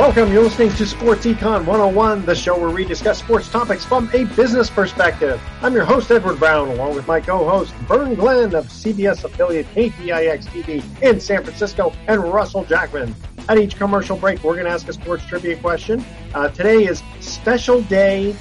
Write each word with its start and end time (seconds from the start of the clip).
Welcome. 0.00 0.32
You're 0.32 0.44
listening 0.44 0.70
to 0.70 0.86
Sports 0.86 1.26
Econ 1.26 1.66
101, 1.66 2.24
the 2.24 2.34
show 2.34 2.58
where 2.58 2.70
we 2.70 2.86
discuss 2.86 3.18
sports 3.18 3.50
topics 3.50 3.84
from 3.84 4.08
a 4.14 4.24
business 4.34 4.70
perspective. 4.70 5.38
I'm 5.60 5.74
your 5.74 5.84
host, 5.84 6.10
Edward 6.10 6.38
Brown, 6.38 6.68
along 6.70 6.94
with 6.94 7.06
my 7.06 7.20
co-host, 7.20 7.74
Vern 7.86 8.14
Glenn 8.14 8.54
of 8.54 8.64
CBS 8.68 9.24
affiliate 9.24 9.66
KPIX 9.74 10.42
TV 10.46 11.02
in 11.02 11.20
San 11.20 11.44
Francisco, 11.44 11.92
and 12.08 12.24
Russell 12.32 12.64
Jackman. 12.64 13.14
At 13.50 13.58
each 13.58 13.76
commercial 13.76 14.16
break, 14.16 14.42
we're 14.42 14.54
going 14.54 14.64
to 14.64 14.72
ask 14.72 14.88
a 14.88 14.94
sports 14.94 15.26
trivia 15.26 15.56
question. 15.56 16.02
Uh, 16.32 16.48
today 16.48 16.86
is 16.86 17.02
Special 17.20 17.82
Day 17.82 18.34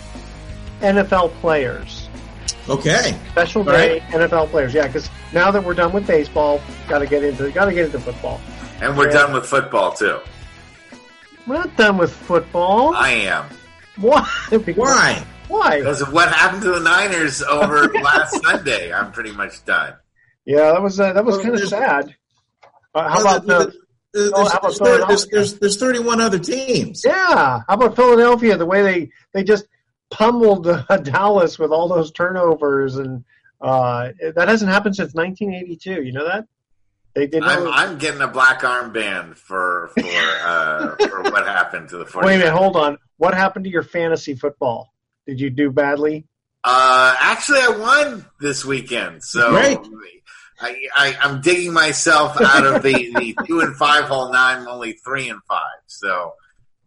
NFL 0.80 1.30
Players. 1.42 2.08
Okay. 2.70 3.20
Special 3.32 3.64
All 3.64 3.74
Day 3.76 4.00
right. 4.00 4.02
NFL 4.14 4.48
Players. 4.52 4.74
Yeah, 4.74 4.88
because 4.88 5.10
now 5.34 5.52
that 5.52 5.62
we're 5.62 5.74
done 5.74 5.92
with 5.92 6.08
baseball, 6.08 6.62
got 6.88 7.00
to 7.00 7.06
get 7.06 7.22
into 7.26 7.52
got 7.52 7.66
to 7.66 7.74
get 7.74 7.88
into 7.88 8.00
football. 8.00 8.40
And 8.80 8.98
we're 8.98 9.08
Yeah. 9.08 9.24
done 9.26 9.34
with 9.34 9.46
football 9.46 9.92
too. 9.92 10.20
We're 11.50 11.56
not 11.56 11.76
done 11.78 11.98
with 11.98 12.14
football. 12.14 12.94
I 12.94 13.10
am. 13.10 13.46
Why? 13.98 14.30
Why? 14.76 15.26
Why? 15.48 15.80
Because 15.80 16.00
of 16.00 16.14
what 16.14 16.30
happened 16.32 16.62
to 16.62 16.74
the 16.74 16.80
Niners 16.80 17.42
over 17.42 17.88
last 18.04 18.40
Sunday, 18.44 18.94
I'm 18.94 19.12
pretty 19.12 19.32
much 19.32 19.66
done. 19.66 19.96
Yeah, 20.46 20.74
that 20.74 20.82
was 20.84 21.00
uh, 21.00 21.12
that 21.14 21.26
was 21.26 21.38
Well, 21.38 21.46
kind 21.46 21.56
of 21.56 21.68
sad. 21.68 22.16
Uh, 22.94 23.10
how 23.10 23.22
about 23.22 23.48
the? 23.48 23.74
There's, 24.14 24.32
Oh, 24.32 24.48
how 24.48 24.60
about 24.60 24.62
there's, 24.62 24.78
Philadelphia? 24.78 25.08
there's, 25.08 25.28
there's, 25.28 25.60
there's 25.60 25.78
31 25.78 26.22
other 26.22 26.38
teams. 26.38 27.04
Yeah, 27.04 27.62
how 27.68 27.74
about 27.74 27.96
Philadelphia? 27.96 28.56
The 28.56 28.66
way 28.68 28.84
they 28.84 29.10
they 29.34 29.44
just 29.44 29.66
pummeled 30.12 30.68
uh, 30.68 30.84
Dallas 31.04 31.58
with 31.58 31.72
all 31.72 31.88
those 31.88 32.12
turnovers, 32.12 32.98
and 32.98 33.24
uh, 33.60 34.10
that 34.36 34.48
hasn't 34.48 34.70
happened 34.70 34.96
since 34.96 35.16
1982. 35.16 36.04
You 36.04 36.12
know 36.12 36.26
that? 36.28 36.46
They 37.16 37.28
did. 37.28 37.44
I'm, 37.44 37.68
I'm 37.68 37.98
getting 37.98 38.22
a 38.22 38.28
black 38.28 38.62
armband 38.62 39.36
for 39.36 39.92
for 39.94 40.04
uh, 40.06 40.96
for 40.96 41.24
what 41.24 41.48
happened 41.48 41.90
to 41.90 41.98
the 41.98 42.06
49ers. 42.06 42.24
Wait 42.26 42.36
a 42.36 42.38
minute, 42.40 42.54
hold 42.54 42.76
on. 42.76 42.98
What 43.18 43.34
happened 43.34 43.66
to 43.66 43.72
your 43.72 43.84
fantasy 43.84 44.36
football? 44.36 44.94
Did 45.28 45.40
you 45.40 45.50
do 45.50 45.72
badly? 45.72 46.26
Uh, 46.64 47.16
actually, 47.20 47.60
I 47.60 47.70
won 47.70 48.26
this 48.40 48.66
weekend, 48.66 49.24
so 49.24 49.52
Great. 49.52 49.80
I, 50.62 50.76
I, 50.94 51.18
I'm 51.22 51.42
digging 51.42 51.72
myself 51.72 52.40
out 52.42 52.66
of 52.66 52.84
the, 52.84 52.94
the 52.94 53.38
two 53.48 53.62
and 53.62 53.76
five 53.76 54.06
hole. 54.06 54.32
Now 54.32 54.48
I'm 54.48 54.68
only 54.68 54.94
three 54.94 55.30
and 55.30 55.40
five. 55.48 55.80
So, 55.88 56.34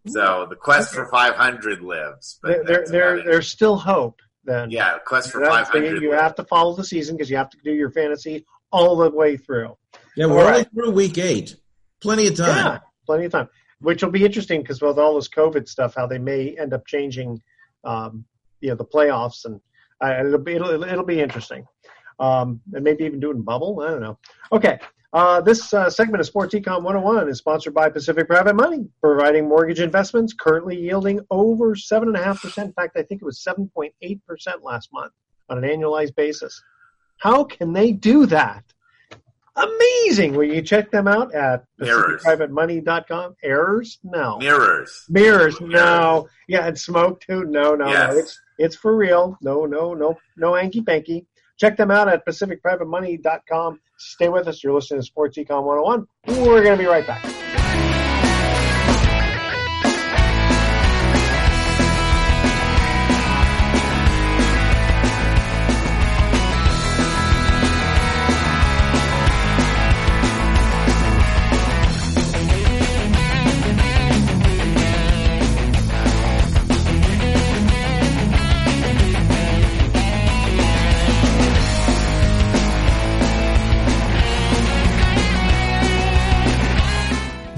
so 0.07 0.45
the 0.47 0.55
quest 0.55 0.93
for 0.93 1.07
500 1.07 1.81
lives. 1.81 2.37
But 2.41 2.47
There, 2.49 2.63
there, 2.63 2.77
that's 2.77 2.91
there, 2.91 3.13
about 3.15 3.25
it. 3.25 3.31
there's 3.31 3.49
still 3.49 3.77
hope. 3.77 4.19
Then 4.45 4.69
yeah, 4.69 4.97
quest 5.05 5.31
for 5.31 5.43
500. 5.43 6.01
You 6.01 6.11
have 6.11 6.35
to 6.35 6.43
follow 6.43 6.75
the 6.75 6.83
season 6.83 7.15
because 7.15 7.29
you 7.29 7.37
have 7.37 7.49
to 7.51 7.57
do 7.63 7.71
your 7.71 7.89
fantasy 7.89 8.45
all 8.71 8.97
the 8.97 9.09
way 9.09 9.37
through. 9.37 9.75
Yeah, 10.15 10.27
we're 10.27 10.33
All 10.33 10.41
only 10.41 10.51
right. 10.51 10.67
through 10.73 10.91
week 10.91 11.17
eight. 11.17 11.55
Plenty 12.01 12.27
of 12.27 12.35
time. 12.35 12.47
Yeah, 12.47 12.79
plenty 13.05 13.25
of 13.25 13.31
time. 13.31 13.49
Which 13.79 14.03
will 14.03 14.11
be 14.11 14.25
interesting 14.25 14.61
because 14.61 14.81
with 14.81 14.99
all 14.99 15.15
this 15.15 15.27
COVID 15.27 15.67
stuff, 15.67 15.95
how 15.95 16.07
they 16.07 16.19
may 16.19 16.55
end 16.57 16.73
up 16.73 16.85
changing, 16.85 17.41
um, 17.83 18.25
you 18.61 18.69
know, 18.69 18.75
the 18.75 18.85
playoffs, 18.85 19.45
and 19.45 19.59
uh, 20.01 20.25
it'll 20.25 20.39
be 20.39 20.53
it'll, 20.53 20.83
it'll 20.83 21.05
be 21.05 21.19
interesting. 21.19 21.65
Um, 22.19 22.61
and 22.73 22.83
maybe 22.83 23.05
even 23.05 23.19
doing 23.19 23.41
bubble. 23.41 23.81
I 23.81 23.89
don't 23.89 24.01
know. 24.01 24.17
Okay. 24.51 24.79
Uh, 25.13 25.39
this 25.41 25.71
uh, 25.73 25.89
segment 25.91 26.19
of 26.19 26.25
Sports 26.25 26.55
Econ 26.55 26.81
101 26.81 27.29
is 27.29 27.37
sponsored 27.37 27.73
by 27.73 27.87
Pacific 27.87 28.27
Private 28.27 28.55
Money, 28.55 28.87
providing 28.99 29.47
mortgage 29.47 29.79
investments 29.79 30.33
currently 30.33 30.75
yielding 30.75 31.19
over 31.29 31.75
7.5%. 31.75 32.63
In 32.63 32.73
fact, 32.73 32.97
I 32.97 33.03
think 33.03 33.21
it 33.21 33.25
was 33.25 33.43
7.8% 33.47 33.91
last 34.63 34.89
month 34.91 35.13
on 35.49 35.63
an 35.63 35.69
annualized 35.69 36.15
basis. 36.15 36.59
How 37.17 37.43
can 37.43 37.73
they 37.73 37.91
do 37.91 38.25
that? 38.25 38.63
Amazing. 39.55 40.35
Will 40.35 40.45
you 40.51 40.61
check 40.61 40.89
them 40.91 41.07
out 41.07 41.33
at 41.35 41.65
Mirrors. 41.77 42.23
pacificprivatemoney.com? 42.23 43.35
Errors? 43.43 43.99
No. 44.03 44.37
Mirrors. 44.39 45.05
Mirrors? 45.09 45.59
No. 45.61 46.27
Yeah, 46.47 46.65
and 46.67 46.77
smoke 46.79 47.21
too? 47.21 47.45
No, 47.45 47.75
no, 47.75 47.87
Yes. 47.87 48.13
no. 48.13 48.19
It's 48.19 48.39
it's 48.57 48.75
for 48.75 48.95
real. 48.95 49.37
No, 49.41 49.65
no, 49.65 49.93
no, 49.93 50.17
no 50.37 50.53
hanky 50.55 50.81
panky. 50.81 51.25
Check 51.59 51.77
them 51.77 51.91
out 51.91 52.07
at 52.07 52.25
pacificprivatemoney.com. 52.25 53.79
Stay 53.97 54.29
with 54.29 54.47
us. 54.47 54.63
You're 54.63 54.73
listening 54.73 55.01
to 55.01 55.05
Sports 55.05 55.37
Econ 55.37 55.63
101. 55.63 56.07
We're 56.45 56.63
going 56.63 56.77
to 56.77 56.83
be 56.83 56.87
right 56.89 57.05
back. 57.05 57.23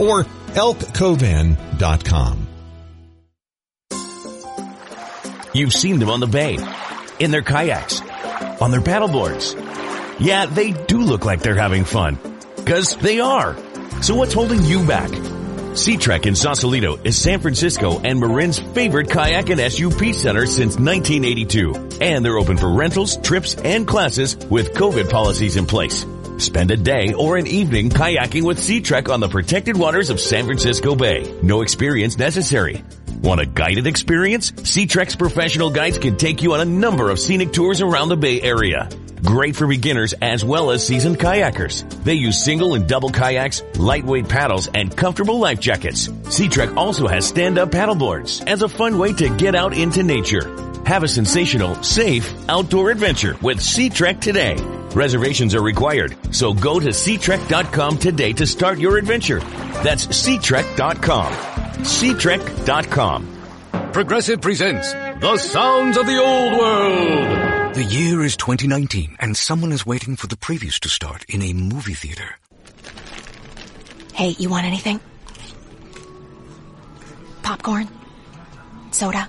or 0.00 0.24
elkcoveinn.com. 0.54 2.48
You've 5.52 5.72
seen 5.72 6.00
them 6.00 6.10
on 6.10 6.18
the 6.18 6.26
bay, 6.26 6.58
in 7.20 7.30
their 7.30 7.42
kayaks, 7.42 8.00
on 8.60 8.72
their 8.72 8.80
paddleboards. 8.80 9.54
Yeah, 10.18 10.46
they 10.46 10.72
do 10.72 10.98
look 10.98 11.24
like 11.24 11.40
they're 11.42 11.54
having 11.54 11.84
fun. 11.84 12.18
Cause 12.66 12.96
they 12.96 13.20
are. 13.20 13.56
So 14.02 14.16
what's 14.16 14.34
holding 14.34 14.64
you 14.64 14.84
back? 14.86 15.10
Sea 15.76 15.96
Trek 15.96 16.26
in 16.26 16.36
Sausalito 16.36 16.96
is 17.02 17.20
San 17.20 17.40
Francisco 17.40 18.00
and 18.00 18.20
Marin's 18.20 18.58
favorite 18.58 19.10
kayak 19.10 19.50
and 19.50 19.60
SUP 19.60 20.14
center 20.14 20.46
since 20.46 20.76
1982. 20.78 21.98
And 22.00 22.24
they're 22.24 22.38
open 22.38 22.56
for 22.56 22.72
rentals, 22.72 23.16
trips, 23.18 23.54
and 23.56 23.86
classes 23.86 24.36
with 24.36 24.74
COVID 24.74 25.10
policies 25.10 25.56
in 25.56 25.66
place. 25.66 26.04
Spend 26.38 26.70
a 26.70 26.76
day 26.76 27.14
or 27.14 27.36
an 27.36 27.46
evening 27.46 27.90
kayaking 27.90 28.42
with 28.42 28.58
Sea 28.58 28.80
Trek 28.80 29.08
on 29.08 29.20
the 29.20 29.28
protected 29.28 29.76
waters 29.76 30.10
of 30.10 30.20
San 30.20 30.46
Francisco 30.46 30.94
Bay. 30.94 31.32
No 31.42 31.60
experience 31.62 32.18
necessary. 32.18 32.84
Want 33.22 33.40
a 33.40 33.46
guided 33.46 33.86
experience? 33.86 34.52
Sea 34.68 34.86
Trek's 34.86 35.16
professional 35.16 35.70
guides 35.70 35.98
can 35.98 36.16
take 36.16 36.42
you 36.42 36.54
on 36.54 36.60
a 36.60 36.64
number 36.64 37.10
of 37.10 37.18
scenic 37.18 37.52
tours 37.52 37.80
around 37.80 38.08
the 38.08 38.16
Bay 38.16 38.40
Area. 38.42 38.88
Great 39.22 39.56
for 39.56 39.66
beginners 39.66 40.12
as 40.20 40.44
well 40.44 40.70
as 40.70 40.86
seasoned 40.86 41.18
kayakers. 41.18 41.88
They 42.04 42.14
use 42.14 42.44
single 42.44 42.74
and 42.74 42.86
double 42.86 43.10
kayaks, 43.10 43.62
lightweight 43.76 44.28
paddles, 44.28 44.68
and 44.68 44.94
comfortable 44.94 45.38
life 45.38 45.60
jackets. 45.60 46.10
Sea 46.28 46.48
Trek 46.48 46.76
also 46.76 47.06
has 47.06 47.26
stand-up 47.26 47.70
paddleboards 47.70 48.46
as 48.46 48.62
a 48.62 48.68
fun 48.68 48.98
way 48.98 49.12
to 49.14 49.34
get 49.36 49.54
out 49.54 49.74
into 49.74 50.02
nature. 50.02 50.54
Have 50.84 51.04
a 51.04 51.08
sensational, 51.08 51.82
safe 51.82 52.34
outdoor 52.48 52.90
adventure 52.90 53.36
with 53.40 53.62
Sea 53.62 53.88
Trek 53.88 54.20
today. 54.20 54.56
Reservations 54.94 55.54
are 55.56 55.62
required, 55.62 56.16
so 56.30 56.54
go 56.54 56.78
to 56.78 56.90
SeaTrek.com 56.90 57.98
today 57.98 58.32
to 58.34 58.46
start 58.46 58.78
your 58.78 58.96
adventure. 58.96 59.40
That's 59.82 60.06
SeaTrek.com. 60.06 61.32
SeaTrek.com. 61.82 63.30
Progressive 63.92 64.40
presents 64.40 64.92
The 64.92 65.36
Sounds 65.36 65.96
of 65.96 66.06
the 66.06 66.16
Old 66.22 66.52
World. 66.58 67.74
The 67.74 67.84
year 67.84 68.22
is 68.22 68.36
2019, 68.36 69.16
and 69.18 69.36
someone 69.36 69.72
is 69.72 69.84
waiting 69.84 70.14
for 70.14 70.28
the 70.28 70.36
previews 70.36 70.78
to 70.80 70.88
start 70.88 71.24
in 71.28 71.42
a 71.42 71.52
movie 71.52 71.94
theater. 71.94 72.36
Hey, 74.12 74.36
you 74.38 74.48
want 74.48 74.64
anything? 74.64 75.00
Popcorn? 77.42 77.88
Soda? 78.92 79.28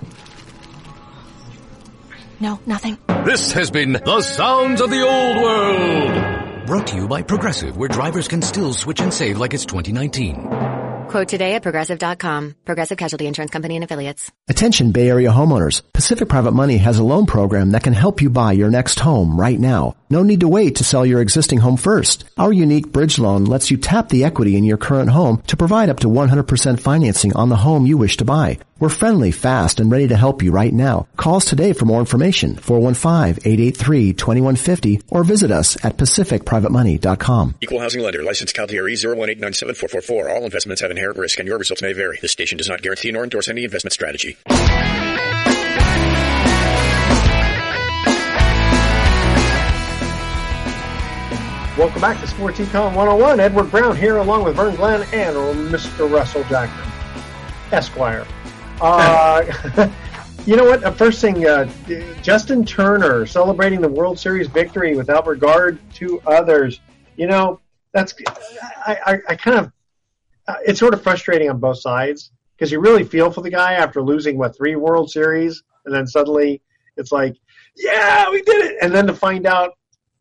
No, 2.40 2.60
nothing? 2.66 2.98
This 3.24 3.52
has 3.52 3.70
been 3.70 3.92
The 3.92 4.20
Sounds 4.20 4.80
of 4.80 4.90
the 4.90 5.02
Old 5.02 5.36
World. 5.42 6.66
Brought 6.66 6.86
to 6.88 6.96
you 6.96 7.08
by 7.08 7.22
Progressive, 7.22 7.76
where 7.76 7.88
drivers 7.88 8.28
can 8.28 8.42
still 8.42 8.72
switch 8.72 9.00
and 9.00 9.12
save 9.14 9.38
like 9.38 9.54
it's 9.54 9.64
2019. 9.66 11.06
Quote 11.08 11.28
today 11.28 11.54
at 11.54 11.62
progressive.com. 11.62 12.56
Progressive 12.64 12.98
Casualty 12.98 13.26
Insurance 13.26 13.52
Company 13.52 13.76
and 13.76 13.84
affiliates. 13.84 14.30
Attention 14.48 14.90
Bay 14.90 15.08
Area 15.08 15.30
homeowners. 15.30 15.82
Pacific 15.92 16.28
Private 16.28 16.52
Money 16.52 16.78
has 16.78 16.98
a 16.98 17.04
loan 17.04 17.26
program 17.26 17.70
that 17.70 17.84
can 17.84 17.92
help 17.92 18.20
you 18.20 18.28
buy 18.28 18.52
your 18.52 18.70
next 18.70 18.98
home 18.98 19.38
right 19.38 19.58
now. 19.58 19.94
No 20.08 20.22
need 20.22 20.40
to 20.40 20.48
wait 20.48 20.76
to 20.76 20.84
sell 20.84 21.04
your 21.04 21.20
existing 21.20 21.58
home 21.58 21.76
first. 21.76 22.24
Our 22.38 22.52
unique 22.52 22.92
bridge 22.92 23.18
loan 23.18 23.44
lets 23.44 23.70
you 23.70 23.76
tap 23.76 24.08
the 24.08 24.24
equity 24.24 24.56
in 24.56 24.62
your 24.62 24.76
current 24.76 25.10
home 25.10 25.42
to 25.48 25.56
provide 25.56 25.88
up 25.88 25.98
to 26.00 26.08
100% 26.08 26.78
financing 26.78 27.34
on 27.34 27.48
the 27.48 27.56
home 27.56 27.86
you 27.86 27.98
wish 27.98 28.16
to 28.18 28.24
buy. 28.24 28.58
We're 28.78 28.90
friendly, 28.90 29.32
fast, 29.32 29.80
and 29.80 29.90
ready 29.90 30.06
to 30.08 30.16
help 30.16 30.42
you 30.42 30.52
right 30.52 30.72
now. 30.72 31.08
Call 31.16 31.36
us 31.36 31.46
today 31.46 31.72
for 31.72 31.86
more 31.86 32.00
information, 32.00 32.56
415-883-2150, 32.56 35.02
or 35.08 35.24
visit 35.24 35.50
us 35.50 35.82
at 35.84 35.96
pacificprivatemoney.com. 35.96 37.54
Equal 37.60 37.80
housing 37.80 38.02
lender, 38.02 38.22
licensed 38.22 38.54
CalTRE 38.54 38.92
018974444. 38.92 40.30
All 40.30 40.44
investments 40.44 40.82
have 40.82 40.92
inherent 40.92 41.18
risk 41.18 41.38
and 41.38 41.48
your 41.48 41.58
results 41.58 41.82
may 41.82 41.94
vary. 41.94 42.18
This 42.22 42.32
station 42.32 42.58
does 42.58 42.68
not 42.68 42.82
guarantee 42.82 43.10
nor 43.12 43.24
endorse 43.24 43.48
any 43.48 43.64
investment 43.64 43.94
strategy. 43.94 44.36
Welcome 51.76 52.00
back 52.00 52.18
to 52.22 52.26
Sports 52.26 52.58
Econ 52.58 52.94
101. 52.94 53.38
Edward 53.38 53.70
Brown 53.70 53.94
here 53.94 54.16
along 54.16 54.44
with 54.44 54.56
Vern 54.56 54.76
Glenn 54.76 55.02
and 55.12 55.36
Mr. 55.70 56.10
Russell 56.10 56.42
Jackman, 56.44 56.90
Esquire. 57.70 58.26
Uh, 58.80 59.44
you 60.46 60.56
know 60.56 60.64
what? 60.64 60.96
First 60.96 61.20
thing, 61.20 61.46
uh, 61.46 61.70
Justin 62.22 62.64
Turner 62.64 63.26
celebrating 63.26 63.82
the 63.82 63.90
World 63.90 64.18
Series 64.18 64.48
victory 64.48 64.96
without 64.96 65.26
regard 65.26 65.78
to 65.96 66.18
others. 66.26 66.80
You 67.18 67.26
know, 67.26 67.60
that's 67.92 68.14
I, 68.86 68.96
I, 69.04 69.18
I 69.28 69.34
kind 69.36 69.58
of 69.58 69.72
uh, 70.48 70.54
it's 70.64 70.80
sort 70.80 70.94
of 70.94 71.02
frustrating 71.02 71.50
on 71.50 71.60
both 71.60 71.78
sides 71.78 72.32
because 72.56 72.72
you 72.72 72.80
really 72.80 73.04
feel 73.04 73.30
for 73.30 73.42
the 73.42 73.50
guy 73.50 73.74
after 73.74 74.00
losing 74.00 74.38
what 74.38 74.56
three 74.56 74.76
World 74.76 75.10
Series, 75.10 75.62
and 75.84 75.94
then 75.94 76.06
suddenly 76.06 76.62
it's 76.96 77.12
like, 77.12 77.36
yeah, 77.76 78.30
we 78.30 78.40
did 78.40 78.64
it, 78.64 78.76
and 78.80 78.94
then 78.94 79.06
to 79.08 79.14
find 79.14 79.44
out, 79.44 79.76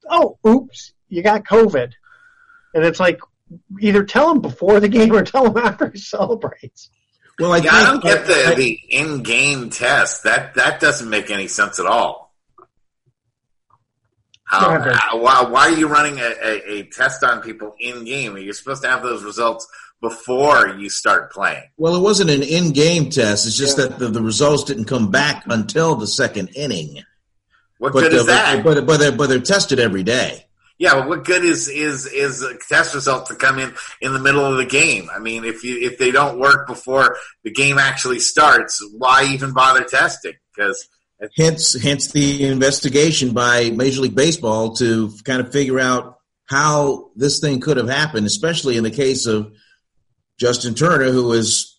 oh, 0.09 0.37
oops, 0.45 0.91
you 1.09 1.23
got 1.23 1.43
COVID, 1.43 1.93
and 2.73 2.83
it's 2.83 2.99
like 2.99 3.19
either 3.79 4.03
tell 4.03 4.31
him 4.31 4.41
before 4.41 4.79
the 4.79 4.89
game 4.89 5.13
or 5.13 5.23
tell 5.23 5.45
him 5.45 5.57
after 5.57 5.89
he 5.89 5.99
celebrates. 5.99 6.89
Well, 7.39 7.51
I, 7.51 7.57
yeah, 7.57 7.73
I 7.73 7.83
don't 7.83 8.03
get 8.03 8.25
the, 8.25 8.53
the 8.55 8.79
in-game 8.89 9.69
test. 9.69 10.23
That 10.23 10.55
that 10.55 10.79
doesn't 10.79 11.09
make 11.09 11.29
any 11.29 11.47
sense 11.47 11.79
at 11.79 11.85
all. 11.85 12.33
How, 14.45 14.79
how 14.79 15.21
why, 15.21 15.43
why, 15.49 15.61
are 15.69 15.71
you 15.71 15.87
running 15.87 16.19
a, 16.19 16.33
a, 16.41 16.71
a 16.71 16.83
test 16.83 17.23
on 17.23 17.41
people 17.41 17.75
in 17.79 18.05
game? 18.05 18.37
You're 18.37 18.53
supposed 18.53 18.83
to 18.83 18.89
have 18.89 19.01
those 19.01 19.23
results 19.23 19.67
before 20.01 20.69
you 20.69 20.89
start 20.89 21.31
playing. 21.31 21.63
Well, 21.77 21.95
it 21.95 22.01
wasn't 22.01 22.29
an 22.29 22.43
in-game 22.43 23.09
test. 23.09 23.47
It's 23.47 23.57
just 23.57 23.77
yeah. 23.77 23.87
that 23.87 23.99
the, 23.99 24.07
the, 24.09 24.21
results 24.21 24.63
didn't 24.63 24.85
come 24.85 25.09
back 25.09 25.43
until 25.47 25.95
the 25.95 26.07
second 26.07 26.49
inning. 26.55 27.03
What 27.79 27.93
but 27.93 28.01
good 28.01 28.13
is 28.13 28.25
that? 28.27 28.63
But, 28.63 28.85
but, 28.85 28.97
they're, 28.97 29.11
but 29.11 29.29
they're 29.29 29.39
tested 29.39 29.79
every 29.79 30.03
day. 30.03 30.45
Yeah, 30.77 30.95
but 30.95 31.07
what 31.07 31.23
good 31.23 31.45
is 31.45 31.69
is 31.69 32.05
is 32.05 32.41
a 32.41 32.57
test 32.67 32.93
result 32.93 33.27
to 33.27 33.35
come 33.35 33.59
in 33.59 33.73
in 34.01 34.13
the 34.13 34.19
middle 34.19 34.45
of 34.45 34.57
the 34.57 34.65
game? 34.65 35.09
I 35.13 35.19
mean, 35.19 35.45
if 35.45 35.63
you 35.63 35.77
if 35.79 35.97
they 35.97 36.11
don't 36.11 36.37
work 36.37 36.67
before 36.67 37.17
the 37.43 37.51
game 37.51 37.77
actually 37.77 38.19
starts, 38.19 38.85
why 38.97 39.25
even 39.31 39.53
bother 39.53 39.85
testing? 39.85 40.33
Because 40.53 40.87
hence 41.37 41.81
hence 41.81 42.11
the 42.11 42.45
investigation 42.45 43.31
by 43.31 43.69
Major 43.69 44.01
League 44.01 44.15
Baseball 44.15 44.75
to 44.75 45.11
kind 45.23 45.39
of 45.39 45.51
figure 45.51 45.79
out 45.79 46.19
how 46.45 47.11
this 47.15 47.39
thing 47.39 47.61
could 47.61 47.77
have 47.77 47.89
happened, 47.89 48.27
especially 48.27 48.75
in 48.77 48.83
the 48.83 48.91
case 48.91 49.25
of 49.25 49.53
Justin 50.37 50.75
Turner, 50.75 51.11
who 51.11 51.31
is 51.31 51.74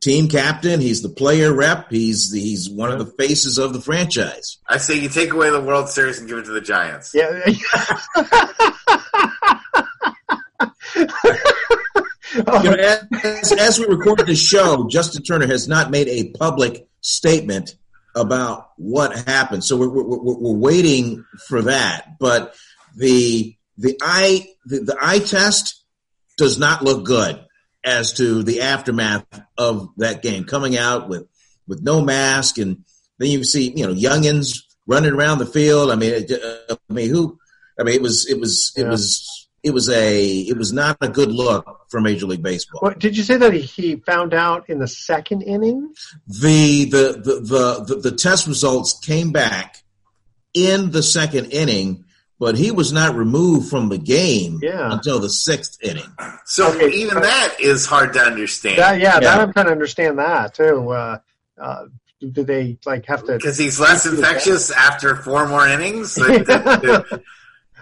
team 0.00 0.28
captain. 0.28 0.80
He's 0.80 1.02
the 1.02 1.08
player 1.08 1.52
rep. 1.52 1.90
He's 1.90 2.30
the, 2.30 2.40
he's 2.40 2.70
one 2.70 2.92
of 2.92 2.98
the 2.98 3.06
faces 3.06 3.58
of 3.58 3.72
the 3.72 3.80
franchise. 3.80 4.58
I 4.68 4.78
say 4.78 4.98
you 4.98 5.08
take 5.08 5.32
away 5.32 5.50
the 5.50 5.60
World 5.60 5.88
Series 5.88 6.18
and 6.18 6.28
give 6.28 6.38
it 6.38 6.44
to 6.44 6.52
the 6.52 6.60
Giants. 6.60 7.14
Yeah. 7.14 7.42
you 12.62 12.70
know, 12.70 12.98
as, 13.22 13.52
as 13.52 13.78
we 13.78 13.86
recorded 13.86 14.26
this 14.26 14.42
show, 14.42 14.86
Justin 14.88 15.22
Turner 15.22 15.46
has 15.46 15.68
not 15.68 15.90
made 15.90 16.08
a 16.08 16.30
public 16.38 16.86
statement 17.00 17.76
about 18.14 18.70
what 18.76 19.16
happened. 19.26 19.64
So 19.64 19.76
we're, 19.76 19.88
we're, 19.88 20.18
we're 20.18 20.58
waiting 20.58 21.24
for 21.46 21.62
that. 21.62 22.18
But 22.18 22.54
the 22.96 23.54
the 23.78 23.98
eye 24.00 24.46
the, 24.64 24.80
the 24.80 24.96
eye 25.00 25.18
test 25.18 25.84
does 26.38 26.58
not 26.58 26.82
look 26.82 27.04
good 27.04 27.45
as 27.86 28.12
to 28.14 28.42
the 28.42 28.62
aftermath 28.62 29.24
of 29.56 29.88
that 29.96 30.20
game 30.20 30.44
coming 30.44 30.76
out 30.76 31.08
with 31.08 31.26
with 31.66 31.82
no 31.82 32.02
mask 32.02 32.58
and 32.58 32.84
then 33.18 33.30
you 33.30 33.44
see 33.44 33.72
you 33.74 33.86
know 33.86 33.94
youngins 33.94 34.58
running 34.86 35.12
around 35.12 35.38
the 35.38 35.46
field. 35.46 35.90
I 35.90 35.96
mean, 35.96 36.12
it, 36.12 36.68
I 36.68 36.92
mean 36.92 37.10
who? 37.10 37.38
I 37.78 37.84
mean 37.84 37.94
it 37.94 38.02
was 38.02 38.28
it 38.28 38.38
was 38.38 38.72
it 38.76 38.82
yeah. 38.82 38.90
was 38.90 39.48
it 39.62 39.70
was 39.72 39.88
a 39.88 40.40
it 40.40 40.56
was 40.56 40.72
not 40.72 40.96
a 41.00 41.08
good 41.08 41.30
look 41.30 41.86
for 41.88 42.00
Major 42.00 42.26
League 42.26 42.42
Baseball. 42.42 42.80
Well, 42.82 42.94
did 42.96 43.16
you 43.16 43.22
say 43.22 43.36
that 43.36 43.52
he 43.52 43.96
found 43.96 44.34
out 44.34 44.68
in 44.68 44.78
the 44.78 44.88
second 44.88 45.42
inning? 45.42 45.92
The 46.26 46.84
the 46.84 47.12
the 47.22 47.40
the, 47.40 47.84
the, 47.94 48.10
the 48.10 48.16
test 48.16 48.46
results 48.46 48.98
came 48.98 49.32
back 49.32 49.82
in 50.54 50.90
the 50.90 51.02
second 51.02 51.46
inning 51.46 52.05
but 52.38 52.56
he 52.56 52.70
was 52.70 52.92
not 52.92 53.14
removed 53.14 53.70
from 53.70 53.88
the 53.88 53.98
game 53.98 54.60
yeah. 54.62 54.92
until 54.92 55.18
the 55.20 55.30
sixth 55.30 55.82
inning. 55.82 56.12
So 56.44 56.74
okay. 56.74 56.90
even 56.90 57.20
that 57.20 57.56
is 57.60 57.86
hard 57.86 58.12
to 58.14 58.20
understand. 58.20 58.78
That, 58.78 59.00
yeah, 59.00 59.14
yeah, 59.14 59.20
that 59.20 59.40
I'm 59.40 59.52
trying 59.52 59.66
to 59.66 59.72
understand 59.72 60.18
that 60.18 60.54
too. 60.54 60.90
Uh, 60.90 61.18
uh, 61.58 61.86
do 62.20 62.44
they 62.44 62.78
like 62.84 63.06
have 63.06 63.24
to? 63.24 63.32
Because 63.34 63.58
he's 63.58 63.80
less 63.80 64.06
infectious 64.06 64.70
after 64.70 65.16
four 65.16 65.48
more 65.48 65.66
innings. 65.66 66.18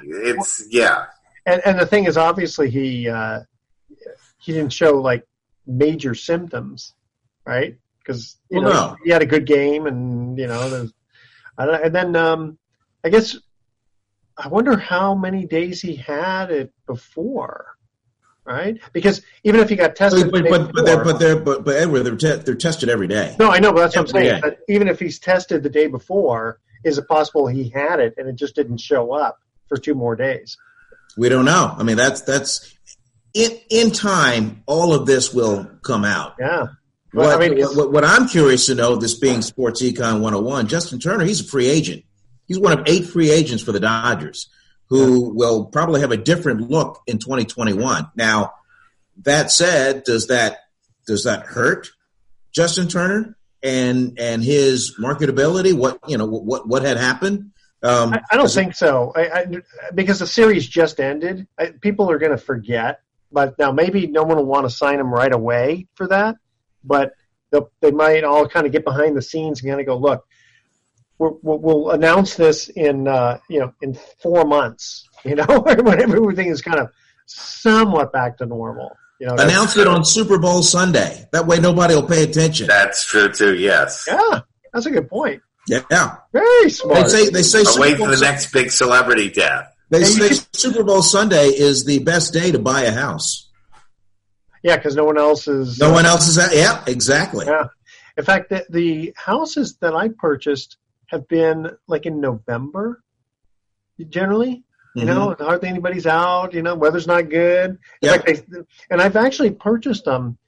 it's 0.02 0.66
yeah. 0.70 1.06
And, 1.46 1.62
and 1.64 1.78
the 1.78 1.86
thing 1.86 2.04
is, 2.04 2.16
obviously, 2.16 2.70
he 2.70 3.08
uh, 3.08 3.40
he 4.38 4.52
didn't 4.52 4.72
show 4.72 5.00
like 5.00 5.26
major 5.66 6.14
symptoms, 6.14 6.94
right? 7.44 7.76
Because 7.98 8.36
you 8.50 8.60
well, 8.60 8.72
know 8.72 8.90
no. 8.90 8.96
he 9.04 9.10
had 9.10 9.22
a 9.22 9.26
good 9.26 9.46
game, 9.46 9.86
and 9.86 10.38
you 10.38 10.46
know, 10.46 10.68
there's, 10.68 10.92
and 11.58 11.94
then 11.94 12.16
um, 12.16 12.58
I 13.04 13.08
guess 13.08 13.36
I 14.36 14.48
wonder 14.48 14.76
how 14.76 15.14
many 15.14 15.46
days 15.46 15.80
he 15.80 15.94
had 15.94 16.50
it 16.50 16.72
before, 16.86 17.76
right? 18.44 18.78
Because 18.92 19.22
even 19.44 19.60
if 19.60 19.68
he 19.68 19.76
got 19.76 19.94
tested, 19.94 20.30
but 20.32 20.44
but, 20.48 20.72
but, 20.72 20.84
they're, 20.84 21.04
but 21.04 21.18
they're 21.18 21.36
but 21.36 21.64
but 21.64 21.76
Edward, 21.76 22.02
they're 22.02 22.16
te- 22.16 22.42
they're 22.42 22.54
tested 22.54 22.88
every 22.88 23.06
day. 23.06 23.36
No, 23.38 23.50
I 23.50 23.60
know, 23.60 23.72
but 23.72 23.80
that's 23.80 23.96
every 23.96 24.12
what 24.12 24.16
I'm 24.16 24.26
saying. 24.26 24.40
But 24.42 24.58
even 24.68 24.88
if 24.88 24.98
he's 24.98 25.18
tested 25.18 25.62
the 25.62 25.70
day 25.70 25.86
before, 25.86 26.60
is 26.84 26.98
it 26.98 27.06
possible 27.06 27.46
he 27.46 27.68
had 27.68 28.00
it 28.00 28.14
and 28.16 28.28
it 28.28 28.36
just 28.36 28.56
didn't 28.56 28.78
show 28.78 29.12
up 29.12 29.38
for 29.68 29.76
two 29.76 29.94
more 29.94 30.16
days? 30.16 30.56
We 31.16 31.28
don't 31.28 31.44
know. 31.44 31.74
I 31.76 31.84
mean, 31.84 31.96
that's 31.96 32.22
that's 32.22 32.74
in 33.34 33.58
in 33.70 33.90
time, 33.92 34.62
all 34.66 34.94
of 34.94 35.06
this 35.06 35.32
will 35.32 35.64
come 35.82 36.04
out. 36.04 36.34
Yeah. 36.40 36.66
What, 37.12 37.26
Well, 37.26 37.36
I 37.36 37.48
mean, 37.48 37.62
what, 37.62 37.92
what 37.92 38.04
I'm 38.04 38.26
curious 38.26 38.66
to 38.66 38.74
know, 38.74 38.96
this 38.96 39.14
being 39.14 39.40
Sports 39.42 39.80
Econ 39.80 40.14
101, 40.14 40.66
Justin 40.66 40.98
Turner, 40.98 41.24
he's 41.24 41.40
a 41.40 41.44
free 41.44 41.68
agent. 41.68 42.04
He's 42.46 42.58
one 42.58 42.78
of 42.78 42.86
eight 42.86 43.06
free 43.06 43.30
agents 43.30 43.62
for 43.62 43.72
the 43.72 43.80
Dodgers 43.80 44.48
who 44.88 45.30
will 45.34 45.66
probably 45.66 46.00
have 46.02 46.12
a 46.12 46.16
different 46.16 46.70
look 46.70 47.00
in 47.06 47.18
2021. 47.18 48.10
Now, 48.16 48.52
that 49.22 49.50
said, 49.50 50.04
does 50.04 50.28
that 50.28 50.58
does 51.06 51.24
that 51.24 51.44
hurt 51.46 51.88
Justin 52.52 52.88
Turner 52.88 53.36
and 53.62 54.18
and 54.18 54.42
his 54.42 54.96
marketability? 54.98 55.72
What 55.72 55.98
you 56.08 56.18
know 56.18 56.26
what 56.26 56.66
what 56.68 56.82
had 56.82 56.96
happened? 56.96 57.52
Um, 57.82 58.14
I, 58.14 58.20
I 58.32 58.36
don't 58.36 58.50
think 58.50 58.74
so. 58.74 59.12
I, 59.14 59.28
I, 59.28 59.46
because 59.94 60.18
the 60.18 60.26
series 60.26 60.66
just 60.66 61.00
ended, 61.00 61.46
I, 61.58 61.72
people 61.82 62.10
are 62.10 62.18
going 62.18 62.32
to 62.32 62.38
forget. 62.38 63.00
But 63.30 63.58
now 63.58 63.72
maybe 63.72 64.06
no 64.06 64.22
one 64.22 64.36
will 64.38 64.46
want 64.46 64.64
to 64.64 64.70
sign 64.70 65.00
him 65.00 65.12
right 65.12 65.32
away 65.32 65.88
for 65.94 66.06
that. 66.08 66.36
But 66.82 67.12
they'll- 67.50 67.70
might 67.92 68.24
all 68.24 68.48
kind 68.48 68.64
of 68.64 68.72
get 68.72 68.84
behind 68.84 69.16
the 69.16 69.22
scenes 69.22 69.60
and 69.60 69.68
kind 69.68 69.80
of 69.80 69.86
go, 69.86 69.96
look, 69.96 70.26
we'll, 71.18 71.38
we'll 71.42 71.90
announce 71.90 72.34
this 72.34 72.68
in 72.68 73.08
uh, 73.08 73.38
you 73.48 73.60
know 73.60 73.72
in 73.82 73.94
four 74.22 74.44
months. 74.44 75.08
You 75.26 75.36
know, 75.36 75.46
when 75.64 76.02
everything 76.02 76.48
is 76.48 76.60
kind 76.60 76.78
of 76.78 76.90
somewhat 77.24 78.12
back 78.12 78.36
to 78.38 78.44
normal. 78.46 78.94
You 79.18 79.28
know, 79.28 79.36
announce 79.36 79.74
it 79.78 79.86
on 79.86 80.04
Super 80.04 80.38
Bowl 80.38 80.62
Sunday. 80.62 81.26
That 81.32 81.46
way, 81.46 81.58
nobody 81.60 81.94
will 81.94 82.06
pay 82.06 82.24
attention. 82.24 82.66
That's 82.66 83.06
true 83.06 83.32
too. 83.32 83.54
Yes. 83.54 84.04
Yeah, 84.06 84.40
that's 84.74 84.84
a 84.84 84.90
good 84.90 85.08
point. 85.08 85.40
Yeah, 85.66 86.16
Very 86.30 86.68
smart. 86.68 87.04
they 87.04 87.08
say 87.08 87.30
they 87.30 87.42
say 87.42 87.62
But 87.64 87.68
Super 87.72 87.80
wait 87.80 87.96
for 87.96 88.08
the 88.08 88.18
Sun- 88.18 88.28
next 88.28 88.52
big 88.52 88.70
celebrity 88.70 89.30
death. 89.30 89.74
They 89.88 90.00
Yeah, 90.00 90.08
you 90.08 90.34
say 90.34 90.44
Super 90.52 90.82
Bowl 90.84 91.00
Sunday 91.02 91.46
is 91.46 91.86
the 91.86 92.00
best 92.00 92.34
day 92.34 92.52
to 92.52 92.58
buy 92.58 92.82
a 92.82 92.92
house. 92.92 93.48
yeah, 94.62 94.76
because 94.76 94.94
no 94.94 95.04
one 95.04 95.16
else 95.16 95.48
is. 95.48 95.78
No 95.78 95.90
one 95.90 96.04
else 96.04 96.28
is 96.28 96.36
at. 96.36 96.54
Yeah, 96.54 96.84
exactly. 96.86 97.46
Yeah. 97.46 97.68
In 98.18 98.24
fact, 98.24 98.50
the, 98.50 98.66
the 98.68 99.14
houses 99.16 99.76
that 99.80 99.94
I 99.94 100.08
purchased 100.10 100.76
have 101.08 101.26
been 101.28 101.70
like 101.86 102.06
in 102.06 102.20
November, 102.20 103.02
generally. 104.08 104.64
You 104.96 105.06
know, 105.06 105.34
hardly 105.40 105.68
anybody's 105.68 106.06
out. 106.06 106.54
You 106.54 106.62
know, 106.62 106.76
weather's 106.76 107.08
not 107.08 107.28
good. 107.28 107.70
In 107.70 107.78
Yeah. 108.00 108.12
fact, 108.18 108.28
I, 108.30 108.58
and 108.90 109.02
I've 109.02 109.16
actually 109.16 109.50
purchased 109.50 110.04
them 110.04 110.38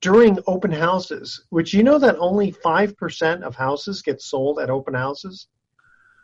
during 0.00 0.38
open 0.46 0.72
houses, 0.72 1.44
which 1.50 1.74
you 1.74 1.82
know 1.82 1.98
that 1.98 2.16
only 2.18 2.50
five 2.50 2.96
percent 2.96 3.44
of 3.44 3.54
houses 3.56 4.00
get 4.00 4.22
sold 4.22 4.58
at 4.58 4.70
open 4.70 4.94
houses. 4.94 5.48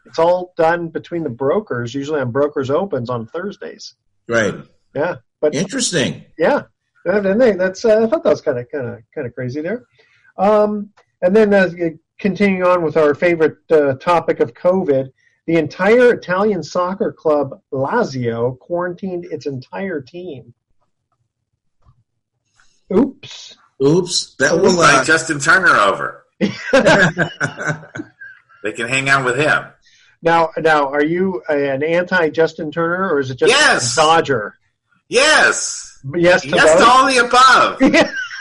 It's 0.06 0.18
all 0.18 0.54
done 0.56 0.88
between 0.88 1.22
the 1.22 1.28
brokers, 1.28 1.92
usually 1.94 2.20
on 2.20 2.30
brokers 2.30 2.70
opens 2.70 3.10
on 3.10 3.26
Thursdays. 3.26 3.94
Right. 4.26 4.54
Yeah, 4.94 5.16
but 5.42 5.54
Interesting. 5.54 6.24
yeah, 6.38 6.62
and 7.04 7.60
that's 7.60 7.84
uh, 7.84 8.04
I 8.04 8.06
thought 8.06 8.22
that 8.24 8.30
was 8.30 8.40
kind 8.40 8.58
of 8.58 8.70
kind 8.70 8.86
of 8.86 9.00
kind 9.14 9.26
of 9.26 9.34
crazy 9.34 9.60
there. 9.60 9.84
Um, 10.38 10.90
and 11.20 11.36
then 11.36 11.52
uh, 11.52 11.68
continuing 12.24 12.62
on 12.62 12.82
with 12.82 12.96
our 12.96 13.14
favorite 13.14 13.58
uh, 13.70 13.92
topic 13.96 14.40
of 14.40 14.54
COVID, 14.54 15.10
the 15.46 15.56
entire 15.56 16.14
Italian 16.14 16.62
soccer 16.62 17.12
club 17.12 17.60
Lazio 17.70 18.58
quarantined 18.58 19.26
its 19.26 19.44
entire 19.44 20.00
team. 20.00 20.54
Oops. 22.90 23.56
Oops. 23.82 24.34
That 24.38 24.54
We'll 24.54 24.74
will. 24.76 24.80
Uh, 24.80 25.04
Justin 25.04 25.38
Turner 25.38 25.76
over. 25.76 26.24
They 28.62 28.72
can 28.72 28.88
hang 28.88 29.10
out 29.10 29.26
with 29.26 29.36
him. 29.36 29.62
Now, 30.22 30.48
now, 30.56 30.88
are 30.88 31.04
you 31.04 31.42
an 31.50 31.82
anti 31.82 32.30
Justin 32.30 32.72
Turner 32.72 33.10
or 33.10 33.20
is 33.20 33.30
it 33.30 33.38
just 33.38 33.52
Yes. 33.52 33.92
a 33.92 33.96
Dodger? 34.00 34.54
Yes. 35.06 36.00
Yes, 36.14 36.40
to 36.40 36.48
Yes 36.48 36.72
to 36.72 36.78
both? 36.78 36.88
all 36.88 37.06
the 37.06 37.18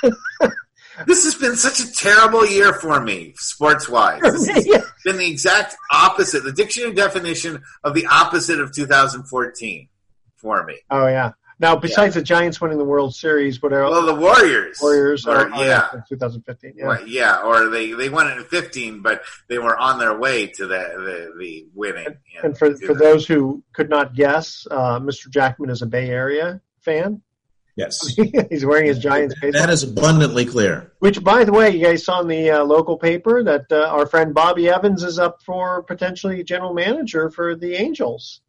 above. 0.07 0.53
this 1.07 1.23
has 1.23 1.35
been 1.35 1.55
such 1.55 1.79
a 1.79 1.91
terrible 1.93 2.45
year 2.45 2.73
for 2.73 2.99
me, 3.01 3.33
sports 3.37 3.87
wise. 3.89 4.21
This 4.23 4.47
has 4.49 4.67
Yeah. 4.67 4.81
been 5.05 5.17
the 5.17 5.29
exact 5.29 5.75
opposite, 5.91 6.43
the 6.43 6.51
dictionary 6.51 6.93
definition 6.93 7.61
of 7.83 7.93
the 7.93 8.05
opposite 8.07 8.59
of 8.59 8.71
2014 8.73 9.89
for 10.35 10.63
me. 10.65 10.77
Oh 10.89 11.07
yeah. 11.07 11.31
Now, 11.59 11.75
besides 11.77 12.15
the 12.15 12.21
Giants 12.21 12.59
winning 12.59 12.77
the 12.79 12.83
World 12.83 13.15
Series, 13.15 13.61
whatever. 13.61 13.83
Well, 13.89 14.05
the 14.05 14.15
Warriors. 14.15 14.79
Warriors, 14.81 15.25
Or, 15.25 15.49
are, 15.53 15.63
yeah. 15.63 15.87
2015. 16.09 16.73
Yeah. 16.75 16.85
Right, 16.85 17.07
yeah, 17.07 17.41
or 17.41 17.69
they, 17.69 17.93
they 17.93 18.09
won 18.09 18.27
it 18.29 18.37
in 18.37 18.43
15, 18.43 19.01
but 19.01 19.21
they 19.47 19.59
were 19.59 19.77
on 19.77 19.97
their 19.99 20.17
way 20.17 20.47
to 20.47 20.65
the, 20.67 20.77
the, 20.77 21.33
the 21.39 21.65
winning. 21.73 22.07
in 22.07 22.15
And 22.45 22.57
for, 22.57 22.75
for 22.77 22.93
those 22.95 23.25
who 23.25 23.63
could 23.71 23.89
not 23.89 24.13
guess, 24.13 24.67
uh, 24.71 24.99
Mr. 24.99 25.29
Jackman 25.29 25.69
is 25.69 25.81
a 25.81 25.85
Bay 25.85 26.09
Area 26.09 26.59
fan. 26.81 27.21
Yes. 27.75 28.15
He's 28.49 28.65
wearing 28.65 28.87
his 28.87 28.99
Giants 28.99 29.35
baseball. 29.39 29.61
That 29.61 29.69
is 29.69 29.83
abundantly 29.83 30.45
clear. 30.45 30.91
Which, 30.99 31.23
by 31.23 31.43
the 31.43 31.51
way, 31.51 31.71
you 31.71 31.83
guys 31.83 32.03
saw 32.03 32.21
in 32.21 32.27
the 32.27 32.51
uh, 32.51 32.63
local 32.63 32.97
paper 32.97 33.43
that 33.43 33.71
uh, 33.71 33.87
our 33.87 34.05
friend 34.05 34.33
Bobby 34.33 34.69
Evans 34.69 35.03
is 35.03 35.19
up 35.19 35.41
for 35.43 35.83
potentially 35.83 36.43
general 36.43 36.73
manager 36.73 37.29
for 37.29 37.55
the 37.55 37.75
Angels. 37.75 38.41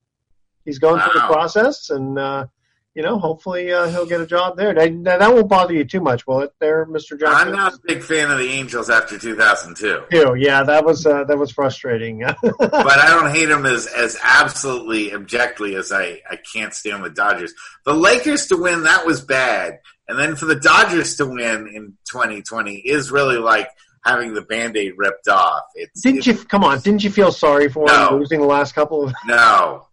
He's 0.64 0.78
going 0.78 1.00
through 1.00 1.20
the 1.20 1.26
process, 1.26 1.90
and 1.90 2.18
uh, 2.18 2.46
you 2.94 3.02
know, 3.02 3.18
hopefully 3.18 3.72
uh, 3.72 3.88
he'll 3.88 4.06
get 4.06 4.20
a 4.20 4.26
job 4.26 4.56
there. 4.56 4.72
That, 4.72 5.04
that 5.04 5.32
won't 5.34 5.48
bother 5.48 5.74
you 5.74 5.84
too 5.84 6.00
much, 6.00 6.26
will 6.26 6.40
it, 6.40 6.52
there, 6.60 6.86
Mr. 6.86 7.18
Jackman? 7.18 7.48
I'm 7.48 7.52
not 7.52 7.74
a 7.74 7.78
big 7.84 8.02
fan 8.02 8.30
of 8.30 8.38
the 8.38 8.48
Angels 8.48 8.88
after 8.88 9.18
2002. 9.18 10.04
Ew, 10.12 10.34
yeah, 10.36 10.62
that 10.62 10.84
was 10.84 11.04
uh, 11.04 11.24
that 11.24 11.36
was 11.36 11.50
frustrating. 11.50 12.20
but 12.42 12.98
I 12.98 13.10
don't 13.10 13.34
hate 13.34 13.46
them 13.46 13.66
as 13.66 13.86
as 13.86 14.16
absolutely 14.22 15.12
objectively 15.12 15.74
as 15.74 15.90
I 15.90 16.20
I 16.30 16.38
can't 16.52 16.72
stand 16.72 17.04
the 17.04 17.10
Dodgers. 17.10 17.52
The 17.84 17.94
Lakers 17.94 18.46
to 18.48 18.56
win 18.56 18.84
that 18.84 19.04
was 19.04 19.20
bad, 19.20 19.80
and 20.08 20.18
then 20.18 20.36
for 20.36 20.46
the 20.46 20.56
Dodgers 20.56 21.16
to 21.16 21.26
win 21.26 21.66
in 21.66 21.96
2020 22.10 22.76
is 22.76 23.10
really 23.10 23.38
like 23.38 23.68
having 24.04 24.34
the 24.34 24.42
band-aid 24.42 24.92
ripped 24.98 25.28
off. 25.28 25.62
It's 25.74 26.02
didn't 26.02 26.26
you 26.26 26.36
come 26.44 26.62
on? 26.62 26.78
Didn't 26.80 27.02
you 27.02 27.10
feel 27.10 27.32
sorry 27.32 27.68
for 27.68 27.86
No. 27.86 28.10
him 28.10 28.18
losing 28.20 28.40
the 28.40 28.46
last 28.46 28.74
couple 28.74 29.04
of? 29.04 29.14
no, 29.26 29.86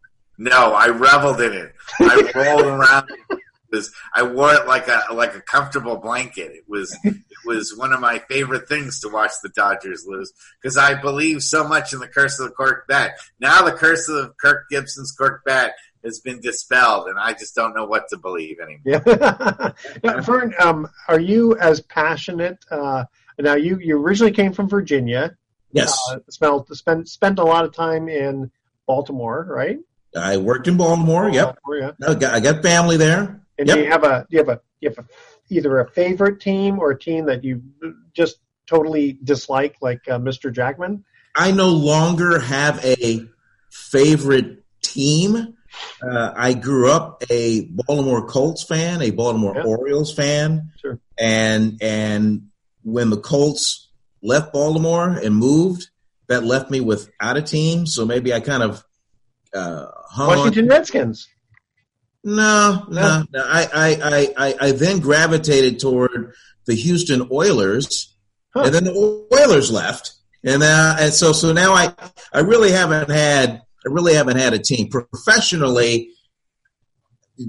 no. 0.49 0.73
I 0.73 0.87
reveled 0.87 1.41
in 1.41 1.53
it. 1.53 1.73
I 1.99 2.31
rolled 2.35 2.65
around. 2.65 3.09
It 3.29 3.39
was 3.71 3.93
I 4.13 4.23
wore 4.23 4.53
it 4.53 4.67
like 4.67 4.87
a 4.87 5.13
like 5.13 5.35
a 5.35 5.41
comfortable 5.41 5.97
blanket. 5.97 6.51
It 6.51 6.65
was 6.67 6.97
it 7.03 7.15
was 7.45 7.75
one 7.75 7.93
of 7.93 7.99
my 7.99 8.19
favorite 8.29 8.67
things 8.67 8.99
to 9.01 9.09
watch 9.09 9.31
the 9.41 9.49
Dodgers 9.49 10.05
lose 10.05 10.33
because 10.61 10.77
I 10.77 10.99
believe 10.99 11.41
so 11.41 11.67
much 11.67 11.93
in 11.93 11.99
the 11.99 12.07
curse 12.07 12.39
of 12.39 12.49
the 12.49 12.53
cork 12.53 12.87
bat. 12.87 13.13
Now 13.39 13.63
the 13.63 13.71
curse 13.71 14.09
of 14.09 14.35
Kirk 14.37 14.69
Gibson's 14.69 15.11
cork 15.11 15.43
bat 15.45 15.73
has 16.03 16.19
been 16.19 16.41
dispelled, 16.41 17.07
and 17.07 17.19
I 17.19 17.33
just 17.33 17.55
don't 17.55 17.75
know 17.75 17.85
what 17.85 18.07
to 18.09 18.17
believe 18.17 18.57
anymore. 18.59 18.81
Yeah. 18.85 19.71
now, 20.03 20.21
Vern, 20.21 20.53
um, 20.59 20.87
are 21.07 21.19
you 21.19 21.57
as 21.57 21.81
passionate? 21.81 22.63
Uh, 22.69 23.05
now, 23.39 23.55
you 23.55 23.79
you 23.79 23.97
originally 23.97 24.31
came 24.31 24.53
from 24.53 24.67
Virginia. 24.67 25.35
Yes. 25.71 25.97
Uh, 26.11 26.19
spent 26.29 26.67
spent 26.75 27.09
spent 27.09 27.39
a 27.39 27.43
lot 27.43 27.65
of 27.65 27.73
time 27.73 28.09
in 28.09 28.51
Baltimore, 28.87 29.45
right? 29.49 29.77
I 30.15 30.37
worked 30.37 30.67
in 30.67 30.77
Baltimore. 30.77 31.29
Yep. 31.29 31.57
Baltimore, 31.63 31.77
yeah. 31.77 32.07
I 32.09 32.13
got, 32.15 32.33
I 32.33 32.39
got 32.39 32.61
family 32.63 32.97
there. 32.97 33.41
And 33.57 33.67
Yep. 33.67 33.77
do 33.77 33.83
you 33.83 33.89
have 33.89 34.03
a 34.03 34.25
do 34.29 34.37
you 34.37 34.39
have 34.39 34.49
a 34.49 34.61
you 34.79 34.89
have 34.89 34.97
a, 34.99 35.05
either 35.49 35.79
a 35.79 35.89
favorite 35.91 36.39
team 36.39 36.79
or 36.79 36.91
a 36.91 36.99
team 36.99 37.25
that 37.27 37.43
you 37.43 37.61
just 38.13 38.37
totally 38.67 39.17
dislike, 39.23 39.75
like 39.81 40.01
uh, 40.09 40.17
Mr. 40.19 40.51
Jackman? 40.51 41.03
I 41.35 41.51
no 41.51 41.69
longer 41.69 42.39
have 42.39 42.83
a 42.83 43.25
favorite 43.69 44.63
team. 44.81 45.55
Uh, 46.01 46.33
I 46.35 46.53
grew 46.53 46.91
up 46.91 47.23
a 47.29 47.65
Baltimore 47.69 48.27
Colts 48.27 48.63
fan, 48.63 49.01
a 49.01 49.11
Baltimore 49.11 49.53
Yeah. 49.55 49.63
Orioles 49.63 50.13
fan, 50.13 50.71
Sure. 50.81 50.99
and 51.17 51.77
and 51.81 52.47
when 52.83 53.09
the 53.09 53.17
Colts 53.19 53.89
left 54.21 54.51
Baltimore 54.53 55.09
and 55.09 55.35
moved, 55.35 55.89
that 56.27 56.43
left 56.43 56.69
me 56.69 56.81
without 56.81 57.37
a 57.37 57.41
team. 57.41 57.85
So 57.85 58.05
maybe 58.05 58.33
I 58.33 58.39
kind 58.41 58.63
of 58.63 58.83
uh, 59.53 59.85
Washington 60.17 60.67
Redskins. 60.67 61.27
No, 62.23 62.85
no, 62.89 63.23
no. 63.31 63.43
I, 63.43 63.67
I, 63.73 63.99
I, 64.03 64.47
I, 64.47 64.55
I 64.67 64.71
then 64.73 64.99
gravitated 64.99 65.79
toward 65.79 66.33
the 66.67 66.75
Houston 66.75 67.27
Oilers, 67.31 68.15
Huh. 68.53 68.63
and 68.65 68.73
then 68.75 68.83
the 68.83 69.27
Oilers 69.33 69.71
left, 69.71 70.11
and 70.43 70.61
uh, 70.61 70.97
and 70.99 71.13
so 71.13 71.31
so 71.31 71.53
now 71.53 71.73
I 71.73 71.93
I 72.33 72.41
really 72.41 72.71
haven't 72.71 73.09
had 73.09 73.61
I 73.85 73.89
really 73.89 74.13
haven't 74.13 74.35
had 74.37 74.53
a 74.53 74.59
team 74.59 74.89
professionally. 74.89 76.09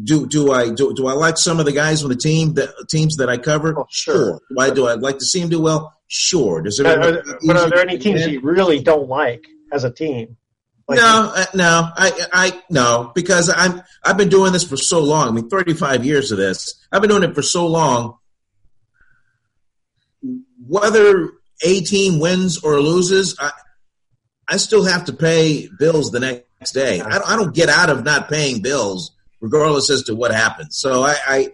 Do 0.05 0.27
do 0.27 0.53
I 0.53 0.71
do, 0.71 0.95
do 0.95 1.09
I 1.09 1.13
like 1.13 1.37
some 1.37 1.59
of 1.59 1.67
the 1.67 1.73
guys 1.73 2.03
on 2.05 2.09
the 2.09 2.17
team 2.17 2.55
that 2.55 2.71
teams 2.89 3.17
that 3.17 3.29
I 3.29 3.37
cover? 3.37 3.79
Oh, 3.79 3.87
sure. 3.91 4.41
I 4.59 4.71
do 4.71 4.87
I 4.87 4.95
like 4.95 5.19
to 5.19 5.25
see 5.25 5.41
them 5.41 5.51
do 5.51 5.61
well? 5.61 5.93
Sure. 6.07 6.63
Does 6.63 6.79
it? 6.79 6.87
Are- 6.87 7.23
but 7.47 7.57
are 7.57 7.69
there 7.69 7.81
any 7.81 7.99
teams 7.99 8.27
you 8.27 8.41
really 8.41 8.81
don't 8.81 9.09
like 9.09 9.45
as 9.73 9.83
a 9.85 9.91
team? 9.91 10.37
Like, 10.93 11.01
no, 11.01 11.33
uh, 11.35 11.45
no, 11.55 11.89
I, 11.97 12.27
I, 12.33 12.63
no, 12.71 13.13
because 13.15 13.53
I'm, 13.55 13.83
I've 14.05 14.17
been 14.17 14.29
doing 14.29 14.53
this 14.53 14.65
for 14.65 14.77
so 14.77 15.01
long. 15.03 15.29
I 15.29 15.31
mean, 15.33 15.49
35 15.49 16.05
years 16.05 16.33
of 16.33 16.39
this. 16.39 16.75
I've 16.91 17.01
been 17.01 17.11
doing 17.11 17.23
it 17.25 17.35
for 17.35 17.43
so 17.43 17.67
long. 17.67 18.19
Whether 20.67 21.31
a 21.65 21.81
team 21.81 22.19
wins 22.21 22.59
or 22.63 22.81
loses, 22.81 23.37
I, 23.41 23.51
I 24.49 24.57
still 24.59 24.85
have 24.85 25.07
to 25.07 25.13
pay 25.13 25.69
bills 25.79 26.11
the 26.11 26.21
next 26.21 26.73
day. 26.73 27.01
I, 27.01 27.11
don't- 27.19 27.29
I 27.31 27.37
don't 27.37 27.55
get 27.55 27.69
out 27.69 27.91
of 27.91 28.05
not 28.05 28.29
paying 28.29 28.63
bills 28.63 29.13
regardless 29.41 29.91
as 29.91 30.05
to 30.05 30.15
what 30.15 30.33
happens. 30.33 30.77
So 30.79 31.03
I, 31.03 31.17
I, 31.27 31.49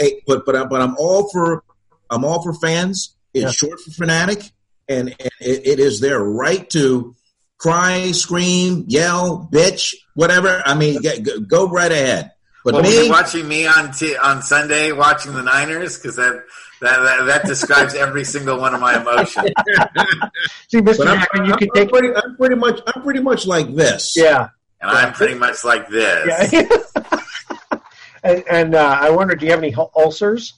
I 0.00 0.12
but 0.26 0.44
but 0.44 0.56
I, 0.56 0.64
but 0.64 0.80
I'm 0.82 0.96
all 0.98 1.28
for 1.30 1.62
I'm 2.10 2.24
all 2.24 2.42
for 2.42 2.52
fans. 2.52 3.14
It's 3.32 3.44
Yeah. 3.44 3.50
short 3.50 3.80
for 3.80 3.90
fanatic, 3.92 4.42
and, 4.88 5.08
and 5.10 5.30
it, 5.40 5.66
it 5.66 5.80
is 5.80 6.00
their 6.00 6.20
right 6.20 6.68
to 6.70 7.14
cry, 7.62 8.10
scream, 8.10 8.84
yell, 8.88 9.48
bitch, 9.50 9.94
whatever. 10.14 10.62
I 10.66 10.74
mean, 10.74 11.00
get, 11.00 11.22
go, 11.22 11.40
go 11.40 11.68
right 11.68 11.90
ahead. 11.90 12.32
But 12.64 12.74
well, 12.74 12.82
were 12.82 12.88
me, 12.88 13.04
you 13.04 13.10
watching 13.10 13.48
me 13.48 13.66
on 13.66 13.92
t- 13.92 14.16
on 14.16 14.42
Sunday 14.42 14.92
watching 14.92 15.32
the 15.32 15.42
Niners? 15.42 15.96
Because 15.96 16.16
that, 16.16 16.44
that 16.80 16.98
that 16.98 17.24
that 17.26 17.44
describes 17.44 17.94
every 17.94 18.24
single 18.24 18.58
one 18.58 18.74
of 18.74 18.80
my 18.80 19.00
emotions. 19.00 19.50
See, 20.68 20.78
Mr. 20.78 20.98
but 20.98 21.08
I'm, 21.08 21.18
Jackman, 21.20 21.46
you 21.46 21.52
I'm 21.52 21.58
can 21.58 21.68
take. 21.74 21.90
pretty, 21.90 22.14
I'm 22.14 22.36
pretty 22.36 22.56
much 22.56 22.80
I'm 22.86 23.02
pretty 23.02 23.20
much 23.20 23.46
like 23.46 23.74
this. 23.74 24.14
Yeah. 24.16 24.48
And 24.80 24.90
I'm 24.90 25.12
pretty 25.12 25.34
much 25.34 25.64
like 25.64 25.88
this. 25.88 26.52
Yeah. 26.52 26.68
and 28.24 28.44
and 28.48 28.74
uh, 28.74 28.98
I 29.00 29.10
wonder, 29.10 29.34
do 29.34 29.46
you 29.46 29.52
have 29.52 29.62
any 29.62 29.74
ulcers? 29.96 30.54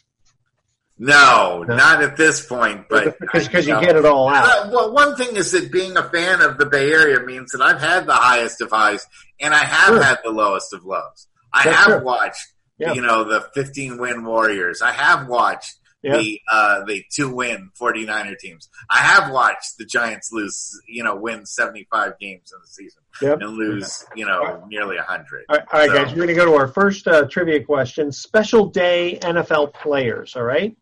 No, 0.98 1.64
not 1.66 2.02
at 2.02 2.16
this 2.16 2.46
point. 2.46 2.86
But 2.88 3.18
Because- 3.18 3.46
because 3.48 3.66
you 3.66 3.74
know. 3.74 3.80
get 3.80 3.96
it 3.96 4.04
all 4.04 4.28
out. 4.28 4.70
Well, 4.70 4.92
one 4.92 5.16
thing 5.16 5.34
is 5.36 5.50
that 5.52 5.72
being 5.72 5.96
a 5.96 6.08
fan 6.08 6.40
of 6.40 6.56
the 6.58 6.66
Bay 6.66 6.92
Area 6.92 7.20
means 7.20 7.50
that 7.52 7.60
I've 7.62 7.80
had 7.80 8.06
the 8.06 8.14
highest 8.14 8.60
of 8.60 8.70
highs 8.70 9.04
and 9.40 9.52
I 9.52 9.58
have 9.58 9.88
Sure. 9.88 10.02
had 10.02 10.18
the 10.22 10.30
lowest 10.30 10.72
of 10.72 10.84
lows. 10.84 11.26
I 11.52 11.64
That's 11.64 11.76
have 11.76 11.86
true. 11.98 12.04
watched, 12.04 12.46
Yeah. 12.78 12.92
you 12.92 13.02
know, 13.02 13.24
the 13.24 13.40
15 13.54 13.98
win 13.98 14.24
Warriors. 14.24 14.82
I 14.82 14.92
have 14.92 15.26
watched 15.26 15.74
Yeah. 16.02 16.16
the 16.18 16.40
uh, 16.50 16.84
the 16.84 17.02
two 17.12 17.28
win 17.34 17.70
49er 17.80 18.36
teams. 18.38 18.68
I 18.90 18.98
have 18.98 19.30
watched 19.32 19.78
the 19.78 19.86
Giants 19.86 20.30
lose, 20.32 20.80
you 20.86 21.02
know, 21.02 21.16
win 21.16 21.44
75 21.46 22.18
games 22.20 22.52
in 22.52 22.60
the 22.60 22.68
season 22.68 23.02
Yep. 23.22 23.40
and 23.40 23.50
lose, 23.56 24.04
you 24.14 24.26
know, 24.26 24.64
nearly 24.68 24.96
100. 24.98 25.44
All 25.48 25.56
right, 25.56 25.64
all 25.72 25.80
right 25.80 25.88
So- 25.90 25.96
guys, 25.96 26.10
we're 26.10 26.16
going 26.16 26.28
to 26.28 26.34
go 26.34 26.44
to 26.44 26.54
our 26.54 26.68
first 26.68 27.08
uh, 27.08 27.24
trivia 27.26 27.64
question. 27.64 28.12
Special 28.12 28.66
day 28.66 29.18
NFL 29.22 29.68
players, 29.74 30.36
all 30.36 30.42
right? 30.42 30.76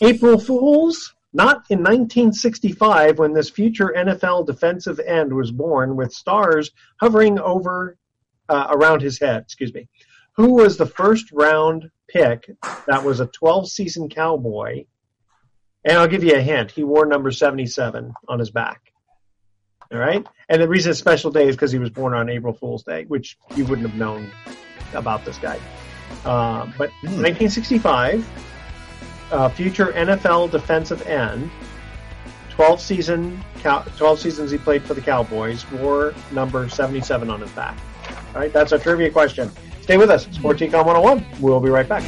April 0.00 0.38
Fools, 0.38 1.14
not 1.32 1.64
in 1.70 1.78
1965 1.78 3.18
when 3.18 3.32
this 3.32 3.50
future 3.50 3.94
NFL 3.96 4.46
defensive 4.46 5.00
end 5.00 5.32
was 5.32 5.50
born 5.50 5.96
with 5.96 6.12
stars 6.12 6.70
hovering 7.00 7.38
over 7.38 7.96
uh, 8.48 8.66
around 8.70 9.02
his 9.02 9.18
head, 9.18 9.42
excuse 9.42 9.72
me. 9.72 9.88
Who 10.32 10.54
was 10.54 10.76
the 10.76 10.86
first 10.86 11.32
round 11.32 11.90
pick 12.08 12.50
that 12.86 13.04
was 13.04 13.20
a 13.20 13.26
12 13.26 13.68
season 13.68 14.08
cowboy? 14.08 14.84
And 15.84 15.98
I'll 15.98 16.08
give 16.08 16.24
you 16.24 16.34
a 16.34 16.40
hint. 16.40 16.70
He 16.70 16.84
wore 16.84 17.06
number 17.06 17.30
77 17.30 18.12
on 18.28 18.38
his 18.38 18.50
back. 18.50 18.92
All 19.92 19.98
right? 19.98 20.26
And 20.48 20.60
the 20.60 20.68
reason 20.68 20.90
it's 20.90 20.98
special 20.98 21.30
day 21.30 21.48
is 21.48 21.56
because 21.56 21.72
he 21.72 21.78
was 21.78 21.90
born 21.90 22.12
on 22.12 22.28
April 22.28 22.52
Fool's 22.52 22.82
Day, 22.82 23.04
which 23.04 23.38
you 23.54 23.64
wouldn't 23.64 23.88
have 23.88 23.96
known 23.96 24.30
about 24.94 25.24
this 25.24 25.38
guy. 25.38 25.58
Uh, 26.24 26.66
but 26.76 26.90
1965, 27.02 28.26
uh, 29.30 29.48
future 29.48 29.92
NFL 29.92 30.50
defensive 30.50 31.06
end, 31.06 31.50
12 32.50 32.80
season, 32.80 33.44
12 33.62 34.18
seasons 34.18 34.50
he 34.50 34.58
played 34.58 34.82
for 34.82 34.94
the 34.94 35.00
Cowboys, 35.00 35.70
wore 35.72 36.14
number 36.32 36.68
77 36.68 37.28
on 37.30 37.40
his 37.40 37.50
back. 37.50 37.76
All 38.34 38.40
right, 38.40 38.52
that's 38.52 38.72
our 38.72 38.78
trivia 38.78 39.10
question. 39.10 39.50
Stay 39.82 39.96
with 39.96 40.10
us. 40.10 40.24
Sports 40.32 40.60
Econ 40.60 40.84
101. 40.84 41.24
We'll 41.40 41.60
be 41.60 41.70
right 41.70 41.88
back. 41.88 42.02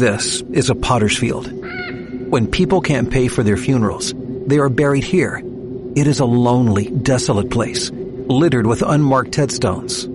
This 0.00 0.40
is 0.52 0.70
a 0.70 0.74
potter's 0.74 1.18
field. 1.18 1.52
When 2.30 2.46
people 2.50 2.80
can't 2.80 3.10
pay 3.10 3.28
for 3.28 3.42
their 3.42 3.58
funerals, 3.58 4.14
they 4.46 4.58
are 4.58 4.70
buried 4.70 5.04
here. 5.04 5.42
It 5.96 6.06
is 6.06 6.20
a 6.20 6.24
lonely, 6.24 6.88
desolate 6.88 7.50
place, 7.50 7.90
littered 7.90 8.64
with 8.64 8.82
unmarked 8.82 9.34
headstones. 9.34 10.06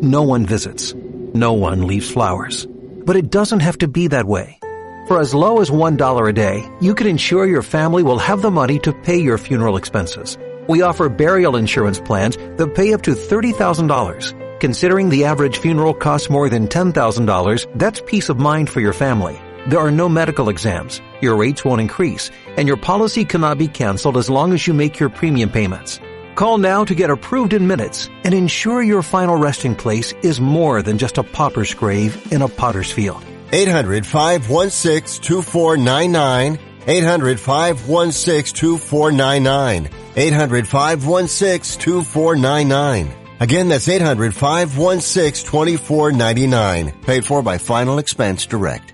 No 0.00 0.22
one 0.22 0.46
visits. 0.46 0.94
No 1.34 1.54
one 1.54 1.88
leaves 1.88 2.08
flowers. 2.08 2.68
But 3.04 3.16
it 3.16 3.30
doesn't 3.32 3.58
have 3.58 3.78
to 3.78 3.88
be 3.88 4.06
that 4.08 4.26
way. 4.26 4.60
For 5.08 5.18
as 5.20 5.34
low 5.34 5.60
as 5.60 5.70
$1 5.70 6.28
a 6.28 6.32
day, 6.32 6.70
you 6.80 6.94
can 6.94 7.08
ensure 7.08 7.46
your 7.46 7.62
family 7.62 8.04
will 8.04 8.20
have 8.20 8.42
the 8.42 8.50
money 8.50 8.78
to 8.80 8.92
pay 8.92 9.16
your 9.16 9.36
funeral 9.36 9.76
expenses. 9.76 10.38
We 10.68 10.82
offer 10.82 11.08
burial 11.08 11.56
insurance 11.56 11.98
plans 11.98 12.36
that 12.56 12.76
pay 12.76 12.94
up 12.94 13.02
to 13.02 13.14
$30,000. 13.14 14.60
Considering 14.60 15.08
the 15.08 15.24
average 15.24 15.58
funeral 15.58 15.94
costs 15.94 16.30
more 16.30 16.48
than 16.48 16.68
$10,000, 16.68 17.66
that's 17.74 18.00
peace 18.06 18.28
of 18.28 18.38
mind 18.38 18.70
for 18.70 18.80
your 18.80 18.92
family. 18.92 19.36
There 19.66 19.80
are 19.80 19.90
no 19.90 20.08
medical 20.08 20.48
exams, 20.48 21.00
your 21.24 21.36
rates 21.36 21.64
won't 21.64 21.80
increase, 21.80 22.30
and 22.56 22.68
your 22.68 22.76
policy 22.76 23.24
cannot 23.24 23.58
be 23.58 23.66
canceled 23.66 24.16
as 24.16 24.30
long 24.30 24.52
as 24.52 24.64
you 24.66 24.74
make 24.74 25.00
your 25.00 25.08
premium 25.08 25.50
payments. 25.50 25.98
Call 26.36 26.58
now 26.58 26.84
to 26.84 26.94
get 26.94 27.10
approved 27.10 27.52
in 27.52 27.66
minutes 27.66 28.10
and 28.24 28.34
ensure 28.34 28.82
your 28.82 29.02
final 29.02 29.36
resting 29.36 29.74
place 29.74 30.12
is 30.22 30.40
more 30.40 30.82
than 30.82 30.98
just 30.98 31.18
a 31.18 31.22
pauper's 31.22 31.74
grave 31.74 32.32
in 32.32 32.42
a 32.42 32.48
potter's 32.48 32.92
field. 32.92 33.24
800 33.52 34.06
516 34.06 35.22
2499. 35.22 36.58
800 36.86 37.40
516 37.40 38.54
2499. 38.54 39.90
800 40.16 40.68
516 40.68 41.80
2499. 41.80 43.24
Again, 43.40 43.68
that's 43.68 43.88
800 43.88 44.34
516 44.34 45.50
2499. 45.50 46.92
Paid 47.02 47.24
for 47.24 47.42
by 47.42 47.58
Final 47.58 47.98
Expense 47.98 48.46
Direct. 48.46 48.93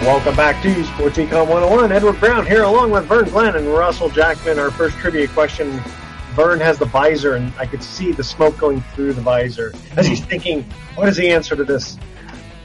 Welcome 0.00 0.34
back 0.34 0.62
to 0.62 0.84
Sports 0.84 1.18
Econ 1.18 1.46
101. 1.46 1.92
Edward 1.92 2.18
Brown 2.20 2.46
here 2.46 2.62
along 2.62 2.90
with 2.90 3.04
Vern 3.04 3.28
Glenn 3.28 3.54
and 3.54 3.66
Russell 3.66 4.08
Jackman. 4.08 4.58
Our 4.58 4.70
first 4.70 4.96
trivia 4.96 5.28
question. 5.28 5.78
Vern 6.32 6.58
has 6.58 6.78
the 6.78 6.86
visor 6.86 7.34
and 7.34 7.52
I 7.58 7.66
could 7.66 7.82
see 7.82 8.10
the 8.12 8.24
smoke 8.24 8.56
going 8.56 8.80
through 8.94 9.12
the 9.12 9.20
visor 9.20 9.74
as 9.98 10.06
he's 10.06 10.24
thinking, 10.24 10.64
what 10.94 11.06
is 11.10 11.18
the 11.18 11.30
answer 11.30 11.54
to 11.54 11.64
this? 11.64 11.98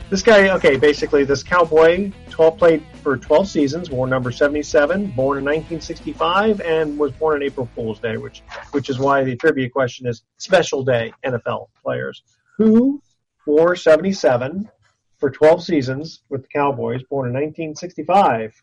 This 0.10 0.21
guy, 0.21 0.56
okay, 0.56 0.78
basically 0.78 1.26
this 1.26 1.43
cowboy 1.43 2.10
12 2.30 2.58
played 2.58 2.84
for 3.04 3.17
12 3.17 3.50
seasons, 3.50 3.91
wore 3.91 4.08
number 4.08 4.32
77, 4.32 5.08
born 5.08 5.38
in 5.38 5.43
1965 5.43 6.62
and 6.62 6.98
was 6.98 7.12
born 7.12 7.36
on 7.36 7.43
April 7.43 7.67
Fool's 7.76 8.00
Day, 8.00 8.15
which 8.15 8.43
which 8.71 8.89
is 8.89 8.98
why 8.98 9.26
the 9.26 9.36
trivia 9.36 9.69
question 9.69 10.08
is 10.08 10.24
special 10.38 10.86
day 10.86 11.12
NFL 11.26 11.67
players. 11.84 12.24
Who 12.56 13.02
wore 13.45 13.76
77 13.76 14.69
for 15.17 15.30
12 15.30 15.63
seasons 15.63 16.21
with 16.30 16.43
the 16.43 16.47
Cowboys, 16.49 17.04
born 17.04 17.28
in 17.28 17.34
1965? 17.34 18.54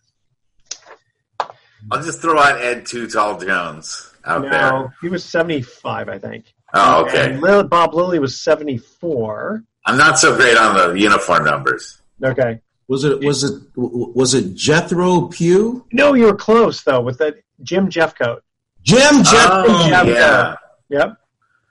I'll 1.90 2.02
just 2.02 2.20
throw 2.20 2.38
out 2.38 2.60
Ed 2.60 2.86
Too 2.86 3.08
Tall 3.08 3.38
Jones 3.38 4.12
out 4.24 4.42
no, 4.42 4.50
there. 4.50 4.96
he 5.00 5.08
was 5.08 5.24
75, 5.24 6.08
I 6.08 6.18
think. 6.18 6.52
Oh, 6.74 7.04
okay. 7.06 7.32
And 7.32 7.40
Lil- 7.40 7.64
Bob 7.64 7.94
Lilly 7.94 8.18
was 8.18 8.40
74. 8.40 9.64
I'm 9.84 9.98
not 9.98 10.18
so 10.18 10.36
great 10.36 10.56
on 10.56 10.76
the 10.76 10.98
uniform 11.00 11.44
numbers. 11.44 12.00
Okay. 12.22 12.60
Was 12.88 13.04
it 13.04 13.20
was 13.24 13.42
it 13.42 13.62
was 13.76 14.34
it 14.34 14.54
Jethro 14.54 15.22
Pugh? 15.28 15.86
No, 15.92 16.14
you 16.14 16.24
were 16.26 16.34
close 16.36 16.82
though 16.82 17.00
with 17.00 17.18
that 17.18 17.36
Jim 17.62 17.88
Jeffcoat. 17.88 18.40
Jim 18.82 19.22
Jeffcoat. 19.22 19.64
Oh, 19.68 19.88
Jeffcoat. 19.90 20.14
yeah. 20.14 20.56
Yep. 20.88 21.16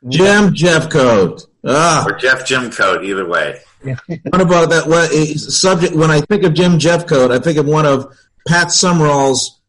Jim 0.10 0.54
Jeffcoat. 0.54 1.46
Ah, 1.66 2.06
Or 2.08 2.14
Jeff 2.14 2.46
Jim 2.46 2.72
Coat, 2.72 3.04
either 3.04 3.28
way. 3.28 3.60
what 3.84 4.42
about 4.42 4.70
that? 4.70 4.88
What 4.88 5.12
subject? 5.12 5.96
When 5.96 6.12
I 6.12 6.22
think 6.22 6.44
of 6.44 6.54
Jim 6.54 6.78
Jeffcoat, 6.80 7.32
I 7.32 7.40
think 7.40 7.58
of 7.58 7.66
one 7.66 7.86
of 7.86 8.16
Pat 8.48 8.72
Summerall's 8.72 9.60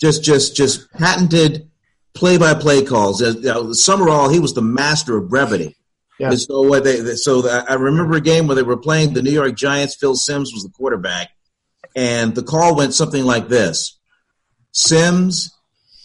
just 0.00 0.22
just 0.22 0.56
just 0.56 0.90
patented 0.92 1.70
play-by-play 2.14 2.84
calls. 2.84 3.22
Uh, 3.22 3.34
you 3.36 3.42
know, 3.42 3.72
Summerall, 3.72 4.28
he 4.28 4.38
was 4.38 4.54
the 4.54 4.62
master 4.62 5.16
of 5.16 5.28
brevity. 5.28 5.76
Yeah. 6.18 6.30
So 6.30 6.62
what 6.62 6.84
they 6.84 7.14
so 7.14 7.48
I 7.48 7.72
I 7.72 7.74
remember 7.74 8.16
a 8.16 8.20
game 8.20 8.46
where 8.46 8.56
they 8.56 8.62
were 8.62 8.76
playing 8.76 9.12
the 9.12 9.22
New 9.22 9.32
York 9.32 9.56
Giants. 9.56 9.96
Phil 9.96 10.14
Simms 10.14 10.52
was 10.52 10.62
the 10.62 10.70
quarterback, 10.70 11.30
and 11.96 12.34
the 12.34 12.42
call 12.42 12.76
went 12.76 12.94
something 12.94 13.24
like 13.24 13.48
this: 13.48 13.98
Simms 14.72 15.50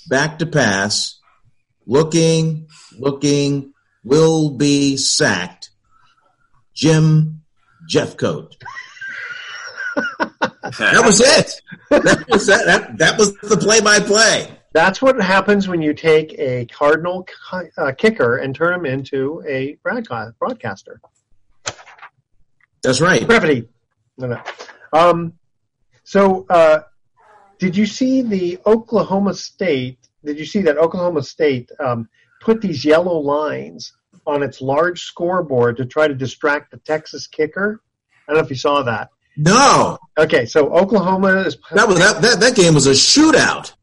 back 0.09 0.39
to 0.39 0.45
pass, 0.45 1.19
looking, 1.85 2.67
looking, 2.97 3.73
will 4.07 4.51
be 4.51 4.97
sacked. 4.97 5.69
Jim 6.73 7.41
Jeffcoat. 7.89 8.53
That 10.79 11.03
was 11.05 11.21
it. 11.21 11.61
That 11.89 12.25
was 12.29 12.45
that. 12.47 12.65
That, 12.65 12.97
that 12.97 13.17
was 13.17 13.33
the 13.37 13.57
play-by-play. 13.57 14.51
That's 14.73 15.01
what 15.01 15.19
happens 15.19 15.67
when 15.67 15.81
you 15.81 15.93
take 15.93 16.37
a 16.37 16.65
Cardinal 16.65 17.23
ki- 17.23 17.69
uh, 17.77 17.93
kicker 17.97 18.37
and 18.37 18.53
turn 18.53 18.73
him 18.75 18.85
into 18.85 19.41
a 19.47 19.77
broadca- 19.83 20.33
broadcaster. 20.37 21.01
That's 22.83 23.01
right. 23.01 23.25
Brevity. 23.25 23.67
No, 24.17 24.27
no. 24.27 24.41
Um, 24.93 25.33
so, 26.03 26.45
uh, 26.49 26.81
did 27.59 27.75
you 27.75 27.85
see 27.87 28.21
the 28.21 28.59
Oklahoma 28.65 29.33
State? 29.33 29.97
Did 30.23 30.37
you 30.37 30.45
see 30.45 30.61
that 30.63 30.77
Oklahoma 30.77 31.23
State 31.23 31.71
um, 31.79 32.07
put 32.41 32.61
these 32.61 32.85
yellow 32.85 33.17
lines 33.17 33.93
on 34.27 34.43
its 34.43 34.61
large 34.61 35.01
scoreboard 35.01 35.77
to 35.77 35.85
try 35.85 36.07
to 36.07 36.13
distract 36.13 36.71
the 36.71 36.77
Texas 36.77 37.25
kicker? 37.25 37.81
I 38.27 38.33
don't 38.33 38.41
know 38.41 38.45
if 38.45 38.49
you 38.49 38.57
saw 38.57 38.83
that. 38.83 39.09
No, 39.37 39.97
Okay, 40.17 40.45
so 40.47 40.73
Oklahoma 40.73 41.41
is 41.41 41.57
that 41.71 41.87
was 41.87 41.99
that, 41.99 42.21
that. 42.23 42.39
That 42.39 42.55
game 42.55 42.73
was 42.73 42.87
a 42.87 42.91
shootout 42.91 43.73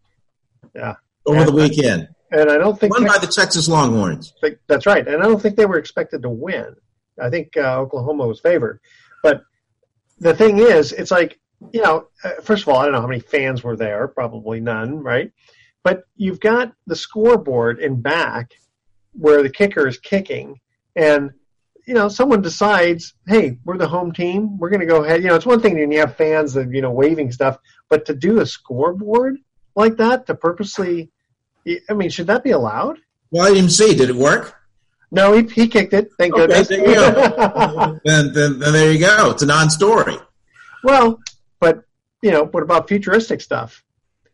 yeah, 0.74 0.94
over 1.26 1.44
the 1.44 1.52
weekend, 1.52 2.08
and 2.32 2.50
I 2.50 2.58
don't 2.58 2.78
think 2.78 2.92
won 2.92 3.06
by 3.06 3.18
the 3.18 3.28
Texas 3.28 3.68
Longhorns. 3.68 4.34
that's 4.66 4.84
right. 4.84 5.06
And 5.06 5.22
I 5.22 5.26
don't 5.26 5.40
think 5.40 5.54
they 5.56 5.66
were 5.66 5.78
expected 5.78 6.22
to 6.22 6.28
win. 6.28 6.74
I 7.22 7.30
think 7.30 7.56
uh, 7.56 7.78
Oklahoma 7.78 8.26
was 8.26 8.40
favored. 8.40 8.80
But 9.22 9.44
the 10.18 10.34
thing 10.34 10.58
is, 10.58 10.92
it's 10.92 11.12
like, 11.12 11.38
you 11.72 11.82
know, 11.82 12.08
uh, 12.24 12.30
first 12.42 12.62
of 12.62 12.68
all, 12.68 12.78
I 12.78 12.84
don't 12.84 12.94
know 12.94 13.00
how 13.00 13.06
many 13.06 13.20
fans 13.20 13.62
were 13.62 13.76
there. 13.76 14.08
Probably 14.08 14.58
none, 14.58 14.98
right? 15.04 15.30
But 15.84 16.02
you've 16.16 16.40
got 16.40 16.72
the 16.88 16.96
scoreboard 16.96 17.78
in 17.78 18.00
back 18.00 18.50
where 19.14 19.42
the 19.42 19.50
kicker 19.50 19.86
is 19.86 19.98
kicking, 19.98 20.60
and 20.96 21.30
you 21.86 21.94
know, 21.94 22.08
someone 22.08 22.40
decides, 22.40 23.14
hey, 23.26 23.58
we're 23.64 23.76
the 23.76 23.86
home 23.86 24.12
team. 24.12 24.56
We're 24.58 24.70
going 24.70 24.80
to 24.80 24.86
go 24.86 25.04
ahead. 25.04 25.22
You 25.22 25.28
know, 25.28 25.34
it's 25.34 25.44
one 25.46 25.60
thing 25.60 25.78
when 25.78 25.92
you 25.92 25.98
have 26.00 26.16
fans 26.16 26.54
that 26.54 26.70
you 26.70 26.80
know 26.80 26.90
waving 26.90 27.30
stuff, 27.32 27.58
but 27.88 28.06
to 28.06 28.14
do 28.14 28.40
a 28.40 28.46
scoreboard 28.46 29.36
like 29.76 29.96
that 29.96 30.26
to 30.26 30.34
purposely, 30.34 31.10
I 31.88 31.92
mean, 31.92 32.10
should 32.10 32.26
that 32.28 32.44
be 32.44 32.52
allowed? 32.52 32.98
Well, 33.30 33.46
I 33.46 33.52
didn't 33.54 33.70
see. 33.70 33.94
Did 33.94 34.10
it 34.10 34.16
work? 34.16 34.54
No, 35.10 35.32
he, 35.32 35.46
he 35.46 35.68
kicked 35.68 35.92
it. 35.92 36.10
Thank 36.18 36.34
Okay, 36.34 36.46
goodness. 36.46 36.68
there 36.68 36.88
you 36.88 36.94
go. 36.94 38.00
then, 38.04 38.32
then, 38.32 38.58
then 38.58 38.72
there 38.72 38.90
you 38.92 38.98
go. 38.98 39.30
It's 39.30 39.42
a 39.42 39.46
non-story. 39.46 40.16
well, 40.82 41.20
but 41.60 41.84
you 42.22 42.30
know, 42.30 42.46
what 42.46 42.62
about 42.62 42.88
futuristic 42.88 43.40
stuff? 43.40 43.83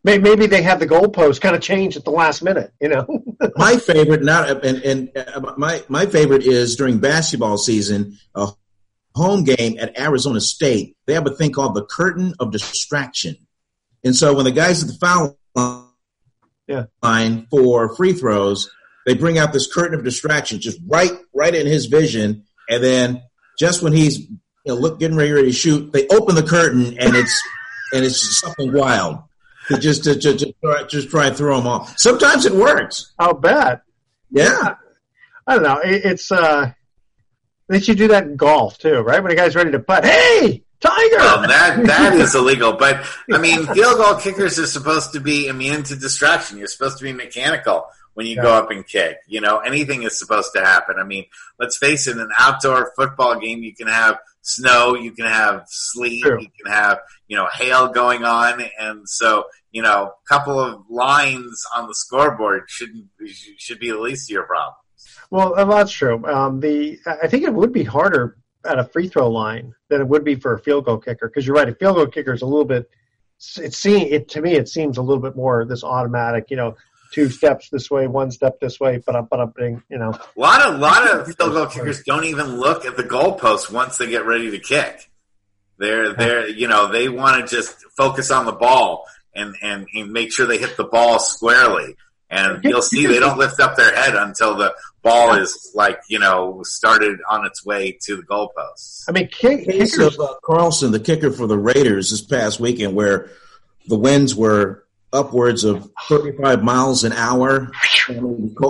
Maybe, 0.03 0.23
maybe 0.23 0.47
they 0.47 0.63
have 0.63 0.79
the 0.79 0.87
goalpost 0.87 1.41
kind 1.41 1.55
of 1.55 1.61
change 1.61 1.95
at 1.95 2.03
the 2.03 2.11
last 2.11 2.41
minute. 2.41 2.73
You 2.81 2.89
know, 2.89 3.23
my 3.55 3.77
favorite, 3.77 4.23
not 4.23 4.65
and, 4.65 4.81
and 4.83 5.11
uh, 5.15 5.53
my 5.57 5.83
my 5.89 6.05
favorite 6.07 6.43
is 6.43 6.75
during 6.75 6.99
basketball 6.99 7.57
season, 7.57 8.17
a 8.33 8.47
home 9.13 9.43
game 9.43 9.77
at 9.79 9.99
Arizona 9.99 10.41
State. 10.41 10.95
They 11.05 11.13
have 11.13 11.27
a 11.27 11.35
thing 11.35 11.51
called 11.51 11.75
the 11.75 11.85
curtain 11.85 12.33
of 12.39 12.51
distraction, 12.51 13.35
and 14.03 14.15
so 14.15 14.33
when 14.33 14.45
the 14.45 14.51
guys 14.51 14.81
at 14.81 14.87
the 14.89 14.95
foul 14.95 15.37
Yeah. 16.67 16.85
line 17.03 17.47
for 17.51 17.95
free 17.95 18.13
throws, 18.13 18.69
they 19.05 19.13
bring 19.13 19.37
out 19.37 19.53
this 19.53 19.71
curtain 19.71 19.97
of 19.97 20.03
distraction, 20.03 20.59
just 20.59 20.79
right 20.87 21.11
right 21.33 21.53
in 21.53 21.67
his 21.67 21.85
vision, 21.85 22.45
and 22.69 22.83
then 22.83 23.21
just 23.59 23.83
when 23.83 23.93
he's 23.93 24.17
you 24.19 24.37
know 24.65 24.75
look 24.75 24.99
getting 24.99 25.17
ready 25.17 25.43
to 25.43 25.51
shoot, 25.51 25.91
they 25.93 26.07
open 26.07 26.33
the 26.33 26.41
curtain 26.43 26.97
and 26.97 27.15
it's 27.15 27.39
and 27.93 28.03
it's 28.03 28.39
something 28.39 28.73
wild. 28.73 29.19
To 29.67 29.77
just 29.77 30.03
to, 30.05 30.15
to, 30.15 30.37
to 30.37 30.53
try, 30.63 30.83
just 30.83 31.09
try 31.09 31.27
and 31.27 31.37
throw 31.37 31.57
them 31.57 31.67
off. 31.67 31.97
Sometimes 31.97 32.45
it 32.45 32.53
works. 32.53 33.13
I'll 33.19 33.33
bet. 33.33 33.81
Yeah. 34.31 34.75
I 35.47 35.55
don't 35.55 35.63
know. 35.63 35.79
It, 35.83 36.05
it's 36.05 36.31
uh, 36.31 36.71
they 37.67 37.79
should 37.79 37.97
do 37.97 38.09
that 38.09 38.23
in 38.23 38.35
golf 38.35 38.77
too, 38.77 38.99
right? 38.99 39.21
When 39.21 39.31
a 39.31 39.35
guy's 39.35 39.55
ready 39.55 39.71
to 39.71 39.79
putt, 39.79 40.03
hey, 40.03 40.63
Tiger. 40.81 41.17
Well, 41.17 41.47
that 41.47 41.83
that 41.85 42.13
is 42.13 42.33
illegal. 42.35 42.73
But 42.73 43.05
I 43.31 43.37
mean, 43.37 43.65
field 43.67 43.97
goal 43.97 44.15
kickers 44.15 44.57
are 44.59 44.65
supposed 44.65 45.13
to 45.13 45.19
be 45.19 45.47
immune 45.47 45.83
to 45.83 45.95
distraction. 45.95 46.57
You're 46.57 46.67
supposed 46.67 46.97
to 46.97 47.03
be 47.03 47.13
mechanical 47.13 47.85
when 48.13 48.25
you 48.25 48.35
go 48.35 48.53
up 48.53 48.71
and 48.71 48.85
kick. 48.85 49.17
You 49.27 49.41
know, 49.41 49.59
anything 49.59 50.03
is 50.03 50.17
supposed 50.17 50.53
to 50.55 50.61
happen. 50.61 50.97
I 50.99 51.03
mean, 51.03 51.25
let's 51.59 51.77
face 51.77 52.07
it, 52.07 52.17
an 52.17 52.29
outdoor 52.37 52.91
football 52.95 53.39
game, 53.39 53.63
you 53.63 53.73
can 53.75 53.87
have 53.87 54.17
snow, 54.41 54.95
you 54.95 55.11
can 55.11 55.25
have 55.25 55.63
sleet, 55.67 56.23
True. 56.23 56.41
you 56.41 56.47
can 56.63 56.71
have 56.71 56.99
you 57.27 57.37
know 57.37 57.47
hail 57.53 57.87
going 57.87 58.23
on, 58.23 58.63
and 58.79 59.07
so 59.07 59.45
you 59.71 59.81
know, 59.81 60.11
a 60.11 60.29
couple 60.33 60.59
of 60.59 60.83
lines 60.89 61.63
on 61.75 61.87
the 61.87 61.95
scoreboard 61.95 62.63
shouldn't 62.67 63.05
should 63.57 63.79
be 63.79 63.89
the 63.89 63.99
least 63.99 64.29
of 64.29 64.33
your 64.33 64.43
problem. 64.43 64.75
Well, 65.29 65.55
uh, 65.57 65.65
that's 65.65 65.91
true. 65.91 66.23
Um, 66.25 66.59
the 66.59 66.99
I 67.05 67.27
think 67.27 67.43
it 67.43 67.53
would 67.53 67.71
be 67.71 67.83
harder 67.83 68.37
at 68.65 68.77
a 68.77 68.83
free 68.83 69.07
throw 69.07 69.29
line 69.29 69.73
than 69.89 70.01
it 70.01 70.07
would 70.07 70.23
be 70.23 70.35
for 70.35 70.53
a 70.53 70.59
field 70.59 70.85
goal 70.85 70.97
kicker 70.97 71.27
because 71.29 71.47
you're 71.47 71.55
right. 71.55 71.69
A 71.69 71.75
field 71.75 71.95
goal 71.95 72.07
kicker 72.07 72.33
is 72.33 72.41
a 72.41 72.45
little 72.45 72.65
bit. 72.65 72.89
It 73.57 73.73
seems 73.73 74.11
it 74.11 74.27
to 74.29 74.41
me. 74.41 74.53
It 74.53 74.67
seems 74.67 74.97
a 74.97 75.01
little 75.01 75.23
bit 75.23 75.35
more 75.35 75.65
this 75.65 75.83
automatic. 75.83 76.51
You 76.51 76.57
know, 76.57 76.75
two 77.11 77.29
steps 77.29 77.69
this 77.69 77.91
way, 77.91 78.07
one 78.07 78.31
step 78.31 78.59
this 78.59 78.79
way, 78.79 79.01
but 79.05 79.15
up, 79.15 79.29
but 79.29 79.39
up, 79.39 79.55
you 79.59 79.81
know. 79.91 80.11
A 80.11 80.39
lot 80.39 80.61
of 80.61 80.79
lot 80.79 81.09
of 81.09 81.25
field 81.37 81.53
goal 81.53 81.67
kickers 81.67 82.03
don't 82.03 82.25
even 82.25 82.57
look 82.57 82.85
at 82.85 82.97
the 82.97 83.03
goalpost 83.03 83.71
once 83.71 83.97
they 83.97 84.09
get 84.09 84.25
ready 84.25 84.51
to 84.51 84.59
kick. 84.59 85.09
They're 85.77 86.13
they're 86.13 86.47
you 86.47 86.67
know 86.67 86.91
they 86.91 87.09
want 87.09 87.47
to 87.47 87.55
just 87.55 87.75
focus 87.97 88.31
on 88.31 88.45
the 88.45 88.51
ball 88.51 89.05
and, 89.33 89.55
and 89.61 89.87
and 89.93 90.11
make 90.11 90.31
sure 90.31 90.45
they 90.45 90.57
hit 90.57 90.77
the 90.77 90.83
ball 90.83 91.19
squarely. 91.19 91.95
And 92.29 92.63
you'll 92.63 92.81
see 92.81 93.07
they 93.07 93.19
don't 93.19 93.37
lift 93.37 93.59
up 93.59 93.75
their 93.75 93.93
head 93.93 94.15
until 94.15 94.55
the 94.55 94.73
ball 95.01 95.33
is 95.33 95.71
like 95.75 95.99
you 96.07 96.19
know 96.19 96.61
started 96.63 97.19
on 97.29 97.45
its 97.45 97.65
way 97.65 97.97
to 98.03 98.15
the 98.15 98.23
goalposts. 98.23 99.03
I 99.09 99.11
mean, 99.11 99.27
kick, 99.27 99.65
case 99.65 99.97
kickers. 99.97 100.17
of 100.17 100.21
uh, 100.21 100.35
Carlson, 100.43 100.91
the 100.91 100.99
kicker 100.99 101.31
for 101.31 101.47
the 101.47 101.57
Raiders 101.57 102.11
this 102.11 102.21
past 102.21 102.59
weekend, 102.59 102.95
where 102.95 103.29
the 103.87 103.97
winds 103.97 104.35
were 104.35 104.85
upwards 105.13 105.63
of 105.63 105.89
35 106.09 106.63
miles 106.63 107.03
an 107.03 107.13
hour. 107.13 107.71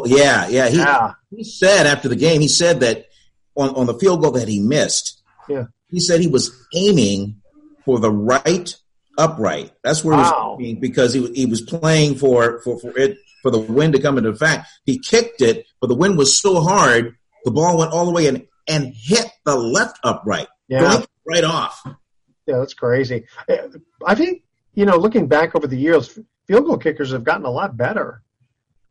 Yeah, 0.06 0.48
yeah. 0.48 0.70
He, 0.70 0.78
Yeah. 0.78 1.14
he 1.30 1.44
said 1.44 1.86
after 1.88 2.08
the 2.10 2.16
game, 2.16 2.42
he 2.42 2.48
said 2.48 2.80
that 2.82 3.06
on, 3.56 3.70
on 3.76 3.86
the 3.86 3.94
field 3.96 4.22
goal 4.22 4.32
that 4.32 4.48
he 4.48 4.60
missed, 4.60 5.22
Yeah. 5.48 5.66
he 5.90 6.00
said 6.00 6.20
he 6.22 6.28
was 6.28 6.52
aiming 6.74 7.42
for 7.86 8.00
the 8.00 8.12
right 8.12 8.76
upright. 9.18 9.72
That's 9.84 10.04
where 10.04 10.18
Wow. 10.18 10.56
he 10.60 10.64
was 10.64 10.70
aiming 10.70 10.82
because 10.82 11.14
he, 11.14 11.28
he 11.34 11.46
was 11.46 11.62
playing 11.62 12.16
for, 12.16 12.62
for, 12.64 12.80
for 12.80 12.98
it, 12.98 13.18
for 13.42 13.52
the 13.52 13.60
wind 13.60 13.94
to 13.94 14.02
come 14.02 14.18
into 14.18 14.30
effect. 14.30 14.68
He 14.86 15.00
kicked 15.00 15.42
it, 15.42 15.66
but 15.80 15.88
the 15.88 15.96
wind 15.96 16.18
was 16.18 16.38
so 16.38 16.62
hard, 16.62 17.16
the 17.44 17.52
ball 17.52 17.78
went 17.78 17.92
all 17.92 18.06
the 18.06 18.12
way 18.12 18.28
in 18.28 18.48
and 18.68 18.94
hit 18.96 19.26
the 19.46 19.56
left 19.56 20.00
upright. 20.04 20.48
Yeah. 20.68 21.04
Right 21.26 21.44
off. 21.44 21.82
Yeah, 22.48 22.58
that's 22.60 22.74
crazy. 22.74 23.26
I 24.06 24.16
think 24.16 24.44
you 24.74 24.86
know, 24.86 24.98
looking 24.98 25.28
back 25.28 25.56
over 25.56 25.68
the 25.68 25.78
years, 25.78 26.20
field 26.48 26.66
goal 26.66 26.78
kickers 26.78 27.12
have 27.12 27.24
gotten 27.24 27.46
a 27.46 27.50
lot 27.50 27.78
better 27.78 28.22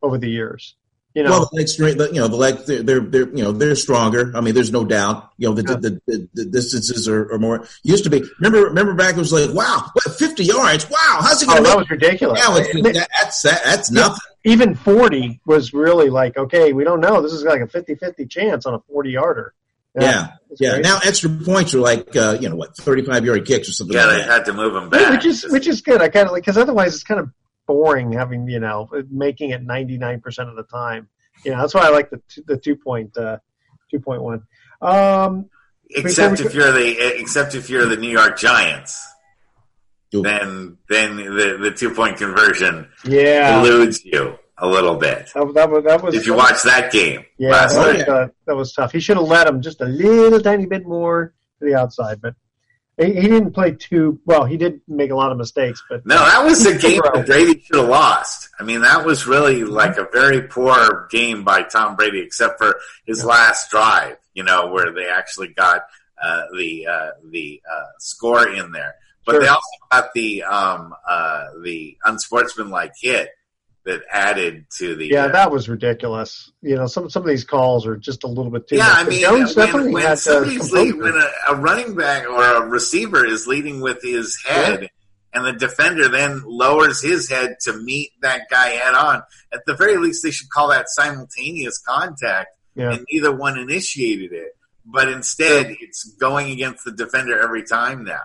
over 0.03 0.19
the 0.19 0.29
years. 0.29 0.75
You 1.15 1.25
know, 1.25 1.31
well, 1.31 1.49
the 1.51 1.57
leg 1.57 1.69
strength, 1.69 2.01
you 2.13 2.21
know, 2.21 2.29
the 2.29 2.37
leg, 2.37 2.59
they're, 2.67 2.83
they're, 2.85 3.01
they're, 3.01 3.29
you 3.31 3.43
know, 3.43 3.51
they're 3.51 3.75
stronger. 3.75 4.31
I 4.37 4.41
mean, 4.41 4.55
there's 4.55 4.71
no 4.71 4.85
doubt. 4.85 5.31
You 5.39 5.49
know, 5.49 5.55
the, 5.55 5.65
yeah. 5.69 5.77
the, 5.77 6.01
the, 6.07 6.29
the, 6.35 6.45
distances 6.45 7.09
are, 7.09 7.33
are, 7.33 7.39
more. 7.39 7.67
Used 7.83 8.05
to 8.05 8.11
be. 8.11 8.23
Remember, 8.39 8.69
remember 8.69 8.95
back 8.95 9.17
it 9.17 9.19
was 9.19 9.33
like, 9.33 9.53
wow, 9.53 9.91
what, 9.93 10.15
50 10.17 10.45
yards? 10.45 10.89
Wow, 10.89 11.19
how's 11.21 11.43
it 11.43 11.47
going? 11.47 11.61
Oh, 11.61 11.63
that 11.65 11.77
was 11.79 11.91
ridiculous. 11.91 12.39
Now 12.39 12.57
it's, 12.57 12.73
that, 12.73 13.09
that's 13.19 13.43
that, 13.43 13.65
that's 13.65 13.91
nothing. 13.91 14.21
Even 14.45 14.77
40 14.77 15.41
was 15.47 15.73
really 15.73 16.11
like, 16.11 16.37
okay, 16.37 16.73
we 16.73 16.85
don't 16.85 17.01
know. 17.01 17.21
This 17.21 17.33
is 17.33 17.43
like 17.43 17.61
a 17.61 17.67
50-50 17.67 18.31
chance 18.31 18.65
on 18.65 18.75
a 18.75 18.79
40 18.79 19.11
yarder. 19.11 19.53
Yeah, 19.99 20.29
yeah. 20.59 20.77
yeah. 20.77 20.79
Now 20.79 21.01
extra 21.05 21.31
points 21.31 21.75
are 21.75 21.81
like 21.81 22.15
uh, 22.17 22.39
you 22.41 22.49
know 22.49 22.57
what, 22.57 22.77
thirty-five 22.77 23.25
yard 23.25 23.47
kicks 23.47 23.69
or 23.69 23.73
something. 23.73 23.97
Yeah, 23.97 24.07
like 24.07 24.17
they 24.17 24.23
that. 24.23 24.31
had 24.31 24.45
to 24.47 24.53
move 24.53 24.73
them 24.73 24.89
back, 24.91 25.11
which 25.11 25.25
is 25.25 25.45
which 25.51 25.67
is 25.67 25.81
good. 25.81 26.01
I 26.01 26.09
kind 26.09 26.27
of 26.27 26.33
like 26.33 26.43
because 26.43 26.57
otherwise 26.57 26.95
it's 26.95 27.05
kind 27.05 27.21
of 27.21 27.31
boring 27.67 28.13
having 28.13 28.49
you 28.49 28.61
know 28.61 28.89
making 29.11 29.51
it 29.51 29.63
ninety-nine 29.63 30.21
percent 30.21 30.49
of 30.49 30.57
the 30.57 30.65
time. 30.65 31.09
You 31.45 31.53
know, 31.53 31.59
that's 31.59 31.75
why 31.75 31.87
I 31.87 31.91
like 31.91 32.11
the 32.11 32.21
the 32.47 32.57
two 32.57 32.77
point 32.77 33.17
uh, 33.17 33.39
two 33.91 34.01
point 34.01 34.23
one. 34.23 34.43
Um, 34.81 35.51
except 35.91 36.41
if 36.41 36.55
you're 36.55 36.73
the 36.73 37.19
except 37.19 37.55
if 37.55 37.69
you're 37.69 37.87
the 37.87 37.97
New 37.97 38.11
York 38.11 38.39
Giants. 38.39 39.07
Ooh. 40.13 40.23
Then, 40.23 40.77
then 40.89 41.17
the 41.19 41.57
the 41.61 41.71
two 41.71 41.95
point 41.95 42.17
conversion 42.17 42.89
yeah. 43.05 43.61
eludes 43.61 44.05
you 44.05 44.37
a 44.61 44.69
little 44.69 44.97
bit. 44.97 45.31
That, 45.35 45.55
that, 45.55 45.71
was, 45.71 45.85
that 45.85 46.03
was. 46.03 46.15
Did 46.15 46.27
you 46.27 46.35
watch 46.35 46.63
that 46.65 46.93
game? 46.93 47.25
Yeah, 47.39 47.51
that 47.51 47.65
was, 47.65 48.03
uh, 48.03 48.29
that 48.47 48.57
was, 48.57 48.73
tough. 48.73 48.93
He 48.93 49.01
should 49.01 49.17
have 49.17 49.27
let 49.27 49.47
him 49.47 49.63
just 49.63 49.81
a 49.81 49.87
little 49.87 50.41
tiny 50.41 50.67
bit 50.67 50.87
more 50.87 51.35
to 51.59 51.65
the 51.65 51.75
outside, 51.75 52.21
but 52.21 52.35
he, 52.99 53.15
he 53.15 53.29
didn't 53.29 53.53
play 53.53 53.73
too 53.73 54.21
well. 54.27 54.45
He 54.45 54.59
did 54.59 54.83
make 54.87 55.11
a 55.11 55.17
lot 55.17 55.33
of 55.33 55.39
mistakes, 55.39 55.83
but 55.89 56.05
no, 56.05 56.17
that 56.17 56.45
was 56.45 56.65
a 56.67 56.79
game 56.79 57.01
that 57.15 57.27
Brady 57.27 57.61
should 57.61 57.77
have 57.77 57.89
lost. 57.89 58.51
I 58.59 58.63
mean, 58.63 58.83
that 58.83 59.05
was 59.05 59.27
really 59.27 59.65
like 59.65 59.97
a 59.97 60.07
very 60.13 60.43
poor 60.43 61.09
game 61.11 61.43
by 61.43 61.63
Tom 61.63 61.97
Brady, 61.97 62.21
except 62.21 62.59
for 62.59 62.79
his 63.07 63.25
last 63.25 63.71
drive. 63.71 64.17
You 64.35 64.45
know, 64.45 64.69
where 64.69 64.93
they 64.93 65.09
actually 65.09 65.49
got 65.49 65.83
uh, 66.23 66.43
the 66.57 66.87
uh, 66.87 67.11
the 67.31 67.63
uh, 67.71 67.87
score 67.99 68.47
in 68.49 68.73
there, 68.73 68.95
but 69.25 69.33
sure. 69.33 69.41
they 69.41 69.49
also 69.49 69.67
got 69.91 70.13
the 70.15 70.43
um, 70.45 70.95
uh, 71.09 71.47
the 71.63 71.97
unsportsmanlike 72.05 72.93
hit 73.01 73.31
that 73.85 74.03
added 74.11 74.67
to 74.79 74.95
the. 74.95 75.09
Yeah, 75.09 75.27
uh, 75.27 75.33
that 75.33 75.51
was 75.51 75.69
ridiculous. 75.69 76.53
You 76.63 76.77
know, 76.77 76.87
some 76.87 77.09
some 77.11 77.23
of 77.23 77.29
these 77.29 77.45
calls 77.45 77.87
are 77.87 77.97
just 77.97 78.25
a 78.25 78.27
little 78.27 78.51
bit 78.51 78.69
too. 78.69 78.77
Yeah, 78.77 78.89
much. 78.89 78.97
I 78.97 79.09
mean, 79.09 79.21
Jones 79.21 79.57
when, 79.57 79.67
definitely 79.67 79.93
when, 79.95 80.03
had 80.03 80.73
lead, 80.73 80.95
when 80.97 81.15
a, 81.15 81.53
a, 81.53 81.57
running 81.57 81.95
back 81.95 82.29
or 82.29 82.43
a 82.43 82.67
receiver 82.67 83.27
is 83.27 83.47
leading 83.47 83.81
with 83.81 84.03
his 84.03 84.39
head. 84.47 84.83
Yeah. 84.83 84.89
And 85.33 85.47
the 85.47 85.53
defender 85.53 86.09
then 86.09 86.43
lowers 86.45 87.01
his 87.01 87.31
head 87.31 87.59
to 87.61 87.73
meet 87.73 88.11
that 88.21 88.49
guy 88.51 88.71
head 88.71 88.95
on. 88.95 89.23
At 89.53 89.61
the 89.65 89.77
very 89.77 89.97
least, 89.97 90.25
they 90.25 90.33
should 90.33 90.51
call 90.51 90.71
that 90.71 90.87
simultaneous 90.89 91.79
contact, 91.79 92.49
yeah. 92.75 92.95
and 92.95 93.07
neither 93.09 93.31
one 93.31 93.57
initiated 93.57 94.33
it. 94.33 94.57
But 94.85 95.09
instead, 95.09 95.69
yeah. 95.69 95.77
it's 95.83 96.03
going 96.19 96.51
against 96.51 96.85
the 96.85 96.91
defender 96.91 97.41
every 97.41 97.63
time 97.63 98.03
now. 98.03 98.23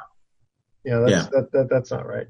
Yeah, 0.83 0.99
that's, 1.01 1.11
yeah. 1.11 1.27
That, 1.31 1.51
that, 1.51 1.69
that's 1.69 1.91
not 1.91 2.07
right. 2.07 2.25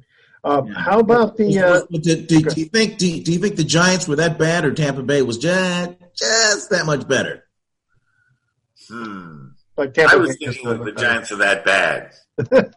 Um, 0.46 0.68
how 0.68 1.00
about 1.00 1.38
the? 1.38 1.58
Uh, 1.58 1.82
do, 1.92 2.22
do, 2.22 2.42
do, 2.42 2.62
you 2.62 2.66
think 2.68 3.00
do, 3.00 3.24
do, 3.24 3.34
you 3.34 3.40
think 3.40 3.56
the 3.56 3.64
Giants 3.64 4.08
were 4.08 4.18
that 4.18 4.38
bad, 4.38 4.64
or 4.64 4.74
Tampa 4.74 5.02
Bay 5.02 5.24
was 5.24 5.40
just 5.40 5.94
just 6.16 6.70
that 6.70 6.86
much 6.86 7.08
better? 7.08 7.44
Hmm. 8.88 9.48
Like 9.76 9.96
Tampa 9.96 10.14
I 10.14 10.18
was 10.18 10.38
Bay 10.38 10.46
thinking 10.46 10.84
the 10.84 10.92
Giants 10.92 11.32
are 11.32 11.38
that 11.38 11.66
bad. 11.66 12.12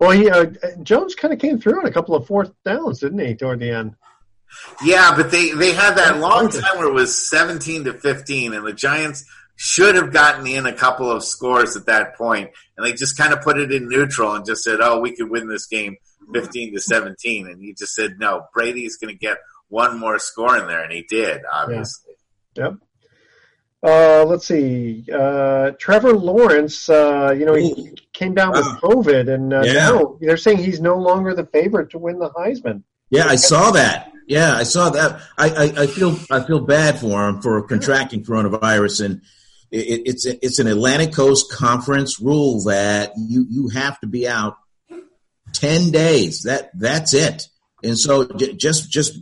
well, 0.00 0.10
he 0.10 0.28
uh, 0.28 0.46
Jones 0.82 1.14
kind 1.14 1.32
of 1.32 1.38
came 1.38 1.60
through 1.60 1.78
on 1.78 1.86
a 1.86 1.92
couple 1.92 2.16
of 2.16 2.26
fourth 2.26 2.50
downs, 2.64 2.98
didn't 2.98 3.20
he, 3.20 3.36
toward 3.36 3.60
the 3.60 3.70
end? 3.70 3.94
Yeah, 4.84 5.14
but 5.16 5.30
they 5.30 5.52
they 5.52 5.72
had 5.72 5.94
that 5.94 6.18
long 6.18 6.48
time 6.48 6.76
where 6.76 6.88
it 6.88 6.92
was 6.92 7.30
seventeen 7.30 7.84
to 7.84 7.92
fifteen, 7.92 8.52
and 8.52 8.66
the 8.66 8.72
Giants 8.72 9.24
should 9.54 9.94
have 9.94 10.12
gotten 10.12 10.44
in 10.44 10.66
a 10.66 10.72
couple 10.72 11.08
of 11.08 11.22
scores 11.22 11.76
at 11.76 11.86
that 11.86 12.16
point, 12.16 12.50
and 12.76 12.84
they 12.84 12.94
just 12.94 13.16
kind 13.16 13.32
of 13.32 13.42
put 13.42 13.60
it 13.60 13.70
in 13.70 13.88
neutral 13.88 14.34
and 14.34 14.44
just 14.44 14.64
said, 14.64 14.80
"Oh, 14.82 14.98
we 14.98 15.14
could 15.14 15.30
win 15.30 15.46
this 15.48 15.66
game." 15.66 15.96
15 16.32 16.74
to 16.74 16.80
17. 16.80 17.46
And 17.46 17.60
he 17.60 17.74
just 17.74 17.94
said, 17.94 18.18
no, 18.18 18.46
Brady's 18.54 18.96
going 18.96 19.12
to 19.12 19.18
get 19.18 19.38
one 19.68 19.98
more 19.98 20.18
score 20.18 20.56
in 20.58 20.66
there. 20.66 20.82
And 20.82 20.92
he 20.92 21.04
did, 21.08 21.42
obviously. 21.50 22.14
Yeah. 22.56 22.64
Yep. 22.64 22.74
Uh, 23.82 24.24
let's 24.26 24.46
see. 24.46 25.06
Uh, 25.12 25.70
Trevor 25.78 26.12
Lawrence, 26.12 26.88
uh, 26.90 27.34
you 27.36 27.46
know, 27.46 27.54
he 27.54 27.96
came 28.12 28.34
down 28.34 28.52
with 28.52 28.66
COVID, 28.82 29.32
and 29.32 29.54
uh, 29.54 29.62
yeah. 29.64 29.72
now 29.72 30.18
they're 30.20 30.36
saying 30.36 30.58
he's 30.58 30.82
no 30.82 30.96
longer 30.96 31.34
the 31.34 31.46
favorite 31.46 31.90
to 31.90 31.98
win 31.98 32.18
the 32.18 32.28
Heisman. 32.30 32.82
Yeah, 33.08 33.24
I 33.26 33.36
saw 33.36 33.70
that. 33.70 34.12
Yeah, 34.26 34.54
I 34.54 34.64
saw 34.64 34.90
that. 34.90 35.22
I, 35.38 35.48
I, 35.48 35.82
I 35.82 35.86
feel 35.86 36.16
I 36.30 36.40
feel 36.40 36.60
bad 36.60 36.98
for 36.98 37.26
him 37.26 37.40
for 37.40 37.62
contracting 37.62 38.22
coronavirus, 38.22 39.04
and 39.06 39.22
it, 39.70 40.02
it's 40.04 40.26
it's 40.26 40.58
an 40.58 40.66
Atlantic 40.66 41.14
Coast 41.14 41.50
Conference 41.50 42.20
rule 42.20 42.62
that 42.64 43.12
you 43.16 43.46
you 43.48 43.68
have 43.70 43.98
to 44.00 44.06
be 44.06 44.28
out 44.28 44.58
10 45.52 45.90
days. 45.90 46.42
That 46.44 46.70
that's 46.74 47.14
it. 47.14 47.48
And 47.82 47.98
so 47.98 48.24
just 48.24 48.90
just 48.90 49.18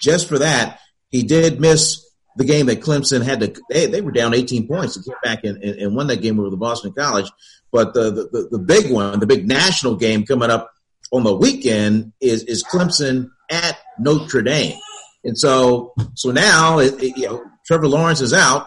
just 0.00 0.28
for 0.28 0.38
that, 0.38 0.80
he 1.10 1.22
did 1.22 1.60
miss 1.60 2.04
the 2.36 2.44
game 2.44 2.66
that 2.66 2.80
Clemson 2.80 3.22
had 3.22 3.40
to. 3.40 3.54
They, 3.70 3.86
they 3.86 4.00
were 4.00 4.12
down 4.12 4.34
18 4.34 4.68
points 4.68 4.96
and 4.96 5.04
came 5.04 5.14
back 5.22 5.44
and, 5.44 5.62
and, 5.62 5.80
and 5.80 5.96
won 5.96 6.06
that 6.08 6.22
game 6.22 6.38
over 6.38 6.50
the 6.50 6.56
Boston 6.56 6.92
College. 6.92 7.30
But 7.72 7.94
the, 7.94 8.10
the 8.10 8.48
the 8.52 8.58
big 8.58 8.90
one, 8.90 9.18
the 9.20 9.26
big 9.26 9.46
national 9.46 9.96
game 9.96 10.24
coming 10.24 10.50
up 10.50 10.70
on 11.12 11.24
the 11.24 11.34
weekend 11.34 12.12
is 12.20 12.44
is 12.44 12.64
Clemson 12.64 13.30
at 13.50 13.78
Notre 13.98 14.42
Dame. 14.42 14.78
And 15.24 15.36
so 15.36 15.92
so 16.14 16.30
now 16.30 16.78
it, 16.78 17.02
it, 17.02 17.16
you 17.16 17.26
know 17.26 17.44
Trevor 17.66 17.88
Lawrence 17.88 18.20
is 18.20 18.32
out, 18.32 18.66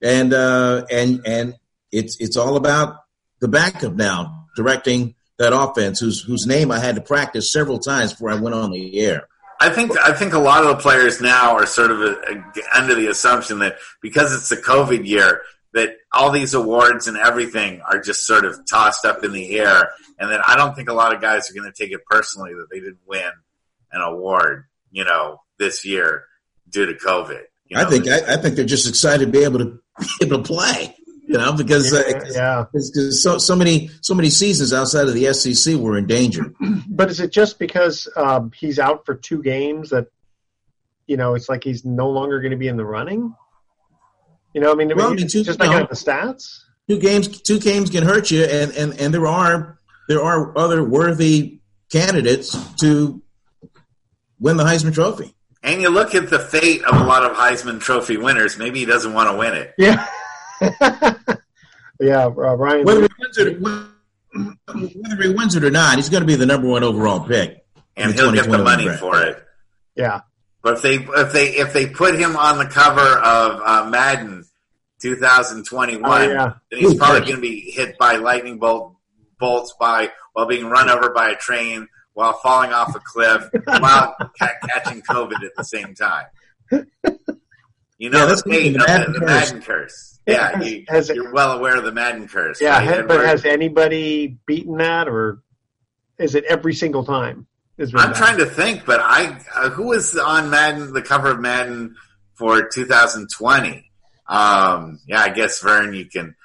and 0.00 0.32
uh, 0.32 0.86
and 0.90 1.20
and 1.26 1.54
it's 1.90 2.16
it's 2.18 2.36
all 2.36 2.56
about 2.56 2.96
the 3.40 3.48
backup 3.48 3.94
now 3.94 4.46
directing 4.56 5.14
that 5.42 5.52
offense, 5.52 6.00
whose 6.00 6.22
whose 6.22 6.46
name 6.46 6.70
I 6.70 6.78
had 6.78 6.94
to 6.94 7.00
practice 7.00 7.52
several 7.52 7.78
times 7.78 8.12
before 8.12 8.30
I 8.30 8.40
went 8.40 8.54
on 8.54 8.70
the 8.70 9.00
air. 9.00 9.28
I 9.60 9.70
think 9.70 9.96
I 9.98 10.12
think 10.12 10.32
a 10.32 10.38
lot 10.38 10.64
of 10.64 10.68
the 10.68 10.82
players 10.82 11.20
now 11.20 11.56
are 11.56 11.66
sort 11.66 11.90
of 11.90 12.00
a, 12.00 12.12
a, 12.12 12.44
under 12.74 12.94
the 12.94 13.08
assumption 13.08 13.60
that 13.60 13.76
because 14.00 14.34
it's 14.34 14.50
a 14.50 14.56
COVID 14.56 15.06
year, 15.06 15.42
that 15.74 15.96
all 16.12 16.30
these 16.30 16.54
awards 16.54 17.06
and 17.06 17.16
everything 17.16 17.80
are 17.82 18.00
just 18.00 18.26
sort 18.26 18.44
of 18.44 18.58
tossed 18.68 19.04
up 19.04 19.24
in 19.24 19.32
the 19.32 19.58
air, 19.58 19.90
and 20.18 20.30
that 20.30 20.46
I 20.46 20.56
don't 20.56 20.74
think 20.74 20.88
a 20.88 20.94
lot 20.94 21.14
of 21.14 21.20
guys 21.20 21.50
are 21.50 21.54
going 21.54 21.70
to 21.70 21.76
take 21.76 21.92
it 21.92 22.04
personally 22.08 22.54
that 22.54 22.68
they 22.70 22.80
didn't 22.80 23.00
win 23.06 23.30
an 23.92 24.00
award, 24.00 24.64
you 24.90 25.04
know, 25.04 25.40
this 25.58 25.84
year 25.84 26.24
due 26.68 26.86
to 26.86 26.94
COVID. 26.94 27.42
You 27.66 27.76
know, 27.76 27.82
I 27.82 27.90
think 27.90 28.08
I, 28.08 28.34
I, 28.34 28.36
think 28.36 28.56
they're 28.56 28.64
just 28.64 28.88
excited 28.88 29.26
to 29.26 29.30
be 29.30 29.44
able 29.44 29.58
to 29.58 29.64
be 30.20 30.26
able 30.26 30.38
to 30.38 30.44
play 30.44 30.96
you 31.32 31.38
know, 31.38 31.52
because 31.54 31.92
uh, 31.92 32.20
yeah, 32.30 32.64
because 32.70 33.22
so 33.22 33.38
so 33.38 33.56
many 33.56 33.90
so 34.02 34.14
many 34.14 34.28
seasons 34.28 34.72
outside 34.72 35.08
of 35.08 35.14
the 35.14 35.32
SEC 35.32 35.76
were 35.76 35.96
in 35.96 36.06
danger. 36.06 36.52
But 36.88 37.10
is 37.10 37.20
it 37.20 37.32
just 37.32 37.58
because 37.58 38.06
um, 38.16 38.52
he's 38.54 38.78
out 38.78 39.06
for 39.06 39.14
two 39.14 39.42
games 39.42 39.90
that 39.90 40.08
you 41.06 41.16
know 41.16 41.34
it's 41.34 41.48
like 41.48 41.64
he's 41.64 41.84
no 41.84 42.10
longer 42.10 42.40
going 42.40 42.50
to 42.50 42.58
be 42.58 42.68
in 42.68 42.76
the 42.76 42.84
running? 42.84 43.34
You 44.52 44.60
know, 44.60 44.70
I 44.70 44.74
mean, 44.74 44.92
well, 44.94 45.12
I 45.12 45.14
mean 45.14 45.26
two, 45.26 45.42
just 45.42 45.58
like 45.58 45.70
no, 45.70 45.86
the 45.86 45.94
stats. 45.94 46.60
Two 46.88 46.98
games, 46.98 47.40
two 47.40 47.58
games 47.58 47.88
can 47.88 48.04
hurt 48.04 48.30
you, 48.30 48.44
and 48.44 48.72
and 48.72 49.00
and 49.00 49.14
there 49.14 49.26
are 49.26 49.78
there 50.08 50.22
are 50.22 50.56
other 50.58 50.84
worthy 50.84 51.60
candidates 51.90 52.56
to 52.80 53.22
win 54.38 54.58
the 54.58 54.64
Heisman 54.64 54.92
Trophy. 54.92 55.34
And 55.62 55.80
you 55.80 55.88
look 55.88 56.14
at 56.14 56.28
the 56.28 56.40
fate 56.40 56.82
of 56.84 57.00
a 57.00 57.04
lot 57.04 57.22
of 57.24 57.36
Heisman 57.36 57.80
Trophy 57.80 58.16
winners. 58.16 58.58
Maybe 58.58 58.80
he 58.80 58.84
doesn't 58.84 59.14
want 59.14 59.30
to 59.30 59.36
win 59.36 59.54
it. 59.54 59.74
Yeah. 59.78 60.06
yeah, 62.02 62.26
uh, 62.26 62.30
Ryan. 62.30 62.84
Whether 62.84 63.02
he, 63.02 63.08
wins 63.18 63.38
it, 63.38 63.60
whether 63.60 65.22
he 65.22 65.28
wins 65.30 65.56
it 65.56 65.64
or 65.64 65.70
not, 65.70 65.96
he's 65.96 66.08
going 66.08 66.22
to 66.22 66.26
be 66.26 66.36
the 66.36 66.46
number 66.46 66.68
one 66.68 66.82
overall 66.84 67.20
pick, 67.20 67.64
and 67.96 68.12
he'll 68.14 68.32
get 68.32 68.50
the 68.50 68.58
money 68.58 68.84
draft. 68.84 69.00
for 69.00 69.22
it. 69.22 69.42
Yeah. 69.94 70.20
But 70.62 70.74
if 70.74 70.82
they 70.82 70.94
if 70.96 71.32
they 71.32 71.48
if 71.56 71.72
they 71.72 71.86
put 71.86 72.18
him 72.18 72.36
on 72.36 72.58
the 72.58 72.66
cover 72.66 73.00
of 73.00 73.60
uh, 73.60 73.90
Madden 73.90 74.44
2021, 75.00 76.04
oh, 76.04 76.32
yeah. 76.32 76.52
then 76.70 76.80
he's 76.80 76.94
probably 76.94 77.20
going 77.20 77.36
to 77.36 77.40
be 77.40 77.72
hit 77.72 77.98
by 77.98 78.16
lightning 78.16 78.58
bolt 78.58 78.96
bolts 79.38 79.74
by 79.78 80.10
while 80.32 80.46
being 80.46 80.66
run 80.66 80.88
over 80.88 81.10
by 81.10 81.30
a 81.30 81.36
train 81.36 81.88
while 82.14 82.34
falling 82.34 82.72
off 82.72 82.94
a 82.94 83.00
cliff 83.00 83.48
while 83.64 84.14
catching 84.38 85.02
COVID 85.02 85.44
at 85.44 85.52
the 85.56 85.64
same 85.64 85.94
time. 85.94 86.26
You 87.98 88.10
know 88.10 88.26
yeah, 88.26 88.26
the 88.26 88.42
fate 88.48 88.76
of 88.76 88.82
the, 88.82 89.18
the 89.18 89.26
Madden 89.26 89.62
curse. 89.62 90.11
Yeah, 90.26 90.62
you, 90.62 90.84
are 90.88 91.32
well 91.32 91.52
aware 91.52 91.76
of 91.76 91.84
the 91.84 91.92
Madden 91.92 92.28
curse. 92.28 92.60
Yeah, 92.60 92.78
right? 92.78 93.06
but 93.08 93.24
has 93.24 93.44
anybody 93.44 94.38
beaten 94.46 94.76
that, 94.76 95.08
or 95.08 95.42
is 96.18 96.34
it 96.34 96.44
every 96.44 96.74
single 96.74 97.04
time? 97.04 97.46
I'm 97.94 98.14
trying 98.14 98.38
to 98.38 98.46
think, 98.46 98.84
but 98.84 99.00
I 99.00 99.40
uh, 99.54 99.70
who 99.70 99.88
was 99.88 100.16
on 100.16 100.50
Madden, 100.50 100.92
the 100.92 101.02
cover 101.02 101.30
of 101.30 101.40
Madden 101.40 101.96
for 102.34 102.68
2020? 102.68 103.90
Um, 104.28 105.00
yeah, 105.06 105.20
I 105.20 105.30
guess 105.30 105.60
Vern, 105.60 105.92
you 105.94 106.06
can 106.06 106.36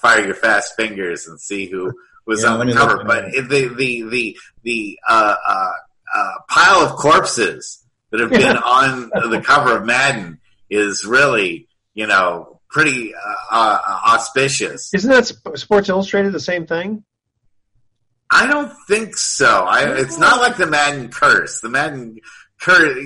fire 0.00 0.24
your 0.24 0.34
fast 0.34 0.74
fingers 0.76 1.26
and 1.26 1.40
see 1.40 1.66
who 1.66 1.92
was 2.26 2.42
Yeah, 2.42 2.54
on 2.54 2.66
the 2.66 2.74
cover, 2.74 3.04
but 3.04 3.34
it. 3.34 3.48
the 3.48 3.68
the 3.68 4.02
the 4.02 4.38
the 4.62 4.98
uh, 5.08 5.34
uh, 5.46 5.70
uh, 6.14 6.32
pile 6.48 6.86
of 6.86 6.96
corpses 6.96 7.82
that 8.10 8.20
have 8.20 8.30
been 8.30 8.56
on 8.56 9.10
the 9.30 9.40
cover 9.44 9.78
of 9.78 9.86
Madden 9.86 10.40
is 10.68 11.04
really 11.04 11.68
you 11.94 12.06
know 12.06 12.51
pretty 12.72 13.14
uh, 13.14 13.18
uh, 13.50 13.98
auspicious. 14.14 14.92
Isn't 14.92 15.10
that 15.10 15.58
Sports 15.58 15.88
Illustrated 15.88 16.32
the 16.32 16.40
same 16.40 16.66
thing? 16.66 17.04
I 18.30 18.46
don't 18.46 18.72
think 18.88 19.14
so. 19.14 19.46
I, 19.46 19.94
it's 19.98 20.18
not 20.18 20.40
like 20.40 20.56
the 20.56 20.66
Madden 20.66 21.10
curse. 21.10 21.60
The 21.60 21.68
Madden 21.68 22.18
curse. 22.58 22.98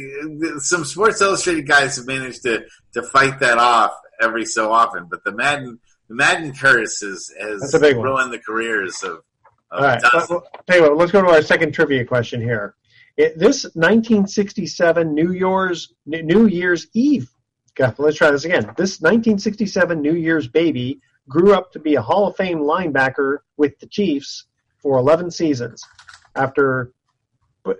Some 0.59 0.85
Sports 0.85 1.21
Illustrated 1.21 1.67
guys 1.67 1.97
have 1.97 2.07
managed 2.07 2.45
to 2.45 2.65
to 2.95 3.03
fight 3.03 3.41
that 3.41 3.59
off 3.59 3.93
every 4.21 4.47
so 4.47 4.73
often, 4.73 5.09
but 5.11 5.25
the 5.25 5.33
Madden 5.33 5.81
the 6.09 6.15
Madden 6.15 6.55
curse 6.55 7.03
is, 7.03 7.35
has 7.39 7.77
big 7.81 7.97
one. 7.97 8.07
ruined 8.07 8.33
the 8.33 8.39
careers 8.39 9.03
of. 9.03 9.11
of 9.11 9.23
All 9.73 9.83
right. 9.83 10.03
Well, 10.31 10.45
what, 10.69 10.97
let's 10.97 11.13
go 11.13 11.23
to 11.23 11.29
our 11.29 11.43
second 11.43 11.73
trivia 11.73 12.05
question 12.05 12.41
here. 12.41 12.77
It, 13.17 13.39
this 13.39 13.65
1967 13.65 15.13
New 15.13 15.33
Year's 15.33 15.93
New 16.07 16.47
Year's 16.47 16.87
Eve. 16.95 17.29
Let's 17.79 18.17
try 18.17 18.31
this 18.31 18.45
again. 18.45 18.65
This 18.77 19.01
1967 19.01 20.01
New 20.01 20.15
Year's 20.15 20.49
baby 20.49 21.01
grew 21.29 21.53
up 21.55 21.73
to 21.73 21.79
be 21.79 21.97
a 21.97 22.03
Hall 22.03 22.27
of 22.27 22.37
Fame 22.37 22.59
linebacker 22.59 23.39
with 23.57 23.79
the 23.81 23.87
Chiefs 23.87 24.45
for 24.79 24.99
11 24.99 25.31
seasons. 25.31 25.85
After 26.35 26.93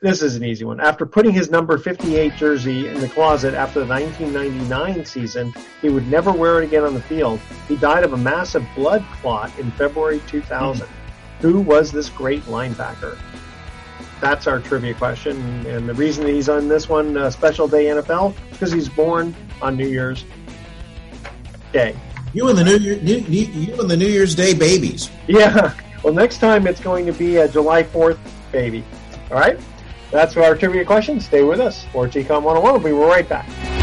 this 0.03 0.23
is 0.23 0.35
an 0.35 0.45
easy 0.45 0.65
one. 0.65 0.81
After 0.81 1.07
putting 1.07 1.33
his 1.33 1.51
number 1.51 1.79
58 1.79 2.35
jersey 2.35 2.89
in 2.89 3.01
the 3.01 3.09
closet 3.09 3.55
after 3.55 3.81
the 3.81 3.87
1999 3.87 5.05
season, 5.05 5.55
he 5.81 5.89
would 5.89 6.07
never 6.09 6.33
wear 6.33 6.61
it 6.61 6.67
again 6.67 6.83
on 6.83 6.95
the 6.95 7.03
field. 7.03 7.39
He 7.69 7.77
died 7.77 8.03
of 8.03 8.13
a 8.13 8.17
massive 8.17 8.67
blood 8.75 9.05
clot 9.21 9.57
in 9.59 9.71
February 9.73 10.21
2000. 10.27 10.89
Who 11.41 11.61
was 11.61 11.93
this 11.93 12.09
great 12.09 12.43
linebacker? 12.45 13.17
That's 14.21 14.47
our 14.47 14.61
trivia 14.61 14.95
question. 14.95 15.37
And 15.67 15.89
the 15.89 15.95
reason 15.95 16.27
he's 16.27 16.49
on 16.49 16.69
this 16.69 16.89
one, 16.89 17.17
uh, 17.17 17.31
Special 17.31 17.69
Day 17.69 17.85
NFL, 17.85 18.35
because 18.51 18.73
he's 18.73 18.89
born 18.89 19.35
on 19.63 19.77
New 19.77 19.89
Year's 19.89 20.25
Day. 21.73 21.97
You 22.33 22.49
and 22.49 22.59
the 22.59 22.65
New 22.65 22.77
Year, 22.77 23.01
New, 23.01 23.21
New, 23.23 23.45
you 23.45 23.81
and 23.81 23.91
the 23.91 23.97
New 23.97 24.09
Year's 24.09 24.35
Day 24.35 24.55
babies. 24.55 25.11
Yeah. 25.27 25.75
Well, 26.03 26.13
next 26.13 26.39
time 26.39 26.67
it's 26.67 26.81
going 26.81 27.07
to 27.07 27.13
be 27.13 27.37
a 27.39 27.49
July 27.49 27.83
4th 27.83 28.19
baby. 28.53 28.85
All 29.31 29.39
right? 29.39 29.59
That's 30.11 30.37
our 30.37 30.55
trivia 30.55 30.85
question. 30.85 31.21
Stay 31.21 31.43
with 31.43 31.61
us. 31.61 31.85
For 31.93 32.07
TCOM 32.07 32.43
101, 32.43 32.63
we'll 32.63 32.79
be 32.79 32.93
right 32.93 33.29
back. 33.29 33.76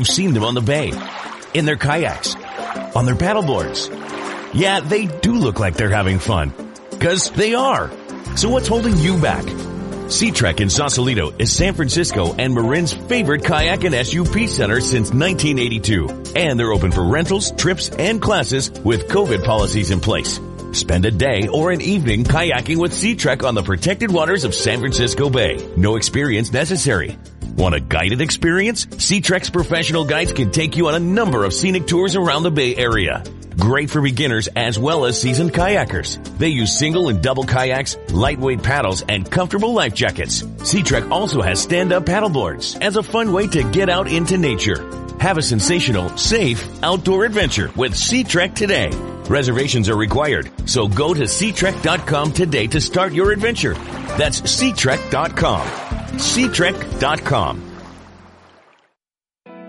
You've 0.00 0.08
seen 0.08 0.32
them 0.32 0.44
on 0.44 0.54
the 0.54 0.62
bay, 0.62 0.92
in 1.52 1.66
their 1.66 1.76
kayaks, 1.76 2.34
on 2.96 3.04
their 3.04 3.14
paddleboards. 3.14 3.90
Yeah, 4.54 4.80
they 4.80 5.04
do 5.04 5.34
look 5.34 5.60
like 5.60 5.74
they're 5.74 5.90
having 5.90 6.18
fun. 6.18 6.54
Cause 6.98 7.30
they 7.32 7.52
are. 7.52 7.90
So 8.34 8.48
what's 8.48 8.66
holding 8.66 8.96
you 8.96 9.20
back? 9.20 9.44
Sea 10.10 10.30
Trek 10.30 10.62
in 10.62 10.70
Sausalito 10.70 11.34
is 11.38 11.52
San 11.54 11.74
Francisco 11.74 12.34
and 12.34 12.54
Marin's 12.54 12.94
favorite 12.94 13.44
kayak 13.44 13.84
and 13.84 13.94
SUP 13.94 14.48
center 14.48 14.80
since 14.80 15.12
1982. 15.12 16.32
And 16.34 16.58
they're 16.58 16.72
open 16.72 16.92
for 16.92 17.04
rentals, 17.04 17.50
trips, 17.50 17.90
and 17.90 18.22
classes 18.22 18.70
with 18.70 19.08
COVID 19.08 19.44
policies 19.44 19.90
in 19.90 20.00
place. 20.00 20.40
Spend 20.72 21.04
a 21.04 21.10
day 21.10 21.46
or 21.52 21.72
an 21.72 21.82
evening 21.82 22.24
kayaking 22.24 22.78
with 22.78 22.94
Sea 22.94 23.16
Trek 23.16 23.44
on 23.44 23.54
the 23.54 23.62
protected 23.62 24.10
waters 24.10 24.44
of 24.44 24.54
San 24.54 24.80
Francisco 24.80 25.28
Bay. 25.28 25.58
No 25.76 25.96
experience 25.96 26.50
necessary. 26.54 27.18
Want 27.56 27.74
a 27.74 27.80
guided 27.80 28.20
experience? 28.20 28.86
Trek's 29.22 29.50
professional 29.50 30.04
guides 30.04 30.32
can 30.32 30.50
take 30.50 30.76
you 30.76 30.88
on 30.88 30.94
a 30.94 31.00
number 31.00 31.44
of 31.44 31.52
scenic 31.52 31.86
tours 31.86 32.16
around 32.16 32.42
the 32.42 32.50
Bay 32.50 32.74
Area. 32.76 33.22
Great 33.58 33.90
for 33.90 34.00
beginners 34.00 34.48
as 34.56 34.78
well 34.78 35.04
as 35.04 35.20
seasoned 35.20 35.52
kayakers. 35.52 36.18
They 36.38 36.48
use 36.48 36.78
single 36.78 37.08
and 37.08 37.22
double 37.22 37.44
kayaks, 37.44 37.96
lightweight 38.10 38.62
paddles, 38.62 39.02
and 39.02 39.30
comfortable 39.30 39.74
life 39.74 39.94
jackets. 39.94 40.44
Sea 40.62 40.82
Trek 40.82 41.10
also 41.10 41.42
has 41.42 41.60
stand-up 41.60 42.04
paddleboards 42.04 42.80
as 42.80 42.96
a 42.96 43.02
fun 43.02 43.32
way 43.32 43.46
to 43.48 43.62
get 43.70 43.90
out 43.90 44.10
into 44.10 44.38
nature. 44.38 44.82
Have 45.20 45.36
a 45.36 45.42
sensational, 45.42 46.08
safe 46.16 46.66
outdoor 46.82 47.26
adventure 47.26 47.70
with 47.76 47.94
Sea 47.94 48.24
Trek 48.24 48.54
today. 48.54 48.90
Reservations 49.28 49.88
are 49.90 49.96
required, 49.96 50.50
so 50.64 50.88
go 50.88 51.12
to 51.12 51.22
SeaTrek.com 51.22 52.32
today 52.32 52.66
to 52.68 52.80
start 52.80 53.12
your 53.12 53.30
adventure. 53.30 53.74
That's 54.16 54.40
SeaTrek.com. 54.40 55.89
SeaTrek.com. 56.12 57.70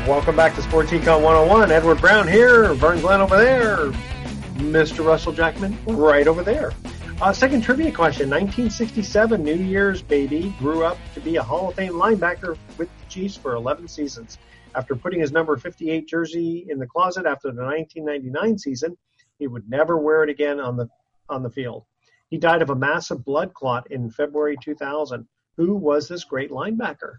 Welcome 0.06 0.36
back 0.36 0.54
to 0.54 0.62
Sports 0.62 0.92
Econ 0.92 1.20
101. 1.20 1.72
Edward 1.72 2.00
Brown 2.00 2.28
here, 2.28 2.72
Vern 2.74 3.00
Glenn 3.00 3.20
over 3.20 3.36
there, 3.36 3.90
Mr. 4.54 5.04
Russell 5.04 5.32
Jackman 5.32 5.76
right 5.84 6.28
over 6.28 6.44
there. 6.44 6.72
Uh, 7.20 7.32
second 7.32 7.62
trivia 7.62 7.90
question 7.90 8.30
1967, 8.30 9.42
New 9.42 9.56
Year's 9.56 10.02
baby, 10.02 10.54
grew 10.60 10.84
up 10.84 10.96
to 11.14 11.20
be 11.20 11.34
a 11.34 11.42
Hall 11.42 11.70
of 11.70 11.74
Fame 11.74 11.94
linebacker 11.94 12.56
with 12.78 12.88
the 12.88 13.06
Chiefs 13.08 13.34
for 13.34 13.56
11 13.56 13.88
seasons. 13.88 14.38
After 14.76 14.94
putting 14.94 15.18
his 15.18 15.32
number 15.32 15.56
58 15.56 16.06
jersey 16.06 16.68
in 16.68 16.78
the 16.78 16.86
closet 16.86 17.26
after 17.26 17.50
the 17.50 17.64
1999 17.64 18.58
season, 18.58 18.96
he 19.40 19.48
would 19.48 19.68
never 19.68 19.98
wear 19.98 20.22
it 20.22 20.30
again 20.30 20.60
on 20.60 20.76
the 20.76 20.88
on 21.28 21.42
the 21.42 21.50
field. 21.50 21.84
He 22.30 22.38
died 22.38 22.62
of 22.62 22.70
a 22.70 22.76
massive 22.76 23.24
blood 23.24 23.52
clot 23.54 23.90
in 23.90 24.12
February 24.12 24.56
2000. 24.62 25.26
Who 25.56 25.74
was 25.74 26.06
this 26.06 26.22
great 26.22 26.52
linebacker? 26.52 27.16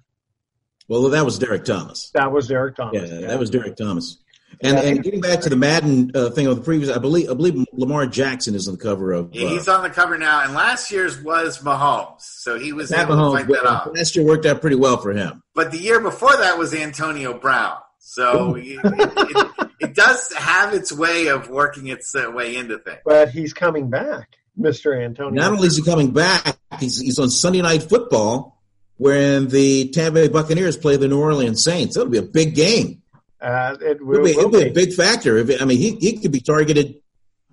Well, 0.88 1.10
that 1.10 1.26
was 1.26 1.38
Derrick 1.40 1.66
Thomas. 1.66 2.12
That 2.14 2.32
was 2.32 2.48
Derrick 2.48 2.76
Thomas. 2.76 3.10
Yeah, 3.10 3.28
that 3.28 3.40
was 3.40 3.50
Derrick 3.50 3.76
Thomas. 3.76 4.18
And, 4.62 4.78
and 4.78 5.04
getting 5.04 5.22
back 5.22 5.42
to 5.42 5.50
the 5.50 5.56
Madden 5.56 6.12
uh, 6.16 6.30
thing 6.32 6.48
of 6.48 6.56
the 6.56 6.62
previous, 6.64 6.90
I 6.90 6.98
believe 6.98 7.30
I 7.30 7.34
believe 7.34 7.66
Lamar 7.74 8.08
Jackson 8.08 8.56
is 8.56 8.68
on 8.68 8.76
the 8.76 8.82
cover 8.82 9.12
of. 9.12 9.28
Uh, 9.28 9.38
he's 9.38 9.68
on 9.68 9.84
the 9.84 9.90
cover 9.90 10.18
now, 10.18 10.44
and 10.44 10.54
last 10.54 10.90
year's 10.90 11.22
was 11.22 11.60
Mahomes, 11.60 12.22
so 12.22 12.58
he 12.58 12.74
was 12.74 12.90
Pat 12.90 13.06
able 13.06 13.16
Mahomes, 13.18 13.40
to 13.40 13.46
fight 13.46 13.54
that 13.54 13.66
off. 13.70 13.90
last 13.94 14.16
year 14.16 14.26
worked 14.26 14.46
out 14.46 14.62
pretty 14.62 14.78
well 14.78 14.98
for 14.98 15.14
him. 15.14 15.44
But 15.54 15.72
the 15.72 15.78
year 15.78 16.00
before 16.00 16.36
that 16.38 16.58
was 16.58 16.74
Antonio 16.74 17.38
Brown, 17.38 17.78
so 18.00 18.56
it, 18.58 18.80
it, 18.84 19.70
it 19.80 19.94
does 19.94 20.34
have 20.34 20.74
its 20.74 20.92
way 20.92 21.28
of 21.28 21.50
working 21.50 21.88
its 21.88 22.16
uh, 22.16 22.32
way 22.32 22.56
into 22.56 22.80
things. 22.80 23.00
But 23.06 23.30
he's 23.30 23.54
coming 23.54 23.92
back, 23.92 24.38
Mr. 24.60 25.00
Antonio. 25.00 25.40
Not 25.40 25.52
only 25.52 25.68
is 25.68 25.78
he 25.78 25.84
coming 25.84 26.12
back, 26.12 26.58
he's, 26.80 27.00
he's 27.00 27.20
on 27.20 27.30
Sunday 27.30 27.62
Night 27.62 27.84
Football, 27.84 28.57
when 28.98 29.48
the 29.48 29.90
Tampa 29.90 30.14
Bay 30.22 30.28
Buccaneers 30.28 30.78
play 30.78 30.98
the 30.98 31.08
New 31.08 31.20
Orleans 31.20 31.64
Saints. 31.64 31.96
That'll 31.96 32.10
be 32.12 32.18
a 32.18 32.24
big 32.24 32.56
game. 32.56 33.02
Uh, 33.40 33.78
it 33.80 33.92
It'll 33.98 34.08
will, 34.08 34.24
be, 34.24 34.32
it'll 34.32 34.50
be 34.50 34.64
a 34.64 34.72
big 34.74 34.94
factor. 34.94 35.38
If 35.38 35.50
it- 35.50 35.62
I 35.62 35.66
mean, 35.66 35.78
he, 35.78 35.96
he 35.98 36.18
could 36.20 36.32
be 36.32 36.40
targeted 36.40 36.96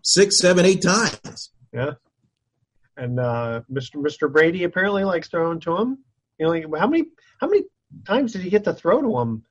six, 0.03 0.39
seven, 0.39 0.65
eight 0.65 0.83
times. 0.83 1.51
Yeah. 1.73 1.93
And 2.97 3.19
uh, 3.21 3.63
Mr. 3.71 3.97
Mr. 3.97 4.33
Brady 4.33 4.65
apparently 4.65 5.05
likes 5.05 5.29
throwing 5.29 5.61
to 5.61 5.77
him. 5.77 5.99
You 6.39 6.47
know, 6.47 6.79
how 6.79 6.87
many 6.87 7.07
how 7.41 7.49
many 7.49 7.65
times 8.07 8.33
did 8.33 8.43
he 8.43 8.51
get 8.51 8.65
to 8.65 8.73
throw 8.73 9.03
to 9.03 9.19
him 9.19 9.45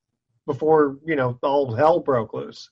before 0.48 0.98
you 1.06 1.16
know 1.16 1.38
all 1.44 1.74
hell 1.74 2.00
broke 2.00 2.34
loose? 2.34 2.70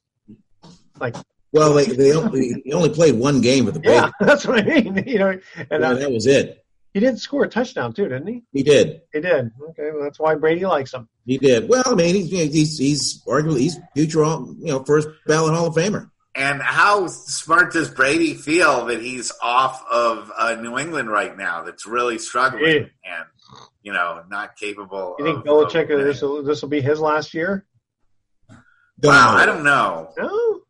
Like, 1.00 1.16
Well, 1.52 1.74
they, 1.74 1.86
they 1.86 2.14
only, 2.14 2.62
he 2.64 2.72
only 2.74 2.90
played 2.90 3.16
one 3.16 3.42
game 3.42 3.66
with 3.66 3.76
the 3.76 3.82
yeah, 3.90 4.12
that's 4.22 4.46
what 4.46 4.60
I 4.60 4.64
mean. 4.64 5.04
You 5.06 5.20
know, 5.20 5.40
and 5.70 5.84
uh, 5.84 5.94
that 5.96 6.12
was 6.12 6.26
it. 6.26 6.61
He 6.94 7.00
did 7.00 7.20
score 7.20 7.44
a 7.46 7.48
touchdown 7.50 7.94
too, 7.94 8.04
didn't 8.10 8.28
he? 8.28 8.44
He 8.52 8.64
did. 8.64 9.02
He 9.14 9.22
did. 9.22 9.52
Okay, 9.70 9.92
well, 9.94 10.04
that's 10.04 10.20
why 10.20 10.36
Brady 10.36 10.66
likes 10.66 10.94
him. 10.94 11.08
He 11.26 11.38
did. 11.38 11.70
Well, 11.70 11.84
I 11.86 11.96
mean, 11.96 12.16
he's 12.16 12.30
he's, 12.30 12.78
he's 12.78 13.24
arguably 13.26 13.60
he's 13.60 13.78
future, 13.96 14.24
all- 14.24 14.54
you 14.60 14.68
know, 14.68 14.84
first 14.84 15.08
ballot 15.28 15.54
Hall 15.54 15.68
of 15.68 15.76
Famer. 15.76 16.10
And 16.34 16.62
how 16.62 17.08
smart 17.08 17.74
does 17.74 17.90
Brady 17.90 18.34
feel 18.36 18.86
that 18.86 19.02
he's 19.02 19.34
off 19.42 19.84
of 19.92 20.32
uh, 20.38 20.56
New 20.56 20.78
England 20.80 21.10
right 21.12 21.36
now? 21.38 21.64
That's 21.64 21.86
really 21.86 22.18
struggling 22.20 22.64
Yeah. 22.64 22.80
and 23.04 23.26
you 23.84 23.92
know 23.94 24.24
not 24.30 24.56
capable. 24.56 25.16
You 25.20 25.26
think 25.26 25.38
of, 25.40 25.44
Belichick 25.44 25.94
of- 25.94 26.06
this 26.06 26.22
will 26.22 26.42
this 26.44 26.62
will 26.62 26.70
be 26.70 26.80
his 26.82 27.00
last 27.02 27.34
year? 27.34 27.66
Wow, 29.04 29.36
I 29.36 29.46
don't 29.46 29.64
know. 29.64 30.14
No. 30.18 30.62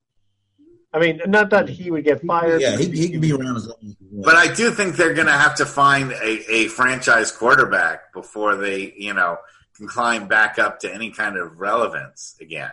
I 0.94 1.00
mean, 1.00 1.22
not 1.26 1.50
that 1.52 1.70
he 1.70 1.90
would 1.90 2.04
get 2.04 2.22
fired. 2.22 2.62
Yeah, 2.62 2.78
he, 2.78 2.90
he 2.90 3.10
can 3.10 3.22
be 3.22 3.32
around 3.32 3.56
as 3.56 3.68
long 3.68 3.78
as 3.84 3.96
he 3.98 4.08
wants. 4.12 4.26
But 4.26 4.36
I 4.36 4.54
do 4.54 4.72
think 4.72 4.98
they're 4.98 5.14
going 5.14 5.28
to 5.28 5.34
have 5.34 5.56
to 5.56 5.66
find 5.66 6.12
a, 6.12 6.54
a 6.54 6.68
franchise 6.68 7.32
quarterback 7.32 8.14
before 8.14 8.58
they, 8.58 8.94
you 8.98 9.14
know, 9.14 9.38
can 9.78 9.88
climb 9.88 10.28
back 10.28 10.60
up 10.60 10.80
to 10.82 10.94
any 10.94 11.12
kind 11.12 11.38
of 11.38 11.60
relevance 11.60 12.36
again. 12.42 12.72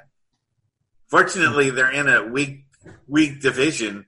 Fortunately, 1.06 1.70
they're 1.70 1.92
in 1.92 2.08
a 2.08 2.24
weak, 2.24 2.64
weak 3.06 3.40
division. 3.40 4.06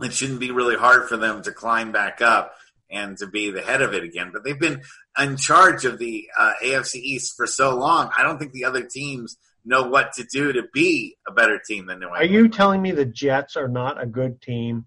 It 0.00 0.12
shouldn't 0.12 0.40
be 0.40 0.50
really 0.50 0.76
hard 0.76 1.08
for 1.08 1.16
them 1.16 1.42
to 1.44 1.52
climb 1.52 1.92
back 1.92 2.20
up 2.20 2.56
and 2.90 3.16
to 3.18 3.28
be 3.28 3.50
the 3.50 3.62
head 3.62 3.80
of 3.80 3.94
it 3.94 4.02
again. 4.02 4.30
But 4.32 4.42
they've 4.42 4.58
been 4.58 4.82
in 5.18 5.36
charge 5.36 5.84
of 5.84 5.98
the 5.98 6.28
uh, 6.36 6.54
AFC 6.62 6.96
East 6.96 7.36
for 7.36 7.46
so 7.46 7.76
long. 7.76 8.10
I 8.16 8.24
don't 8.24 8.38
think 8.38 8.52
the 8.52 8.64
other 8.64 8.82
teams 8.82 9.36
know 9.64 9.82
what 9.88 10.12
to 10.14 10.24
do 10.24 10.52
to 10.52 10.62
be 10.72 11.16
a 11.26 11.32
better 11.32 11.58
team 11.66 11.86
than 11.86 12.00
New 12.00 12.08
Are 12.08 12.24
you 12.24 12.48
telling 12.48 12.82
me 12.82 12.90
the 12.92 13.04
Jets 13.04 13.56
are 13.56 13.68
not 13.68 14.00
a 14.02 14.06
good 14.06 14.40
team? 14.42 14.86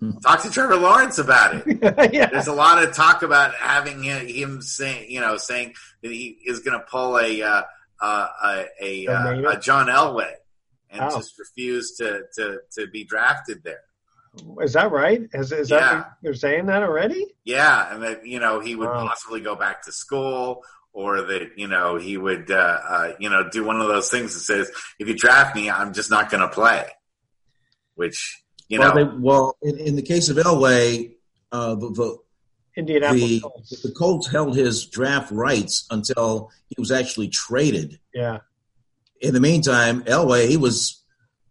Talk 0.22 0.42
to 0.42 0.50
Trevor 0.50 0.76
Lawrence 0.76 1.18
about 1.18 1.54
it. 1.66 1.78
yeah. 2.12 2.26
There's 2.26 2.48
a 2.48 2.52
lot 2.52 2.82
of 2.82 2.94
talk 2.94 3.22
about 3.22 3.54
having 3.54 4.02
him, 4.02 4.60
saying, 4.60 5.10
you 5.10 5.20
know, 5.20 5.36
saying 5.38 5.74
that 6.02 6.10
he 6.12 6.38
is 6.44 6.60
going 6.60 6.78
to 6.78 6.84
pull 6.84 7.18
a 7.18 7.42
uh, 7.42 7.62
uh, 8.02 8.28
a 8.44 8.66
a, 8.82 9.06
uh, 9.06 9.50
a 9.52 9.58
John 9.60 9.86
Elway 9.86 10.32
and 10.90 11.00
Oh. 11.00 11.16
just 11.16 11.38
refuse 11.38 11.96
to, 11.96 12.22
to 12.34 12.58
to 12.72 12.86
be 12.88 13.04
drafted 13.04 13.62
there. 13.64 13.80
Is 14.60 14.74
that 14.74 14.90
right? 14.92 15.22
Is, 15.32 15.50
is 15.50 15.70
Yeah. 15.70 15.78
that 15.78 16.10
they're 16.22 16.34
saying 16.34 16.66
that 16.66 16.82
already? 16.82 17.34
Yeah, 17.44 17.94
and 17.94 18.02
that 18.02 18.26
you 18.26 18.38
know 18.38 18.60
he 18.60 18.76
would 18.76 18.88
Wow. 18.90 19.06
possibly 19.08 19.40
go 19.40 19.54
back 19.56 19.82
to 19.84 19.92
school, 19.92 20.62
or 20.96 21.20
that 21.20 21.50
you 21.56 21.68
know 21.68 21.96
he 21.96 22.16
would 22.16 22.50
uh, 22.50 22.80
uh, 22.88 23.12
you 23.20 23.28
know 23.28 23.48
do 23.50 23.62
one 23.64 23.80
of 23.82 23.86
those 23.86 24.10
things 24.10 24.32
that 24.32 24.40
says, 24.40 24.70
if 24.98 25.06
you 25.06 25.14
draft 25.14 25.54
me, 25.54 25.70
I'm 25.70 25.92
just 25.92 26.10
not 26.10 26.30
going 26.30 26.40
to 26.40 26.48
play. 26.48 26.86
Which 27.96 28.42
you 28.68 28.80
well, 28.80 28.94
know, 28.94 29.04
they, 29.04 29.18
well, 29.18 29.56
in, 29.62 29.78
in 29.78 29.96
the 29.96 30.02
case 30.02 30.30
of 30.30 30.38
Elway, 30.38 31.12
uh, 31.52 31.74
the, 31.74 31.90
the 31.90 32.18
Indianapolis 32.78 33.28
the, 33.28 33.40
Colts. 33.40 33.82
the 33.82 33.92
Colts 33.92 34.30
held 34.30 34.56
his 34.56 34.86
draft 34.86 35.30
rights 35.30 35.86
until 35.90 36.50
he 36.68 36.76
was 36.78 36.90
actually 36.90 37.28
traded. 37.28 38.00
Yeah. 38.14 38.38
In 39.20 39.34
the 39.34 39.40
meantime, 39.40 40.02
Elway 40.04 40.48
he 40.48 40.56
was, 40.56 41.04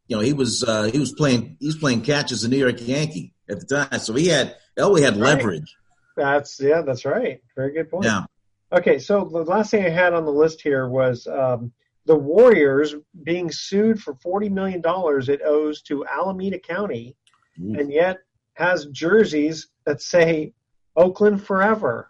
you 0.08 0.16
know, 0.16 0.24
he 0.24 0.34
was 0.34 0.64
uh, 0.64 0.90
he 0.92 0.98
was 0.98 1.14
playing 1.14 1.58
he 1.60 1.68
was 1.68 1.78
playing 1.78 2.02
catch 2.02 2.32
as 2.32 2.44
a 2.44 2.50
New 2.50 2.58
York 2.58 2.78
Yankee 2.82 3.36
at 3.48 3.60
the 3.60 3.66
time, 3.68 4.00
so 4.00 4.16
he 4.16 4.28
had 4.28 4.56
Elway 4.76 5.02
had 5.04 5.18
Right. 5.18 5.38
leverage. 5.38 5.76
That's 6.18 6.60
yeah, 6.60 6.82
that's 6.82 7.06
right. 7.06 7.42
Very 7.56 7.74
good 7.74 7.92
point. 7.92 8.06
Yeah. 8.06 8.26
Okay, 8.74 9.00
so 9.00 9.26
the 9.26 9.44
last 9.44 9.72
thing 9.72 9.86
I 9.86 9.90
had 9.90 10.14
on 10.14 10.26
the 10.26 10.32
list 10.32 10.62
here 10.62 10.88
was 10.90 11.28
um, 11.28 11.72
the 12.06 12.16
Warriors 12.16 12.96
being 13.24 13.52
sued 13.52 14.02
for 14.02 14.16
forty 14.16 14.50
million 14.50 14.82
dollars 14.82 15.30
it 15.30 15.42
owes 15.46 15.82
to 15.84 16.06
Alameda 16.06 16.60
County, 16.60 17.16
and 17.58 17.92
yet 17.92 18.18
has 18.54 18.86
jerseys 18.88 19.68
that 19.86 20.02
say 20.02 20.54
Oakland 20.96 21.44
Forever 21.44 22.10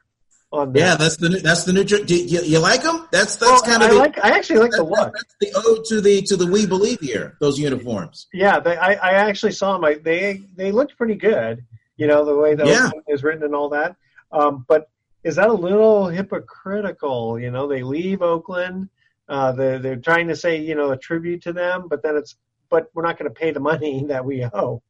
on 0.52 0.72
them. 0.74 0.82
Yeah, 0.82 0.96
that's 0.96 1.18
the 1.18 1.30
new, 1.30 1.40
that's 1.40 1.66
the 1.66 1.74
new. 1.74 1.84
jer- 1.84 2.04
Do 2.04 2.16
you, 2.16 2.42
you 2.42 2.60
like 2.60 2.84
them? 2.84 3.08
That's 3.12 3.36
that's 3.36 3.52
Well, 3.52 3.62
kind 3.62 3.84
of 3.84 3.90
I 3.90 3.94
the, 3.94 4.00
like. 4.00 4.18
I 4.26 4.30
actually 4.30 4.60
like 4.60 4.72
the 4.72 4.84
look. 4.84 5.14
that's 5.14 5.36
the 5.42 5.52
ode 5.56 5.86
to 5.86 6.02
the 6.02 6.22
to 6.24 6.36
the 6.38 6.48
We 6.48 6.66
Believe 6.66 7.00
here. 7.02 7.36
Those 7.42 7.60
uniforms. 7.60 8.28
Yeah, 8.34 8.60
they, 8.60 8.76
I, 8.78 8.94
I 8.94 9.12
actually 9.28 9.52
saw 9.52 9.74
them. 9.74 9.84
I, 9.84 9.96
they 9.96 10.42
they 10.56 10.72
looked 10.72 10.98
pretty 10.98 11.16
good. 11.16 11.66
You 11.98 12.08
know 12.08 12.26
the 12.26 12.36
way 12.36 12.56
the 12.56 12.66
Yeah. 12.66 12.90
Is 13.08 13.24
written 13.24 13.44
and 13.44 13.54
all 13.56 13.70
that. 13.70 13.96
Um, 14.32 14.66
but 14.68 14.90
is 15.26 15.36
that 15.38 15.50
a 15.50 15.54
little 15.54 16.08
hypocritical? 16.08 17.40
You 17.40 17.52
know, 17.52 17.68
they 17.68 17.84
leave 17.84 18.22
Oakland. 18.22 18.90
Uh, 19.28 19.52
they're 19.54 19.80
they're 19.80 19.96
trying 19.96 20.28
to 20.28 20.36
say 20.36 20.62
you 20.62 20.76
know 20.76 20.92
a 20.92 20.98
tribute 20.98 21.42
to 21.44 21.52
them, 21.52 21.88
but 21.90 22.04
then 22.04 22.16
it's 22.16 22.36
but 22.70 22.90
we're 22.94 23.04
not 23.04 23.18
going 23.18 23.30
to 23.30 23.38
pay 23.38 23.52
the 23.52 23.60
money 23.60 24.06
that 24.08 24.24
we 24.24 24.46
owe. 24.46 24.82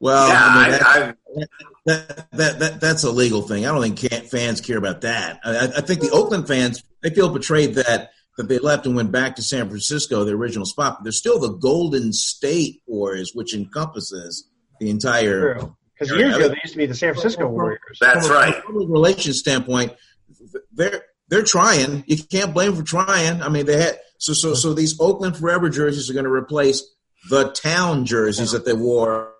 Well, 0.00 0.28
Yeah, 0.28 0.40
I 0.40 0.70
mean, 0.70 0.80
I- 0.80 1.14
that, 1.34 1.48
that, 1.86 2.30
that, 2.32 2.58
that, 2.60 2.80
that's 2.80 3.02
a 3.04 3.10
legal 3.10 3.42
thing. 3.42 3.66
I 3.66 3.72
don't 3.72 3.82
think 3.82 3.98
can 3.98 4.22
fans 4.26 4.60
care 4.60 4.78
about 4.78 5.00
that. 5.00 5.40
I, 5.44 5.72
I 5.76 5.80
think 5.80 6.00
the 6.00 6.10
Oakland 6.10 6.46
fans 6.46 6.82
they 7.02 7.10
feel 7.10 7.28
betrayed 7.30 7.74
that 7.74 8.12
that 8.36 8.48
they 8.48 8.60
left 8.60 8.86
and 8.86 8.94
went 8.94 9.10
back 9.10 9.34
to 9.36 9.42
San 9.42 9.68
Francisco, 9.68 10.22
their 10.22 10.36
original 10.36 10.64
spot. 10.64 10.98
But 10.98 11.02
they're 11.04 11.12
still 11.12 11.40
the 11.40 11.54
Golden 11.58 12.12
State 12.12 12.80
Warriors, 12.86 13.32
which 13.34 13.52
encompasses 13.54 14.48
the 14.78 14.88
entire. 14.90 15.54
True. 15.58 15.76
Because 15.98 16.16
years 16.16 16.36
ago 16.36 16.44
mean, 16.44 16.52
they 16.52 16.60
used 16.62 16.74
to 16.74 16.78
be 16.78 16.86
the 16.86 16.94
San 16.94 17.12
Francisco 17.12 17.48
Warriors. 17.48 17.80
that's 18.00 18.26
from 18.26 18.36
a- 18.36 18.38
right. 18.38 18.54
From 18.64 18.76
a 18.76 18.86
relations 18.86 19.38
standpoint, 19.38 19.94
they're 20.72 21.02
they're 21.28 21.42
trying. 21.42 22.04
You 22.06 22.16
can't 22.22 22.54
blame 22.54 22.74
them 22.74 22.84
for 22.84 22.86
trying. 22.86 23.42
I 23.42 23.48
mean, 23.48 23.66
they 23.66 23.80
had 23.80 23.98
so 24.18 24.32
so 24.32 24.54
so 24.54 24.74
these 24.74 25.00
Oakland 25.00 25.36
Forever 25.36 25.68
jerseys 25.68 26.08
are 26.08 26.12
going 26.14 26.24
to 26.24 26.32
replace 26.32 26.82
the 27.30 27.50
town 27.50 28.04
jerseys 28.04 28.52
that 28.52 28.64
they 28.64 28.72
wore 28.72 29.32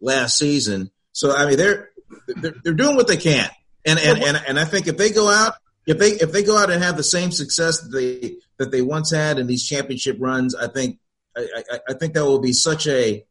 last 0.00 0.38
season. 0.38 0.90
So 1.12 1.34
I 1.34 1.46
mean, 1.46 1.58
they're 1.58 1.90
they're, 2.26 2.54
they're 2.64 2.74
doing 2.74 2.96
what 2.96 3.08
they 3.08 3.16
can, 3.16 3.48
and 3.84 3.98
and, 3.98 4.22
and 4.22 4.42
and 4.48 4.58
I 4.58 4.64
think 4.64 4.86
if 4.86 4.96
they 4.96 5.10
go 5.10 5.28
out. 5.28 5.54
If 5.86 5.98
they 5.98 6.10
if 6.10 6.30
they 6.30 6.44
go 6.44 6.58
out 6.58 6.70
and 6.70 6.82
have 6.84 6.98
the 6.98 7.02
same 7.02 7.32
success 7.32 7.80
that 7.80 7.88
they 7.88 8.36
that 8.58 8.70
they 8.70 8.82
once 8.82 9.10
had 9.10 9.38
in 9.38 9.46
these 9.46 9.66
championship 9.66 10.18
runs, 10.20 10.54
I 10.54 10.68
think 10.68 10.98
I, 11.36 11.48
I, 11.56 11.80
I 11.88 11.92
think 11.94 12.12
that 12.14 12.24
will 12.24 12.38
be 12.38 12.52
such 12.52 12.86
a 12.86 13.24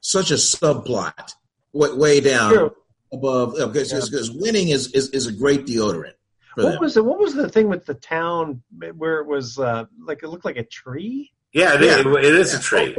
such 0.00 0.30
a 0.30 0.34
subplot 0.34 1.34
way, 1.74 1.92
way 1.92 2.20
down 2.20 2.52
True. 2.52 2.74
above 3.12 3.54
because 3.72 3.92
because 4.08 4.30
winning 4.30 4.68
is, 4.68 4.90
is 4.92 5.10
is 5.10 5.26
a 5.26 5.32
great 5.32 5.66
deodorant 5.66 6.14
What 6.54 6.72
them. 6.72 6.80
was 6.80 6.94
the 6.94 7.02
what 7.04 7.18
was 7.18 7.34
the 7.34 7.48
thing 7.48 7.68
with 7.68 7.84
the 7.84 7.94
town 7.94 8.62
where 8.96 9.20
it 9.20 9.26
was 9.26 9.58
uh, 9.58 9.84
like 10.02 10.22
it 10.22 10.28
looked 10.28 10.44
like 10.46 10.56
a 10.56 10.64
tree? 10.64 11.32
Yeah, 11.52 11.74
it 11.74 11.82
is. 11.82 11.98
It 12.06 12.24
is 12.34 12.54
a 12.54 12.60
tree. 12.60 12.96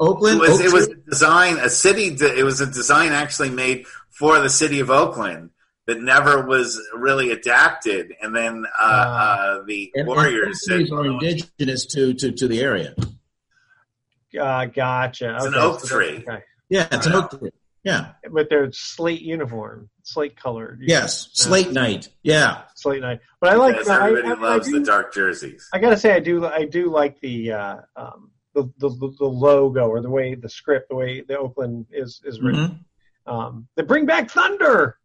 Oakland, 0.00 0.36
It 0.38 0.40
was, 0.40 0.60
Oak 0.60 0.66
it 0.66 0.72
was 0.72 0.88
a 0.88 0.94
design, 0.94 1.58
a 1.58 1.68
city. 1.68 2.06
It 2.06 2.44
was 2.44 2.60
a 2.60 2.66
design 2.66 3.12
actually 3.12 3.50
made 3.50 3.86
for 4.10 4.40
the 4.40 4.48
city 4.48 4.80
of 4.80 4.90
Oakland 4.90 5.50
that 5.86 6.00
never 6.00 6.46
was 6.46 6.80
really 6.94 7.30
adapted, 7.30 8.12
and 8.22 8.34
then 8.34 8.64
uh, 8.80 8.84
uh, 8.84 9.62
the 9.66 9.90
And- 9.94 10.00
and 10.00 10.08
Warriors 10.08 10.46
those 10.46 10.64
said, 10.66 10.74
trees 10.76 10.92
are 10.92 11.04
indigenous 11.06 11.86
to, 11.86 12.14
to, 12.14 12.32
to 12.32 12.48
the 12.48 12.60
area. 12.60 12.94
Uh, 14.40 14.64
gotcha. 14.66 15.34
It's 15.36 15.44
an 15.44 15.54
oak 15.54 15.84
tree. 15.84 16.24
Okay. 16.26 16.42
Yeah, 16.68 16.88
it's 16.90 17.06
an 17.06 17.12
oak 17.14 17.38
tree. 17.38 17.50
Yeah. 17.84 18.12
But 18.30 18.48
they're 18.48 18.70
slate 18.72 19.22
uniform, 19.22 19.90
slate 20.04 20.36
colored. 20.36 20.80
Yes. 20.82 21.28
Slate 21.32 21.72
night. 21.72 22.08
Yeah. 22.22 22.62
slate 22.76 23.00
night. 23.02 23.20
But 23.40 23.50
I 23.52 23.56
like. 23.56 23.74
because 23.74 23.88
I, 23.88 24.08
everybody 24.10 24.28
I- 24.28 24.32
I 24.32 24.50
loves 24.54 24.68
do- 24.68 24.78
the 24.78 24.84
dark 24.86 25.12
jerseys. 25.12 25.68
I 25.72 25.78
gotta 25.78 25.96
say, 25.96 26.14
I 26.14 26.20
do. 26.20 26.46
I 26.46 26.64
do 26.66 26.90
like 26.90 27.20
the 27.20 27.52
uh, 27.52 27.76
um, 27.96 28.30
the, 28.54 28.64
the 28.78 28.88
the 29.18 29.24
logo 29.26 29.88
or 29.88 30.00
the 30.00 30.10
way 30.10 30.34
the 30.36 30.48
script, 30.48 30.90
the 30.90 30.94
way 30.94 31.22
the 31.26 31.36
Oakland 31.38 31.86
is 31.90 32.20
is 32.24 32.40
written. 32.40 32.84
Um, 33.26 33.66
they 33.76 33.82
bring 33.82 34.06
back 34.06 34.30
Thunder. 34.30 34.96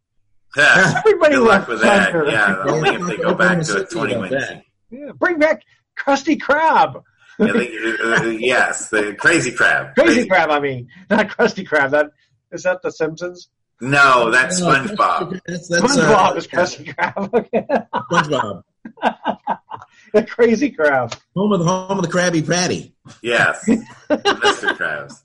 Everybody 0.58 1.36
Good 1.36 1.44
luck 1.48 1.68
loves 1.68 1.68
with 1.68 1.82
that. 1.82 2.14
Yeah, 2.14 2.64
only 2.68 2.90
if 2.92 3.06
they 3.08 3.18
go 3.18 3.34
back 3.34 3.62
to 3.64 3.82
a 3.82 3.86
20 3.86 4.18
win 4.18 4.30
team. 4.30 4.62
Yeah, 4.90 5.12
bring 5.18 5.40
back 5.40 5.64
Krusty 6.00 6.38
Krab. 6.40 7.04
Yeah, 7.40 7.52
they- 7.54 7.78
uh, 8.04 8.24
yes, 8.24 8.90
the 8.90 9.14
Crazy 9.20 9.52
Crab. 9.52 9.94
Crazy 9.96 10.28
Crab. 10.28 10.50
I 10.50 10.60
mean, 10.60 10.88
not 11.10 11.28
Krusty 11.28 11.68
Crab. 11.68 11.92
That 11.92 12.12
is 12.52 12.64
that 12.64 12.82
The 12.82 12.92
Simpsons. 12.92 13.50
No, 13.80 14.32
that's 14.32 14.60
SpongeBob. 14.60 15.40
That's, 15.46 15.70
SpongeBob 15.70 16.32
uh, 16.32 16.36
is 16.36 16.48
Krusty 16.48 16.96
Krab. 16.96 17.48
SpongeBob. 18.12 18.64
the 20.14 20.24
Crazy 20.24 20.72
Crab. 20.72 21.14
Home 21.36 21.52
of 21.52 21.60
the 21.60 21.66
home 21.66 22.00
of 22.00 22.04
the 22.04 22.12
Krabby 22.12 22.48
Patty. 22.48 22.96
Yes, 23.22 23.64
Mr. 24.10 24.76
Krabs. 24.76 25.22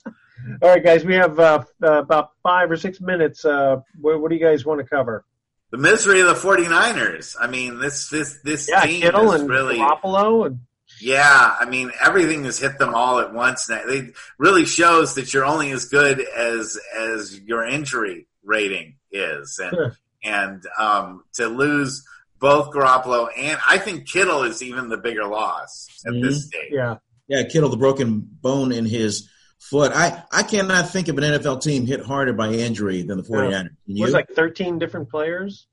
All 0.61 0.69
right, 0.69 0.83
guys, 0.83 1.05
we 1.05 1.15
have 1.15 1.39
uh, 1.39 1.63
uh, 1.81 1.99
about 1.99 2.31
five 2.43 2.69
or 2.69 2.75
six 2.77 2.99
minutes. 2.99 3.45
Uh, 3.45 3.77
what, 3.99 4.21
what 4.21 4.29
do 4.29 4.35
you 4.35 4.45
guys 4.45 4.65
want 4.65 4.81
to 4.81 4.85
cover? 4.85 5.25
The 5.71 5.77
misery 5.77 6.21
of 6.21 6.27
the 6.27 6.33
49ers. 6.33 7.35
I 7.39 7.47
mean, 7.47 7.79
this 7.79 8.09
this 8.09 8.39
this 8.43 8.69
Yeah, 8.69 8.81
team 8.81 9.01
Kittle 9.01 9.31
is 9.31 9.41
and 9.41 9.49
really 9.49 9.77
Garoppolo 9.77 10.45
and 10.45 10.59
Yeah, 11.03 11.55
I 11.59 11.65
mean 11.65 11.91
everything 12.01 12.45
has 12.45 12.57
hit 12.59 12.77
them 12.79 12.93
all 12.95 13.19
at 13.19 13.33
once. 13.33 13.69
Now. 13.69 13.81
It 13.85 14.13
really 14.37 14.65
shows 14.65 15.15
that 15.15 15.33
you're 15.33 15.45
only 15.45 15.71
as 15.71 15.85
good 15.85 16.19
as 16.21 16.77
as 16.97 17.39
your 17.41 17.63
injury 17.65 18.27
rating 18.43 18.95
is, 19.11 19.59
and 19.61 19.71
Sure. 19.73 19.97
and 20.23 20.63
um, 20.79 21.23
to 21.33 21.47
lose 21.47 22.03
both 22.39 22.71
Garoppolo 22.73 23.29
and 23.37 23.57
I 23.67 23.77
think 23.77 24.07
Kittle 24.07 24.43
is 24.43 24.61
even 24.61 24.89
the 24.89 24.97
bigger 24.97 25.25
loss 25.25 25.87
at 26.05 26.13
this 26.21 26.39
Mhm. 26.39 26.47
stage. 26.47 26.71
Yeah. 26.71 26.95
Yeah, 27.27 27.43
Kittle, 27.43 27.69
the 27.69 27.77
broken 27.77 28.19
bone 28.41 28.71
in 28.73 28.85
his 28.85 29.29
foot. 29.59 29.93
I, 29.95 30.23
I 30.29 30.43
cannot 30.43 30.89
think 30.89 31.07
of 31.07 31.17
an 31.17 31.23
NFL 31.23 31.61
team 31.61 31.85
hit 31.85 32.01
harder 32.01 32.33
by 32.33 32.49
injury 32.51 33.01
than 33.03 33.17
the 33.17 33.23
49ers. 33.23 33.69
Can 33.85 33.97
it 33.97 34.01
was 34.01 34.11
like 34.13 34.29
thirteen 34.31 34.77
different 34.77 35.09
players. 35.09 35.67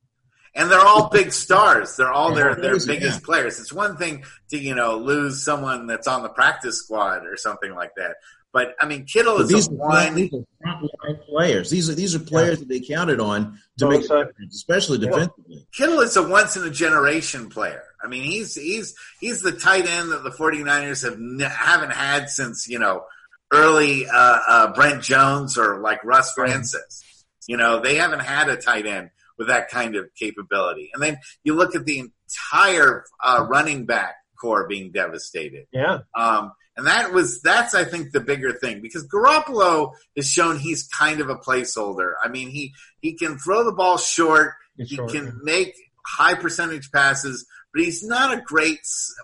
And 0.54 0.70
they're 0.70 0.80
all 0.80 1.08
big 1.08 1.32
stars. 1.32 1.96
They're 1.96 2.10
all 2.10 2.34
their 2.34 2.54
their 2.54 2.78
biggest 2.84 3.20
yeah. 3.20 3.24
players. 3.26 3.60
It's 3.60 3.72
one 3.72 3.96
thing 3.96 4.24
to 4.50 4.58
you 4.58 4.74
know 4.74 4.98
lose 4.98 5.42
someone 5.44 5.86
that's 5.86 6.06
on 6.06 6.22
the 6.22 6.28
practice 6.28 6.78
squad 6.78 7.26
or 7.26 7.36
something 7.36 7.74
like 7.74 7.94
that, 7.96 8.16
but 8.52 8.74
I 8.80 8.86
mean 8.86 9.04
Kittle 9.04 9.36
But 9.36 9.42
is 9.44 9.48
these, 9.48 9.68
a 9.68 9.72
are, 9.72 9.76
one. 9.76 10.14
these 10.14 10.32
are 10.32 10.44
frontline 10.66 11.24
players. 11.26 11.70
These 11.70 11.88
are 11.88 11.94
these 11.94 12.14
are 12.14 12.20
players 12.20 12.58
that 12.58 12.68
they 12.68 12.80
counted 12.80 13.20
on 13.20 13.58
to 13.78 13.88
make 13.88 14.00
a 14.00 14.04
Bosa. 14.04 14.26
difference, 14.26 14.54
especially 14.54 14.98
defensively. 14.98 15.66
Kittle 15.72 16.00
is 16.00 16.16
a 16.16 16.26
once 16.26 16.56
in 16.56 16.64
a 16.64 16.70
generation 16.70 17.48
player. 17.48 17.82
I 18.02 18.08
mean, 18.08 18.24
he's 18.24 18.54
he's 18.54 18.94
he's 19.20 19.42
the 19.42 19.52
tight 19.52 19.86
end 19.86 20.10
that 20.12 20.24
the 20.24 20.30
49ers 20.30 21.04
have 21.04 21.14
n- 21.14 21.40
haven't 21.40 21.92
had 21.92 22.28
since 22.28 22.68
you 22.68 22.78
know 22.78 23.04
early 23.52 24.06
uh, 24.08 24.38
uh, 24.48 24.72
Brent 24.72 25.02
Jones 25.02 25.58
or 25.58 25.80
like 25.80 26.02
Russ 26.04 26.32
Francis. 26.32 27.04
You 27.46 27.56
know, 27.56 27.80
they 27.80 27.96
haven't 27.96 28.20
had 28.20 28.48
a 28.48 28.56
tight 28.56 28.86
end 28.86 29.10
with 29.40 29.48
that 29.48 29.70
kind 29.70 29.96
of 29.96 30.04
capability. 30.18 30.90
And 30.92 31.02
then 31.02 31.18
you 31.44 31.54
look 31.54 31.74
at 31.74 31.86
the 31.86 31.98
entire 31.98 33.04
uh, 33.24 33.46
running 33.48 33.86
back 33.86 34.16
core 34.38 34.68
being 34.68 34.92
devastated. 34.92 35.64
Yeah. 35.72 36.00
Um, 36.14 36.52
and 36.76 36.86
that 36.86 37.12
was 37.12 37.40
that's 37.40 37.74
I 37.74 37.84
think 37.84 38.12
the 38.12 38.20
bigger 38.20 38.52
thing 38.52 38.80
because 38.82 39.08
Garoppolo 39.08 39.92
has 40.14 40.28
shown 40.28 40.58
he's 40.58 40.86
kind 40.88 41.20
of 41.22 41.30
a 41.30 41.36
placeholder. 41.36 42.12
I 42.22 42.28
mean 42.28 42.50
he 42.50 42.74
he 43.00 43.14
can 43.14 43.38
throw 43.38 43.64
the 43.64 43.72
ball 43.72 43.96
short, 43.96 44.52
He's 44.76 44.90
he 44.90 44.96
short, 44.96 45.10
can 45.10 45.24
yeah. 45.24 45.32
make 45.42 45.74
high 46.06 46.34
percentage 46.34 46.90
passes, 46.92 47.46
but 47.72 47.82
he's 47.82 48.04
not 48.04 48.36
a 48.36 48.42
great 48.42 48.80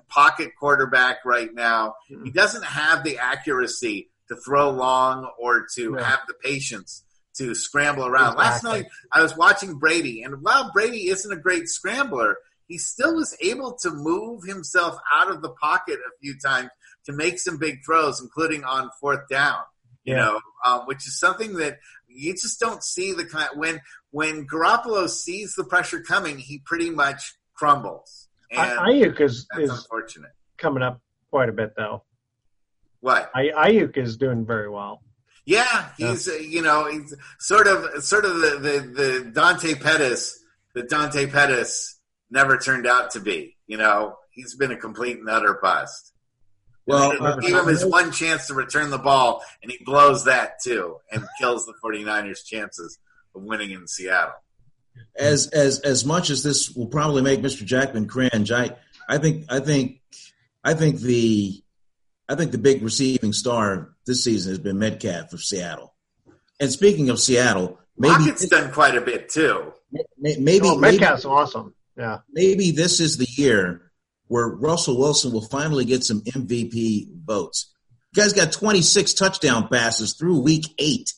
pocket 0.09 0.51
quarterback 0.59 1.25
right 1.27 1.53
now. 1.55 1.95
He 2.25 2.31
doesn't 2.31 2.65
have 2.65 3.05
the 3.05 3.19
accuracy 3.19 4.11
to 4.29 4.37
throw 4.37 4.71
long 4.71 5.31
or 5.39 5.67
to 5.77 5.95
Yeah. 5.99 6.05
have 6.05 6.21
the 6.27 6.35
patience 6.43 7.05
to 7.39 7.55
scramble 7.55 8.07
around. 8.07 8.37
Last 8.37 8.65
night 8.65 8.87
I 9.13 9.23
was 9.23 9.37
watching 9.37 9.79
Brady, 9.79 10.23
and 10.23 10.43
while 10.43 10.71
Brady 10.73 11.09
isn't 11.09 11.33
a 11.33 11.37
great 11.41 11.69
scrambler, 11.69 12.37
he 12.69 12.79
still 12.79 13.15
was 13.15 13.37
able 13.41 13.77
to 13.83 13.91
move 13.91 14.43
himself 14.45 14.99
out 15.13 15.31
of 15.31 15.43
the 15.43 15.51
pocket 15.51 15.99
a 16.01 16.11
few 16.21 16.35
times 16.39 16.71
to 17.05 17.13
make 17.13 17.39
some 17.39 17.59
big 17.59 17.85
throws, 17.85 18.21
including 18.21 18.65
on 18.65 18.91
fourth 19.01 19.29
down. 19.29 19.61
You 20.05 20.15
Yeah. 20.15 20.21
know, 20.25 20.41
um, 20.65 20.81
which 20.87 21.07
is 21.07 21.19
something 21.19 21.55
that 21.55 21.79
you 22.09 22.33
just 22.33 22.59
don't 22.61 22.83
see 22.83 23.13
the 23.13 23.25
kind 23.25 23.51
when 23.55 23.81
when 24.11 24.47
Garoppolo 24.47 25.09
sees 25.09 25.55
the 25.55 25.65
pressure 25.65 26.01
coming, 26.01 26.39
he 26.39 26.59
pretty 26.65 26.91
much 26.91 27.35
crumbles. 27.55 28.29
And 28.51 28.79
Aiyuk 28.79 29.21
is 29.21 29.47
that's 29.51 29.65
is 29.65 29.71
unfortunate. 29.71 30.31
coming 30.59 30.83
up 30.83 31.01
quite 31.31 31.49
a 31.49 31.53
bit 31.53 31.75
though. 31.77 32.05
What? 33.01 33.33
Aiyuk 33.35 33.97
is 33.97 34.17
doing 34.17 34.47
very 34.47 34.69
well. 34.71 35.03
Yeah, 35.47 35.91
he's 35.97 36.29
uh, 36.29 36.35
you 36.35 36.61
know 36.61 36.91
he's 36.91 37.15
sort 37.39 37.69
of 37.69 38.03
sort 38.03 38.25
of 38.25 38.41
the 38.41 38.59
the, 38.59 39.03
the 39.03 39.31
Dante 39.33 39.77
Pettis 39.77 40.43
that 40.75 40.91
Dante 40.91 41.27
Pettis 41.27 41.99
never 42.31 42.59
turned 42.59 42.87
out 42.87 43.13
to 43.13 43.21
be. 43.21 43.57
You 43.69 43.77
know, 43.79 44.17
he's 44.31 44.57
been 44.57 44.73
a 44.73 44.77
complete 44.77 45.19
and 45.19 45.29
utter 45.29 45.59
bust. 45.63 46.13
Well, 46.85 47.13
uh, 47.25 47.37
give 47.37 47.57
him 47.57 47.67
his 47.67 47.85
one 47.85 48.13
chance 48.13 48.49
to 48.49 48.55
return 48.55 48.91
the 48.91 48.99
ball, 48.99 49.43
and 49.63 49.71
he 49.71 49.79
blows 49.85 50.25
that 50.25 50.61
too, 50.63 50.99
and 51.11 51.25
kills 51.41 51.65
the 51.67 51.75
49ers' 51.83 52.45
chances 52.45 52.99
of 53.35 53.43
winning 53.43 53.71
in 53.71 53.87
Seattle. 53.87 54.35
as 55.17 55.49
as 55.49 55.81
as 55.81 56.05
much 56.05 56.31
as 56.31 56.43
this 56.43 56.71
will 56.71 56.87
probably 56.87 57.23
make 57.23 57.41
Mr. 57.41 57.65
Jackman 57.65 58.07
cringe, 58.07 58.51
I 58.51 58.71
I 59.09 59.19
think 59.19 59.47
I 59.49 59.61
think 59.61 60.01
I 60.65 60.75
think 60.75 61.01
the 61.01 61.63
I 62.29 62.35
think 62.35 62.53
the 62.53 62.59
big 62.59 62.83
receiving 62.83 63.33
star 63.33 63.95
this 64.07 64.25
season 64.25 64.51
has 64.53 64.59
been 64.59 64.79
Metcalf 64.79 65.33
of 65.33 65.41
Seattle. 65.41 65.95
And 66.59 66.71
speaking 66.73 67.11
of 67.11 67.21
Seattle, 67.21 67.79
maybe 67.97 68.15
Lockett's 68.15 68.49
done 68.49 68.73
quite 68.73 68.97
a 68.97 69.01
bit 69.01 69.29
too. 69.29 69.73
maybe 70.19 70.61
Oh, 70.65 70.77
maybe, 70.77 70.99
Metcalf's 70.99 71.25
awesome. 71.25 71.75
Yeah. 71.97 72.19
maybe 72.31 72.73
this 72.73 73.01
is 73.01 73.17
the 73.17 73.29
year 73.37 73.91
where 74.29 74.49
Russell 74.49 74.99
Wilson 74.99 75.33
will 75.33 75.47
finally 75.47 75.85
get 75.85 76.05
some 76.05 76.21
MVP 76.23 77.09
votes. 77.25 77.73
You 78.15 78.23
guys 78.23 78.33
got 78.33 78.53
26 78.53 79.15
touchdown 79.15 79.69
passes 79.69 80.15
through 80.15 80.41
week 80.41 80.65
eight. 80.79 81.13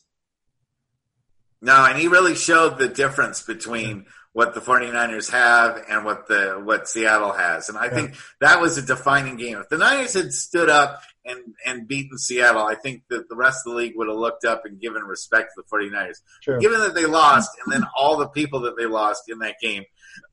No, 1.61 1.85
and 1.85 1.99
he 1.99 2.07
really 2.09 2.35
showed 2.35 2.79
the 2.79 2.89
difference 2.89 3.43
between 3.43 4.07
what 4.33 4.55
the 4.55 4.61
49ers 4.61 5.31
have 5.31 5.83
and 5.89 6.05
what 6.05 6.29
the 6.29 6.61
what 6.63 6.89
Seattle 6.89 7.33
has. 7.33 7.69
And 7.69 7.79
I 7.79 7.89
think 7.89 8.15
that 8.41 8.61
was 8.61 8.79
a 8.79 8.83
defining 8.83 9.37
game. 9.37 9.59
If 9.59 9.69
the 9.69 9.79
Niners 9.79 10.15
had 10.15 10.33
stood 10.33 10.69
up 10.69 11.03
and 11.25 11.39
and 11.67 11.89
beaten 11.89 12.19
Seattle, 12.19 12.63
I 12.65 12.75
think 12.75 13.03
that 13.11 13.29
the 13.29 13.37
rest 13.37 13.67
of 13.67 13.73
the 13.73 13.79
league 13.79 13.95
would 13.97 14.09
have 14.09 14.17
looked 14.17 14.45
up 14.45 14.65
and 14.65 14.81
given 14.81 15.03
respect 15.03 15.53
to 15.57 15.63
the 15.63 15.77
49ers. 15.77 16.19
True. 16.43 16.61
Given 16.61 16.81
that 16.81 16.95
they 16.95 17.07
lost 17.07 17.51
and 17.65 17.73
then 17.73 17.85
all 17.99 18.17
the 18.17 18.29
people 18.29 18.61
that 18.61 18.77
they 18.77 18.87
lost 18.87 19.25
in 19.29 19.39
that 19.41 19.57
game, 19.61 19.85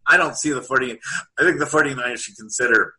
I 0.06 0.18
don't 0.18 0.36
see 0.36 0.52
the 0.52 0.62
40 0.62 1.00
I 1.40 1.44
think 1.44 1.60
the 1.60 1.66
49ers 1.66 2.20
should 2.20 2.36
consider 2.38 2.94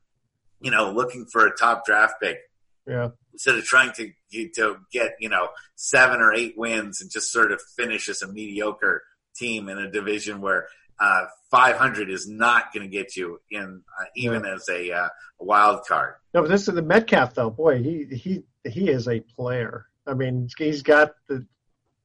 you 0.60 0.70
know 0.70 0.90
looking 0.90 1.26
for 1.26 1.46
a 1.46 1.54
top 1.56 1.84
draft 1.84 2.14
pick 2.20 2.38
Yeah. 2.86 3.10
instead 3.32 3.56
of 3.56 3.64
trying 3.64 3.92
to 3.92 4.10
to 4.54 4.76
get 4.92 5.12
you 5.20 5.28
know 5.28 5.48
seven 5.76 6.20
or 6.20 6.32
eight 6.34 6.54
wins 6.56 7.00
and 7.00 7.10
just 7.10 7.30
sort 7.30 7.52
of 7.52 7.60
finish 7.76 8.08
as 8.08 8.22
a 8.22 8.28
mediocre 8.32 9.02
team 9.36 9.68
in 9.68 9.76
a 9.78 9.90
division 9.90 10.40
where 10.40 10.66
uh, 10.98 11.24
500 11.50 12.10
is 12.10 12.28
not 12.28 12.72
going 12.72 12.88
to 12.88 12.94
get 12.94 13.16
you 13.16 13.40
in 13.50 13.82
uh, 14.00 14.04
even 14.16 14.44
as 14.44 14.68
a, 14.68 14.92
uh, 14.92 15.08
wild 15.38 15.80
card. 15.86 16.14
No, 16.34 16.42
but 16.42 16.48
this 16.48 16.66
is 16.68 16.74
the 16.74 16.82
Metcalf 16.82 17.34
though. 17.34 17.50
Boy, 17.50 17.82
he 17.82 18.04
he 18.04 18.44
he 18.68 18.88
is 18.88 19.06
a 19.08 19.20
player. 19.20 19.86
I 20.06 20.14
mean, 20.14 20.48
he's 20.56 20.82
got 20.82 21.12
the 21.28 21.46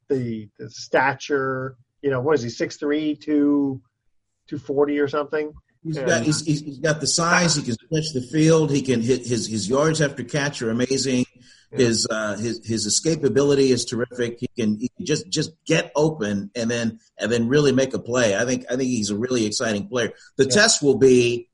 the 0.09 0.49
the 0.57 0.69
stature. 0.69 1.77
You 2.01 2.09
know, 2.09 2.21
what 2.21 2.35
is 2.35 2.41
he? 2.43 2.49
Six 2.49 2.77
three, 2.77 3.15
two 3.15 3.81
two 4.47 4.57
forty 4.57 4.99
or 4.99 5.07
something. 5.07 5.53
He's 5.83 5.97
And- 5.97 6.07
got 6.07 6.23
he's, 6.23 6.45
he's 6.45 6.61
he's 6.61 6.79
got 6.79 6.99
the 6.99 7.07
size. 7.07 7.55
He 7.55 7.63
can 7.63 7.73
stretch 7.73 8.11
the 8.13 8.27
field. 8.31 8.71
He 8.71 8.81
can 8.81 9.01
hit 9.01 9.25
his 9.25 9.47
his 9.47 9.69
yards 9.69 10.01
after 10.01 10.23
catch 10.23 10.61
are 10.61 10.69
amazing. 10.71 11.25
His 11.71 12.05
uh, 12.09 12.35
his 12.37 12.65
his 12.65 12.85
escapability 12.87 13.69
is 13.69 13.85
terrific. 13.85 14.37
He 14.39 14.47
can, 14.57 14.77
he 14.77 14.89
can 14.97 15.05
just 15.05 15.29
just 15.29 15.51
get 15.65 15.91
open 15.95 16.51
and 16.55 16.69
then 16.69 16.99
and 17.17 17.31
then 17.31 17.47
really 17.47 17.71
make 17.71 17.93
a 17.93 17.99
play. 17.99 18.35
I 18.37 18.43
think 18.45 18.65
I 18.69 18.75
think 18.75 18.89
he's 18.89 19.09
a 19.09 19.17
really 19.17 19.45
exciting 19.45 19.87
player. 19.87 20.11
The 20.37 20.43
Yeah. 20.45 20.49
test 20.51 20.83
will 20.83 20.97
be 20.97 21.47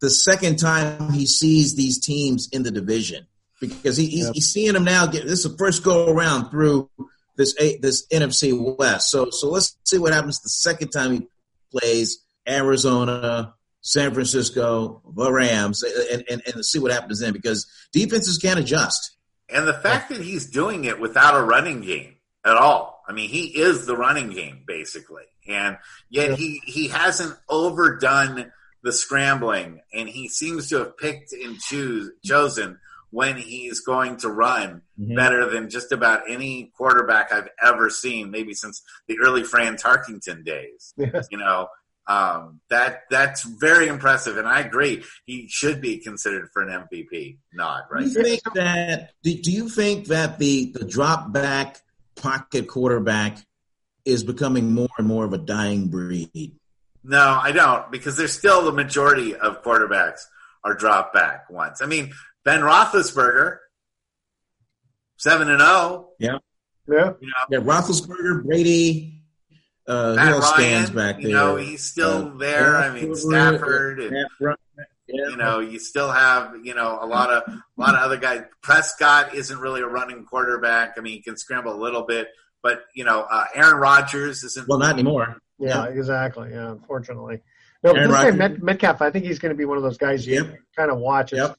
the 0.00 0.10
second 0.10 0.58
time 0.60 1.12
he 1.12 1.26
sees 1.26 1.74
these 1.74 1.98
teams 1.98 2.48
in 2.52 2.62
the 2.62 2.70
division 2.70 3.26
because 3.60 3.96
he, 3.96 4.06
he's, 4.06 4.26
Yep. 4.26 4.34
he's 4.34 4.52
seeing 4.52 4.74
them 4.74 4.84
now. 4.84 5.06
Get 5.06 5.24
this 5.24 5.44
is 5.44 5.50
the 5.50 5.58
first 5.58 5.82
go 5.82 6.08
around 6.08 6.50
through 6.50 6.88
this 7.36 7.54
A- 7.58 7.78
this 7.78 8.06
NFC 8.12 8.52
West. 8.78 9.10
So 9.10 9.30
so 9.30 9.50
let's 9.50 9.76
see 9.84 9.98
what 9.98 10.12
happens 10.12 10.40
the 10.40 10.48
second 10.50 10.90
time 10.90 11.12
he 11.12 11.26
plays 11.72 12.18
Arizona, 12.48 13.54
San 13.80 14.12
Francisco, 14.14 15.02
the 15.16 15.32
Rams, 15.32 15.82
and, 15.82 16.24
and, 16.30 16.42
and 16.46 16.64
see 16.64 16.78
what 16.78 16.92
happens 16.92 17.20
then 17.20 17.32
because 17.32 17.66
defenses 17.92 18.38
can't 18.38 18.60
adjust. 18.60 19.16
And 19.48 19.66
the 19.66 19.74
fact 19.74 20.10
that 20.10 20.20
he's 20.20 20.50
doing 20.50 20.84
it 20.84 21.00
without 21.00 21.36
a 21.36 21.42
running 21.42 21.80
game 21.80 22.16
at 22.44 22.56
all. 22.56 23.02
I 23.08 23.12
mean, 23.12 23.30
he 23.30 23.46
is 23.46 23.86
the 23.86 23.96
running 23.96 24.30
game 24.30 24.64
basically. 24.66 25.24
And 25.46 25.78
yet 26.10 26.38
he, 26.38 26.60
he 26.64 26.88
hasn't 26.88 27.34
overdone 27.48 28.52
the 28.82 28.92
scrambling 28.92 29.80
and 29.92 30.08
he 30.08 30.28
seems 30.28 30.68
to 30.68 30.76
have 30.78 30.98
picked 30.98 31.32
and 31.32 31.58
choose, 31.58 32.10
chosen 32.24 32.78
when 33.10 33.36
he's 33.36 33.80
going 33.80 34.18
to 34.18 34.28
run 34.28 34.82
mm-hmm. 35.00 35.14
better 35.14 35.48
than 35.48 35.70
just 35.70 35.92
about 35.92 36.28
any 36.28 36.70
quarterback 36.76 37.32
I've 37.32 37.48
ever 37.62 37.88
seen, 37.88 38.30
maybe 38.30 38.52
since 38.52 38.82
the 39.06 39.18
early 39.24 39.44
Fran 39.44 39.76
Tarkington 39.76 40.44
days. 40.44 40.92
Yes. 40.96 41.28
You 41.30 41.38
know, 41.38 41.68
um, 42.08 42.60
that 42.70 43.02
that's 43.10 43.42
very 43.44 43.86
impressive, 43.86 44.38
and 44.38 44.48
I 44.48 44.60
agree. 44.60 45.04
He 45.26 45.46
should 45.48 45.82
be 45.82 45.98
considered 45.98 46.48
for 46.52 46.62
an 46.62 46.86
MVP 46.90 47.36
nod, 47.52 47.82
right? 47.90 48.04
Do 48.04 48.10
you 48.10 48.22
think 48.24 48.40
that? 48.54 49.10
Do, 49.22 49.34
do 49.34 49.52
you 49.52 49.68
think 49.68 50.06
that 50.06 50.38
the 50.38 50.72
the 50.72 50.86
drop 50.86 51.32
back 51.32 51.80
pocket 52.16 52.66
quarterback 52.66 53.38
is 54.06 54.24
becoming 54.24 54.72
more 54.72 54.88
and 54.96 55.06
more 55.06 55.26
of 55.26 55.34
a 55.34 55.38
dying 55.38 55.88
breed? 55.88 56.56
No, 57.04 57.38
I 57.42 57.52
don't, 57.52 57.90
because 57.92 58.16
there's 58.16 58.32
still 58.32 58.64
the 58.64 58.72
majority 58.72 59.34
of 59.34 59.62
quarterbacks 59.62 60.22
are 60.64 60.74
drop 60.74 61.12
back 61.12 61.50
ones. 61.50 61.82
I 61.82 61.86
mean, 61.86 62.12
Ben 62.42 62.60
Roethlisberger, 62.60 63.58
seven 65.18 65.50
and 65.50 65.60
zero. 65.60 65.70
Oh. 65.70 66.08
Yeah, 66.18 66.38
yeah, 66.88 67.12
you 67.20 67.28
know, 67.28 67.34
yeah. 67.50 67.58
Roethlisberger, 67.58 68.44
Brady, 68.44 69.17
uh, 69.88 70.14
Matt 70.14 70.28
who 70.28 70.34
else 70.34 70.52
Ryan, 70.52 70.60
stands 70.60 70.90
back 70.90 71.16
there? 71.16 71.28
You 71.28 71.34
know, 71.34 71.56
he's 71.56 71.82
still 71.82 72.28
uh, 72.28 72.36
there. 72.36 72.76
I 72.76 72.90
mean, 72.90 73.14
Stafford. 73.14 74.00
And, 74.00 74.28
yeah. 75.10 75.28
You 75.30 75.36
know, 75.36 75.60
you 75.60 75.78
still 75.78 76.10
have 76.10 76.54
you 76.62 76.74
know 76.74 76.98
a 77.00 77.06
lot 77.06 77.30
of 77.30 77.42
a 77.48 77.62
lot 77.78 77.94
of 77.94 78.00
other 78.00 78.18
guys. 78.18 78.42
Prescott 78.60 79.34
isn't 79.34 79.58
really 79.58 79.80
a 79.80 79.86
running 79.86 80.26
quarterback. 80.26 80.94
I 80.98 81.00
mean, 81.00 81.14
he 81.14 81.22
can 81.22 81.38
scramble 81.38 81.74
a 81.74 81.80
little 81.80 82.02
bit, 82.02 82.28
but 82.62 82.82
you 82.94 83.04
know, 83.04 83.22
uh, 83.22 83.46
Aaron 83.54 83.78
Rodgers 83.78 84.44
isn't. 84.44 84.68
Well, 84.68 84.78
not 84.78 84.92
anymore. 84.92 85.38
Yeah, 85.58 85.84
yeah. 85.84 85.90
exactly. 85.92 86.50
Yeah, 86.50 86.72
unfortunately. 86.72 87.40
No, 87.82 87.92
Aaron 87.92 88.10
this 88.10 88.18
guy 88.18 88.30
Met, 88.32 88.62
Metcalf, 88.62 89.00
I 89.00 89.10
think 89.10 89.24
he's 89.24 89.38
going 89.38 89.50
to 89.50 89.56
be 89.56 89.64
one 89.64 89.78
of 89.78 89.82
those 89.82 89.96
guys 89.96 90.26
you 90.26 90.44
yep. 90.44 90.56
kind 90.76 90.90
of 90.90 90.98
watch. 90.98 91.32
It 91.32 91.36
yep. 91.36 91.56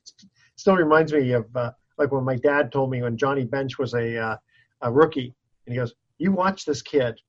still 0.56 0.76
reminds 0.76 1.12
me 1.12 1.32
of 1.32 1.48
uh, 1.56 1.72
like 1.98 2.12
when 2.12 2.26
my 2.26 2.36
dad 2.36 2.72
told 2.72 2.92
me 2.92 3.02
when 3.02 3.18
Johnny 3.18 3.46
Bench 3.46 3.80
was 3.80 3.96
a 3.96 4.16
uh, 4.16 4.38
a 4.82 4.92
rookie, 4.92 5.34
and 5.66 5.74
he 5.74 5.80
goes, 5.80 5.96
"You 6.20 6.34
watch 6.34 6.66
this 6.66 6.84
kid 6.84 7.20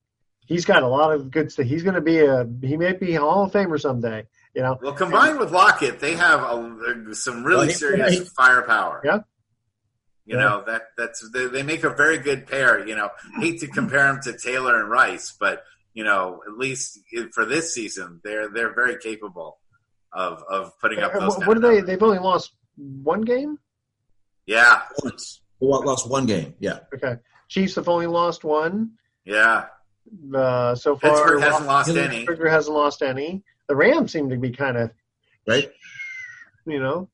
he's 0.50 0.64
got 0.64 0.82
a 0.82 0.88
lot 0.88 1.14
of 1.14 1.30
good 1.30 1.50
stuff. 1.50 1.64
He's 1.64 1.82
going 1.82 1.94
to 1.94 2.02
be 2.02 2.18
a 2.18 2.46
he 2.60 2.76
may 2.76 2.92
be 2.92 3.14
a 3.14 3.20
Hall 3.20 3.44
of 3.44 3.52
Famer 3.52 3.80
someday. 3.80 4.26
You 4.54 4.62
know. 4.62 4.78
Well, 4.82 4.92
combined 4.92 5.38
with 5.38 5.52
Lockett, 5.52 6.00
they 6.00 6.16
have 6.16 6.40
a, 6.42 7.14
some 7.14 7.44
really 7.44 7.68
well, 7.68 7.76
serious 7.76 8.18
right. 8.18 8.28
firepower. 8.36 9.00
Yeah. 9.04 9.20
You 10.26 10.36
yeah. 10.36 10.42
know 10.42 10.64
that 10.66 10.82
that's 10.98 11.28
they, 11.32 11.46
they, 11.46 11.62
make 11.62 11.82
a 11.82 11.90
very 11.90 12.18
good 12.18 12.46
pair. 12.46 12.86
You 12.86 12.96
know, 12.96 13.08
hate 13.38 13.60
to 13.60 13.68
compare 13.68 14.12
them 14.12 14.20
to 14.24 14.36
Taylor 14.36 14.78
and 14.78 14.90
Rice, 14.90 15.34
but 15.38 15.62
you 15.94 16.04
know, 16.04 16.42
at 16.46 16.58
least 16.58 17.00
for 17.32 17.44
this 17.44 17.72
season, 17.74 18.20
they're 18.22 18.48
they're 18.50 18.74
very 18.74 18.98
capable 18.98 19.58
of 20.12 20.42
of 20.48 20.72
putting 20.80 20.98
up 21.00 21.12
those. 21.14 21.38
What, 21.38 21.46
what 21.46 21.56
are 21.56 21.60
they? 21.60 21.80
They've 21.80 22.02
only 22.02 22.18
lost 22.18 22.52
one 22.76 23.22
game. 23.22 23.58
Yeah, 24.46 24.82
once. 25.02 25.40
Lost 25.60 26.08
one 26.08 26.26
game. 26.26 26.54
Yeah. 26.58 26.80
Okay. 26.94 27.16
Chiefs 27.48 27.74
have 27.74 27.88
only 27.88 28.06
lost 28.06 28.44
one. 28.44 28.92
Yeah. 29.24 29.66
Uh, 30.34 30.74
so 30.74 30.96
far, 30.96 31.10
Pittsburgh 31.10 31.42
hasn't 31.42 31.66
lost 31.66 31.96
any. 31.96 32.26
Pittsburgh 32.26 32.50
hasn't 32.50 32.76
lost 32.76 33.02
any. 33.02 33.42
The 33.68 33.76
Rams 33.76 34.12
seem 34.12 34.30
to 34.30 34.36
be 34.36 34.50
kind 34.50 34.76
of 34.76 34.90
right. 35.46 35.70
You 36.66 36.80
know, 36.80 37.08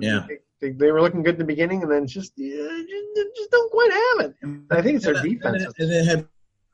yeah. 0.00 0.26
They, 0.60 0.70
they, 0.70 0.92
were 0.92 1.02
looking 1.02 1.22
good 1.22 1.34
in 1.34 1.40
the 1.40 1.44
beginning, 1.44 1.82
and 1.82 1.90
then 1.90 2.06
just 2.06 2.32
yeah, 2.36 2.56
just, 2.56 3.36
just, 3.36 3.50
don't 3.50 3.70
quite 3.70 3.92
have 3.92 4.26
it. 4.26 4.36
I 4.70 4.82
think 4.82 4.96
it's 4.96 5.04
their 5.04 5.14
and, 5.14 5.28
defense. 5.28 5.64
And, 5.78 5.90
then 5.90 6.06
have, 6.06 6.26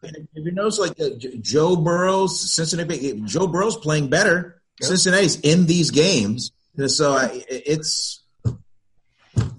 have 0.02 0.14
you 0.34 0.52
noticed 0.52 0.78
like 0.78 1.00
uh, 1.00 1.10
Joe 1.40 1.76
Burrow's 1.76 2.52
Cincinnati? 2.52 3.20
Joe 3.22 3.46
Burrow's 3.46 3.76
playing 3.76 4.08
better. 4.08 4.62
Yep. 4.80 4.88
Cincinnati's 4.88 5.40
in 5.40 5.66
these 5.66 5.90
games, 5.90 6.52
and 6.76 6.90
so 6.90 7.14
I, 7.14 7.44
it's 7.48 8.22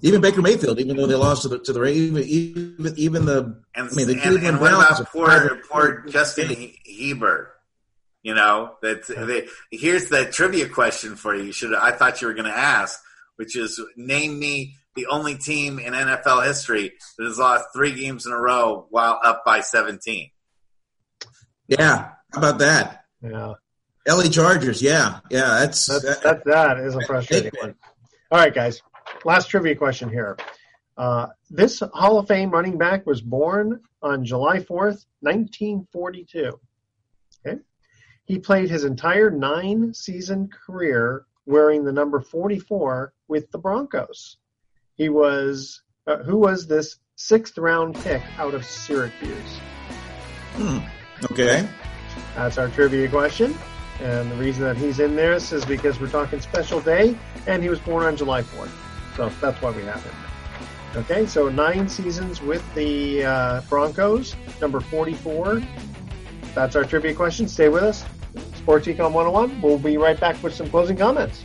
even 0.02 0.20
Baker 0.20 0.42
Mayfield, 0.42 0.80
even 0.80 0.96
though 0.96 1.06
they 1.06 1.14
lost 1.14 1.42
to 1.42 1.48
the 1.48 1.58
to 1.60 1.72
the 1.72 1.84
even 1.86 2.22
even, 2.24 2.94
even 2.96 3.24
the 3.24 3.62
and, 3.74 3.88
I 3.88 3.94
mean 3.94 4.08
the 4.08 4.14
and, 4.14 4.22
Cleveland 4.22 4.46
and 4.46 4.60
what 4.60 4.70
Browns 4.72 5.00
about 5.00 5.12
poor 5.12 5.60
poor 5.70 6.04
Justin 6.08 6.72
Herbert? 6.84 7.54
You 8.22 8.34
know 8.34 8.74
that 8.82 9.06
they, 9.06 9.48
here's 9.76 10.06
the 10.06 10.26
trivia 10.26 10.68
question 10.68 11.16
for 11.16 11.34
you. 11.34 11.44
you 11.44 11.52
should 11.52 11.74
I 11.74 11.92
thought 11.92 12.20
you 12.20 12.28
were 12.28 12.34
going 12.34 12.50
to 12.50 12.56
ask, 12.56 13.00
which 13.36 13.56
is 13.56 13.80
name 13.96 14.38
me 14.38 14.76
the 14.96 15.06
only 15.06 15.36
team 15.36 15.78
in 15.78 15.92
NFL 15.92 16.46
history 16.46 16.92
that 17.16 17.24
has 17.24 17.38
lost 17.38 17.66
three 17.74 17.92
games 17.92 18.26
in 18.26 18.32
a 18.32 18.38
row 18.38 18.86
while 18.90 19.18
up 19.24 19.44
by 19.44 19.60
17. 19.60 20.30
Yeah, 21.68 22.10
how 22.32 22.38
about 22.38 22.58
that? 22.58 23.04
Yeah. 23.22 23.54
LA 24.06 24.24
Chargers, 24.24 24.82
yeah, 24.82 25.20
yeah, 25.30 25.60
that's 25.60 25.86
that's 25.86 26.02
that, 26.02 26.22
that, 26.22 26.44
that 26.44 26.78
is 26.78 26.96
a 26.96 27.00
frustrating 27.06 27.52
one. 27.60 27.76
All 28.32 28.38
right, 28.38 28.52
guys 28.52 28.82
last 29.24 29.48
trivia 29.48 29.74
question 29.74 30.08
here. 30.08 30.36
Uh, 30.96 31.28
this 31.50 31.82
Hall 31.92 32.18
of 32.18 32.28
Fame 32.28 32.50
running 32.50 32.78
back 32.78 33.06
was 33.06 33.20
born 33.20 33.80
on 34.02 34.24
July 34.24 34.58
4th, 34.58 35.06
1942. 35.20 36.60
Okay. 37.46 37.58
He 38.24 38.38
played 38.38 38.70
his 38.70 38.84
entire 38.84 39.30
nine 39.30 39.94
season 39.94 40.48
career 40.48 41.24
wearing 41.46 41.84
the 41.84 41.92
number 41.92 42.20
44 42.20 43.12
with 43.28 43.50
the 43.50 43.58
Broncos. 43.58 44.36
He 44.96 45.08
was, 45.08 45.82
uh, 46.06 46.18
who 46.18 46.36
was 46.36 46.66
this 46.66 46.98
sixth 47.16 47.58
round 47.58 47.94
pick 47.96 48.22
out 48.38 48.54
of 48.54 48.64
Syracuse? 48.64 49.58
Hmm. 50.54 50.78
Okay. 51.30 51.68
That's 52.36 52.58
our 52.58 52.68
trivia 52.68 53.08
question. 53.08 53.56
And 54.00 54.30
the 54.30 54.36
reason 54.36 54.62
that 54.64 54.76
he's 54.76 55.00
in 55.00 55.16
this 55.16 55.52
is 55.52 55.64
because 55.64 56.00
we're 56.00 56.08
talking 56.08 56.40
special 56.40 56.80
day, 56.80 57.16
and 57.46 57.62
he 57.62 57.68
was 57.68 57.78
born 57.78 58.04
on 58.04 58.16
July 58.16 58.42
4th. 58.42 58.70
So 59.16 59.28
that's 59.40 59.60
why 59.60 59.70
we 59.70 59.82
have 59.82 60.02
him. 60.02 60.14
Okay, 60.94 61.26
so 61.26 61.48
nine 61.48 61.88
seasons 61.88 62.42
with 62.42 62.62
the 62.74 63.24
uh, 63.24 63.60
Broncos, 63.68 64.36
number 64.60 64.80
44. 64.80 65.62
That's 66.54 66.76
our 66.76 66.84
trivia 66.84 67.14
question. 67.14 67.48
Stay 67.48 67.68
with 67.68 67.82
us. 67.82 68.04
Sports 68.56 68.86
Econ 68.86 69.12
101. 69.12 69.62
We'll 69.62 69.78
be 69.78 69.96
right 69.96 70.18
back 70.18 70.42
with 70.42 70.54
some 70.54 70.68
closing 70.68 70.96
comments. 70.96 71.44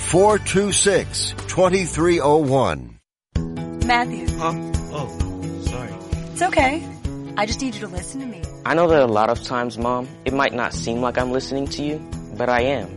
426 0.00 1.34
2301. 1.46 2.98
Matthew. 3.86 4.26
Huh? 4.38 4.52
Oh, 4.92 5.62
sorry. 5.62 5.92
It's 6.32 6.42
okay. 6.42 6.84
I 7.36 7.46
just 7.46 7.60
need 7.60 7.74
you 7.76 7.82
to 7.82 7.86
listen 7.86 8.20
to 8.20 8.26
me. 8.26 8.42
I 8.66 8.74
know 8.74 8.88
that 8.88 9.02
a 9.02 9.06
lot 9.06 9.30
of 9.30 9.40
times, 9.44 9.78
Mom, 9.78 10.08
it 10.24 10.32
might 10.32 10.52
not 10.52 10.74
seem 10.74 11.00
like 11.00 11.16
I'm 11.16 11.30
listening 11.30 11.68
to 11.68 11.82
you, 11.84 11.98
but 12.36 12.48
I 12.48 12.62
am. 12.62 12.88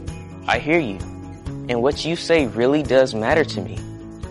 I 0.48 0.58
hear 0.58 0.80
you. 0.80 0.98
And 1.70 1.84
what 1.84 2.04
you 2.04 2.16
say 2.16 2.48
really 2.48 2.82
does 2.82 3.14
matter 3.14 3.44
to 3.44 3.62
me. 3.62 3.78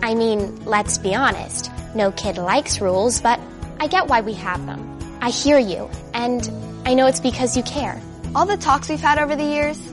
I 0.01 0.13
mean, 0.13 0.65
let's 0.65 0.97
be 0.97 1.15
honest. 1.15 1.71
No 1.95 2.11
kid 2.11 2.37
likes 2.37 2.81
rules, 2.81 3.21
but 3.21 3.39
I 3.79 3.87
get 3.87 4.07
why 4.07 4.19
we 4.21 4.33
have 4.33 4.65
them. 4.65 4.99
I 5.21 5.29
hear 5.29 5.57
you, 5.57 5.89
and 6.13 6.51
I 6.85 6.95
know 6.95 7.07
it's 7.07 7.21
because 7.21 7.55
you 7.55 7.63
care. 7.63 8.01
All 8.35 8.45
the 8.45 8.57
talks 8.57 8.89
we've 8.89 8.99
had 8.99 9.19
over 9.19 9.37
the 9.37 9.45
years, 9.45 9.92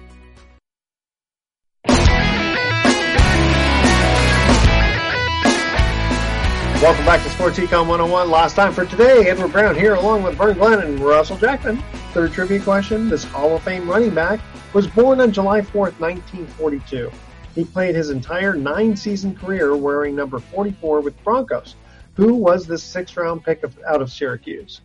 Welcome 6.81 7.05
back 7.05 7.21
to 7.21 7.29
Sports 7.29 7.59
Econ 7.59 7.85
101. 7.85 8.31
Last 8.31 8.55
time 8.55 8.73
for 8.73 8.87
today, 8.87 9.29
Edward 9.29 9.51
Brown 9.51 9.75
here 9.75 9.93
along 9.93 10.23
with 10.23 10.33
Vern 10.33 10.57
Glenn 10.57 10.79
and 10.79 10.99
Russell 10.99 11.37
Jackman. 11.37 11.77
Third 12.11 12.33
trivia 12.33 12.59
question. 12.59 13.07
This 13.07 13.23
Hall 13.23 13.55
of 13.55 13.61
Fame 13.61 13.87
running 13.87 14.15
back 14.15 14.39
was 14.73 14.87
born 14.87 15.21
on 15.21 15.31
July 15.31 15.61
4th, 15.61 15.99
1942. 15.99 17.11
He 17.53 17.65
played 17.65 17.93
his 17.93 18.09
entire 18.09 18.55
nine 18.55 18.95
season 18.95 19.35
career 19.35 19.75
wearing 19.75 20.15
number 20.15 20.39
44 20.39 21.01
with 21.01 21.23
Broncos. 21.23 21.75
Who 22.15 22.33
was 22.33 22.65
this 22.65 22.81
sixth 22.81 23.15
round 23.15 23.43
pick 23.43 23.61
of, 23.61 23.77
out 23.87 24.01
of 24.01 24.11
Syracuse? 24.11 24.81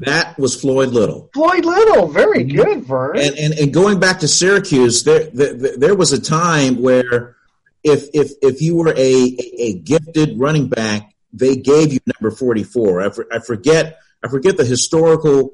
That 0.00 0.36
was 0.40 0.60
Floyd 0.60 0.88
Little. 0.88 1.30
Floyd 1.32 1.64
Little, 1.64 2.08
very 2.08 2.42
mm-hmm. 2.42 2.56
good, 2.56 2.84
Vern. 2.84 3.18
And, 3.18 3.36
and, 3.36 3.54
and 3.54 3.72
going 3.72 4.00
back 4.00 4.18
to 4.18 4.26
Syracuse, 4.26 5.04
there, 5.04 5.30
there 5.32 5.76
there 5.76 5.94
was 5.94 6.12
a 6.12 6.20
time 6.20 6.82
where 6.82 7.36
if 7.84 8.08
if 8.12 8.32
if 8.42 8.60
you 8.60 8.74
were 8.74 8.92
a 8.96 9.36
a 9.58 9.74
gifted 9.74 10.40
running 10.40 10.68
back, 10.68 11.12
they 11.32 11.56
gave 11.56 11.92
you 11.92 12.00
number 12.20 12.34
forty 12.34 12.62
four. 12.64 13.00
I, 13.02 13.10
for, 13.10 13.26
I 13.32 13.38
forget 13.40 13.98
I 14.24 14.28
forget 14.28 14.56
the 14.56 14.64
historical 14.64 15.52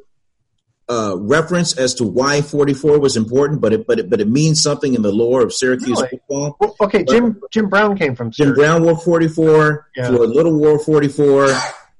uh, 0.88 1.16
reference 1.18 1.76
as 1.78 1.94
to 1.94 2.04
why 2.04 2.42
forty 2.42 2.74
four 2.74 2.98
was 2.98 3.16
important, 3.16 3.60
but 3.60 3.72
it 3.72 3.86
but 3.86 3.98
it 3.98 4.10
but 4.10 4.20
it 4.20 4.28
means 4.28 4.60
something 4.62 4.94
in 4.94 5.02
the 5.02 5.12
lore 5.12 5.42
of 5.42 5.52
Syracuse 5.52 5.88
Really? 5.98 6.08
football. 6.08 6.56
Well, 6.60 6.76
okay, 6.82 7.04
Jim 7.04 7.40
Jim 7.50 7.68
Brown 7.68 7.96
came 7.96 8.14
from 8.14 8.30
Jim 8.30 8.54
Brown 8.54 8.82
wore 8.84 8.98
44. 8.98 9.88
Yeah. 9.96 10.08
Floyd 10.08 10.30
Little 10.30 10.56
wore 10.58 10.78
44. 10.78 11.48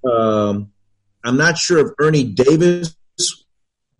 Um, 0.04 0.72
I'm 1.24 1.36
not 1.36 1.56
sure 1.58 1.78
if 1.86 1.92
Ernie 2.00 2.24
Davis 2.24 2.96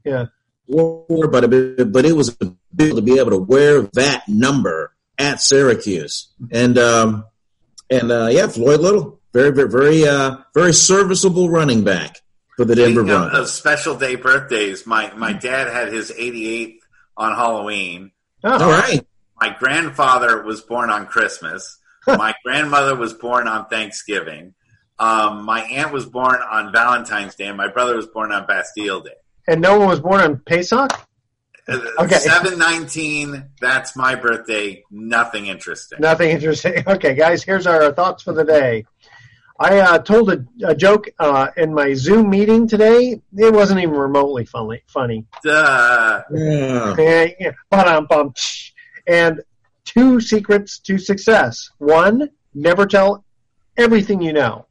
Yeah. 0.04 0.26
wore, 0.66 1.28
but 1.28 1.52
it, 1.52 1.92
but 1.92 2.04
it 2.04 2.16
was 2.16 2.36
a 2.40 2.52
big 2.74 2.94
to 2.96 3.02
be 3.02 3.18
able 3.18 3.30
to 3.30 3.38
wear 3.38 3.82
that 3.94 4.24
number 4.28 4.92
at 5.18 5.40
Syracuse. 5.40 6.28
And 6.50 6.76
um, 6.78 7.24
and 7.88 8.10
uh, 8.10 8.28
yeah, 8.32 8.48
Floyd 8.48 8.80
Little, 8.80 9.20
very 9.32 9.50
very 9.52 9.68
very 9.68 10.06
uh, 10.06 10.36
very 10.54 10.72
serviceable 10.72 11.48
running 11.48 11.84
back 11.84 12.20
for 12.56 12.64
the 12.64 12.74
Denver 12.74 13.00
Speaking 13.00 13.06
Broncos. 13.06 13.38
of 13.38 13.48
special 13.48 13.96
day 13.96 14.16
birthdays, 14.16 14.86
my, 14.86 15.12
my 15.14 15.32
dad 15.32 15.72
had 15.72 15.90
his 15.92 16.10
88th 16.10 16.76
on 17.16 17.34
Halloween. 17.34 18.10
All 18.44 18.58
right. 18.58 19.06
My 19.40 19.56
grandfather 19.58 20.42
was 20.42 20.60
born 20.60 20.90
on 20.90 21.06
Christmas. 21.06 21.78
my 22.06 22.34
grandmother 22.44 22.94
was 22.94 23.14
born 23.14 23.48
on 23.48 23.66
Thanksgiving. 23.68 24.52
Um, 24.98 25.44
my 25.44 25.62
aunt 25.62 25.92
was 25.92 26.04
born 26.04 26.36
on 26.50 26.72
Valentine's 26.72 27.34
Day. 27.34 27.46
and 27.46 27.56
My 27.56 27.68
brother 27.68 27.96
was 27.96 28.06
born 28.06 28.32
on 28.32 28.46
Bastille 28.46 29.00
Day. 29.00 29.14
And 29.48 29.60
no 29.62 29.78
one 29.78 29.88
was 29.88 30.00
born 30.00 30.20
on 30.20 30.38
Pesach? 30.46 30.90
Okay. 31.68 32.16
Seven 32.16 32.58
nineteen. 32.58 33.50
That's 33.60 33.96
my 33.96 34.14
birthday. 34.16 34.82
Nothing 34.90 35.46
interesting. 35.46 36.00
Nothing 36.00 36.30
interesting. 36.30 36.82
Okay, 36.86 37.14
guys, 37.14 37.42
here's 37.44 37.66
our 37.66 37.92
thoughts 37.92 38.22
for 38.24 38.32
the 38.32 38.44
day. 38.44 38.84
I 39.62 39.78
uh, 39.78 39.98
told 39.98 40.32
a, 40.32 40.44
a 40.64 40.74
joke 40.74 41.08
uh, 41.20 41.46
in 41.56 41.72
my 41.72 41.94
Zoom 41.94 42.28
meeting 42.30 42.66
today. 42.66 43.22
It 43.36 43.52
wasn't 43.52 43.78
even 43.78 43.94
remotely 43.94 44.44
funny. 44.44 44.82
Funny. 44.88 45.24
Duh. 45.44 46.22
Yeah, 46.32 47.28
yeah. 47.38 47.52
Ba-dum-bum. 47.70 48.34
And 49.06 49.40
two 49.84 50.20
secrets 50.20 50.80
to 50.80 50.98
success. 50.98 51.70
One, 51.78 52.30
never 52.54 52.86
tell 52.86 53.24
everything 53.76 54.20
you 54.20 54.32
know. 54.32 54.66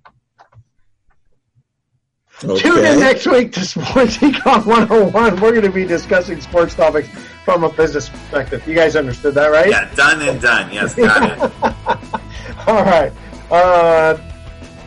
Tune 2.41 2.83
in 2.83 2.99
next 2.99 3.27
week 3.27 3.53
to 3.53 3.63
Sports 3.63 4.17
Econ 4.17 4.65
101. 4.65 5.13
We're 5.13 5.51
going 5.51 5.61
to 5.61 5.71
be 5.71 5.85
discussing 5.85 6.41
sports 6.41 6.75
topics 6.75 7.07
from 7.45 7.63
a 7.63 7.71
business 7.71 8.09
perspective. 8.09 8.67
You 8.67 8.75
guys 8.75 8.97
understood 8.97 9.35
that, 9.35 9.51
right? 9.51 9.69
Yeah, 9.69 9.93
done 9.95 10.21
and 10.27 10.41
done. 10.41 10.73
Yes, 10.73 10.95
got 10.95 11.31
it. 11.31 11.39
All 12.67 12.83
right. 12.83 13.13
Uh, 13.49 14.30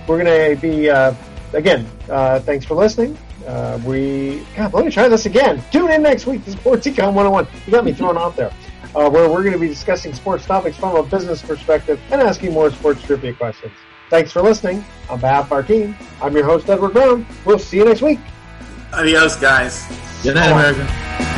we're 0.06 0.22
going 0.22 0.54
to 0.54 0.60
be, 0.60 0.90
uh, 0.90 1.14
again, 1.52 1.86
uh, 2.08 2.40
thanks 2.40 2.64
for 2.64 2.74
listening. 2.74 3.16
Uh, 3.46 3.78
we, 3.84 4.46
God, 4.56 4.72
let 4.72 4.84
me 4.84 4.90
try 4.90 5.08
this 5.08 5.26
again. 5.26 5.62
Tune 5.70 5.90
in 5.90 6.02
next 6.02 6.26
week 6.26 6.44
to 6.44 6.52
Sports 6.52 6.86
Econ 6.86 7.12
101. 7.14 7.46
You 7.66 7.72
got 7.72 7.84
me 7.84 7.92
thrown 7.92 8.16
off 8.16 8.36
there. 8.36 8.52
Uh, 8.94 9.10
where 9.10 9.28
we're 9.28 9.42
going 9.42 9.52
to 9.52 9.58
be 9.58 9.68
discussing 9.68 10.14
sports 10.14 10.46
topics 10.46 10.76
from 10.76 10.94
a 10.94 11.02
business 11.02 11.42
perspective 11.42 12.00
and 12.10 12.20
asking 12.20 12.52
more 12.52 12.70
sports 12.70 13.02
trivia 13.02 13.34
questions. 13.34 13.72
Thanks 14.08 14.30
for 14.30 14.40
listening. 14.40 14.84
On 15.10 15.18
behalf 15.18 15.46
of 15.46 15.52
our 15.52 15.62
team, 15.62 15.96
I'm 16.22 16.34
your 16.34 16.44
host, 16.44 16.68
Edward 16.68 16.92
Brown. 16.92 17.26
We'll 17.44 17.58
see 17.58 17.78
you 17.78 17.84
next 17.84 18.02
week. 18.02 18.20
Adios, 18.92 19.34
guys. 19.36 19.84
Good 20.22 20.36
night, 20.36 20.52
America. 20.52 21.33